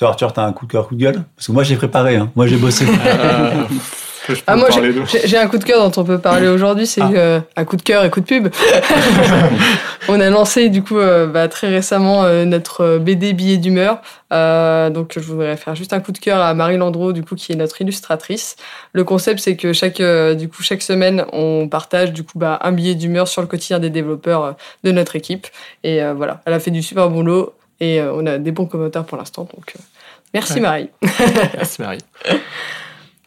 Toi, 0.00 0.08
Arthur, 0.08 0.32
t'as 0.32 0.44
un 0.44 0.52
coup 0.52 0.66
de 0.66 0.72
cœur, 0.72 0.88
coup 0.88 0.94
de 0.96 1.00
gueule? 1.00 1.22
Parce 1.36 1.46
que 1.46 1.52
moi, 1.52 1.62
j'ai 1.62 1.76
préparé, 1.76 2.16
hein. 2.16 2.30
moi, 2.36 2.46
j'ai 2.48 2.56
bossé. 2.56 2.86
Je 4.28 4.34
peux 4.34 4.42
Ah, 4.46 4.56
moi, 4.56 4.68
parler 4.68 4.92
d'eux. 4.92 5.02
J'ai 5.24 5.38
un 5.38 5.46
coup 5.48 5.58
de 5.58 5.64
cœur 5.64 5.88
dont 5.88 6.00
on 6.00 6.04
peut 6.04 6.18
parler 6.18 6.48
aujourd'hui, 6.54 6.86
c'est 6.86 7.00
Ah. 7.02 7.10
euh, 7.14 7.40
un 7.56 7.64
coup 7.64 7.76
de 7.76 7.82
cœur 7.82 8.04
et 8.04 8.10
coup 8.10 8.20
de 8.20 8.26
pub. 8.26 8.48
on 10.08 10.20
a 10.20 10.30
lancé 10.30 10.68
du 10.68 10.82
coup 10.82 10.98
euh, 10.98 11.26
bah, 11.26 11.48
très 11.48 11.68
récemment 11.68 12.24
euh, 12.24 12.44
notre 12.44 12.98
BD 12.98 13.32
billet 13.32 13.56
d'humeur. 13.56 14.00
Donc 14.30 15.12
je 15.14 15.20
voudrais 15.20 15.56
faire 15.56 15.74
juste 15.74 15.92
un 15.92 16.00
coup 16.00 16.12
de 16.12 16.18
cœur 16.18 16.40
à 16.40 16.52
Marie 16.54 16.76
Landreau 16.76 17.12
du 17.12 17.22
coup 17.22 17.34
qui 17.34 17.52
est 17.52 17.56
notre 17.56 17.80
illustratrice. 17.80 18.56
Le 18.92 19.04
concept 19.04 19.40
c'est 19.40 19.56
que 19.56 19.72
chaque 19.72 20.02
du 20.36 20.48
coup 20.48 20.62
chaque 20.62 20.82
semaine 20.82 21.24
on 21.32 21.68
partage 21.68 22.12
du 22.12 22.22
coup 22.24 22.38
bah, 22.38 22.58
un 22.62 22.72
billet 22.72 22.94
d'humeur 22.94 23.26
sur 23.28 23.40
le 23.40 23.48
quotidien 23.48 23.78
des 23.78 23.90
développeurs 23.90 24.56
de 24.84 24.92
notre 24.92 25.16
équipe 25.16 25.46
et 25.84 26.00
voilà 26.16 26.42
elle 26.44 26.52
a 26.52 26.60
fait 26.60 26.70
du 26.70 26.82
super 26.82 27.08
boulot 27.08 27.54
et 27.80 28.02
on 28.02 28.26
a 28.26 28.36
des 28.38 28.50
bons 28.52 28.66
commentaires 28.66 29.04
pour 29.04 29.16
l'instant 29.16 29.42
donc 29.54 29.74
merci 30.34 30.54
Ouais. 30.54 30.60
Marie. 30.60 30.90
Merci 31.56 31.80
Marie. 31.82 31.98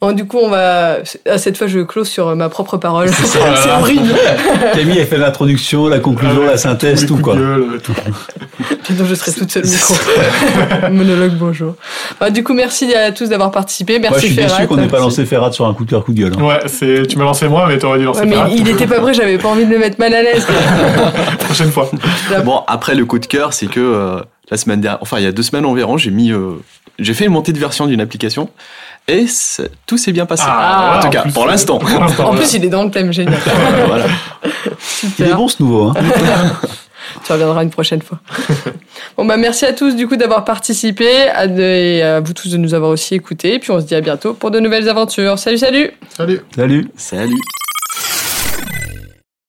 Bon, 0.02 0.14
du 0.14 0.26
coup, 0.26 0.40
on 0.42 0.50
va. 0.50 0.98
À 1.30 1.38
cette 1.38 1.58
fois, 1.60 1.68
je 1.68 1.80
close 1.82 2.08
sur 2.10 2.30
euh, 2.30 2.36
ma 2.36 2.50
propre 2.50 2.78
parole. 2.78 3.10
C'est 3.10 3.38
horrible. 3.80 4.10
Camille, 4.74 4.98
elle 4.98 5.06
fait 5.06 5.18
l'introduction, 5.20 5.88
la 5.88 6.00
conclusion, 6.00 6.38
Ah 6.38 6.40
ouais. 6.42 6.48
la 6.48 6.58
synthèse, 6.58 7.06
tout, 7.06 7.14
coups 7.14 7.24
quoi. 7.24 7.36
de 7.36 7.40
gueule, 7.40 7.82
tout. 7.84 7.94
Sinon, 8.84 9.06
je 9.06 9.14
serai 9.14 9.32
toute 9.32 9.52
seule 9.52 9.64
au 9.64 9.68
micro. 9.70 9.94
Monologue, 10.92 11.34
bonjour. 11.38 11.76
Bah, 12.20 12.32
du 12.32 12.44
coup, 12.44 12.54
merci 12.56 12.96
à 12.96 13.12
tous 13.12 13.30
d'avoir 13.30 13.52
participé. 13.52 14.00
Merci 14.00 14.10
Moi, 14.14 14.20
je 14.22 14.26
suis 14.26 14.36
Ferrat. 14.36 14.56
déçu 14.58 14.68
qu'on 14.68 14.78
n'ait 14.78 14.88
pas 14.88 15.00
lancé 15.00 15.24
Ferrat 15.26 15.52
sur 15.52 15.68
un 15.68 15.74
coup 15.76 15.86
de 15.86 15.92
cœur, 15.92 16.04
coup 16.04 16.14
de 16.14 16.20
gueule. 16.20 16.34
hein. 16.36 16.44
Ouais. 16.46 17.06
Tu 17.06 17.18
m'as 17.20 17.24
lancé 17.26 17.48
moi, 17.48 17.66
mais 17.68 17.78
t'aurais 17.78 18.00
dû 18.00 18.06
lancer 18.06 18.22
Ouais, 18.22 18.26
mais 18.26 18.36
Ferrat. 18.38 18.50
il 18.50 18.68
était 18.70 18.88
pas 18.88 19.00
prêt, 19.02 19.14
j'avais 19.14 19.38
pas 19.38 19.50
envie 19.50 19.66
de 19.68 19.72
le 19.72 19.78
mettre 19.78 20.00
mal 20.00 20.16
à 20.16 20.24
l'aise. 20.24 20.48
prochaine 21.42 21.70
fois. 21.72 21.92
Bon, 22.44 22.62
après 22.68 22.96
le 22.96 23.06
coup 23.06 23.20
de 23.20 23.28
cœur, 23.28 23.54
c'est 23.54 23.68
que 23.68 23.80
euh, 23.80 24.20
la 24.50 24.58
semaine 24.58 24.82
dernière, 24.82 24.98
enfin 25.02 25.18
il 25.20 25.24
y 25.26 25.28
a 25.28 25.32
deux 25.32 25.44
semaines 25.44 25.66
environ, 25.66 25.98
j'ai 25.98 26.10
mis, 26.12 26.32
euh, 26.32 26.54
j'ai 27.00 27.14
fait 27.14 27.26
une 27.26 27.32
montée 27.32 27.54
de 27.54 27.60
version 27.60 27.88
d'une 27.88 28.02
application 28.02 28.50
et 29.08 29.26
tout 29.88 29.98
s'est 29.98 30.12
bien 30.12 30.26
passé. 30.26 30.44
Ah, 30.46 30.96
en 30.98 31.02
tout 31.02 31.08
en 31.08 31.10
cas, 31.10 31.22
plus, 31.24 31.34
pour 31.34 31.48
l'instant. 31.48 31.80
En 32.20 32.36
plus, 32.36 32.54
il 32.54 32.66
est 32.66 32.70
dans 32.70 32.84
le 32.84 32.92
thème, 32.92 33.12
génial. 33.12 33.40
voilà. 33.88 34.06
Il 35.20 35.26
est 35.26 35.34
bon, 35.34 35.48
ce 35.48 35.62
nouveau. 35.62 35.90
Hein. 35.90 35.94
Tu 37.26 37.32
reviendras 37.34 37.64
une 37.64 37.72
prochaine 37.72 38.02
fois. 38.02 38.20
Bon, 39.18 39.26
bah, 39.26 39.36
merci 39.36 39.66
à 39.66 39.74
tous, 39.74 39.96
du 39.96 40.08
coup, 40.08 40.16
d'avoir 40.16 40.46
participé, 40.46 41.28
à 41.30 41.46
de- 41.48 41.62
et 41.62 42.02
à 42.04 42.20
vous 42.22 42.32
tous 42.34 42.50
de 42.50 42.58
nous 42.58 42.74
avoir 42.74 42.90
aussi 42.92 43.16
écoutés. 43.16 43.60
Puis 43.60 43.70
on 43.72 43.82
se 43.82 43.86
dit 43.86 43.96
à 43.96 44.02
bientôt 44.02 44.34
pour 44.34 44.50
de 44.50 44.60
nouvelles 44.60 44.88
aventures. 44.88 45.38
Salut, 45.38 45.58
salut! 45.58 45.92
Salut. 46.16 46.42
Salut. 46.56 46.88
Salut. 46.96 47.38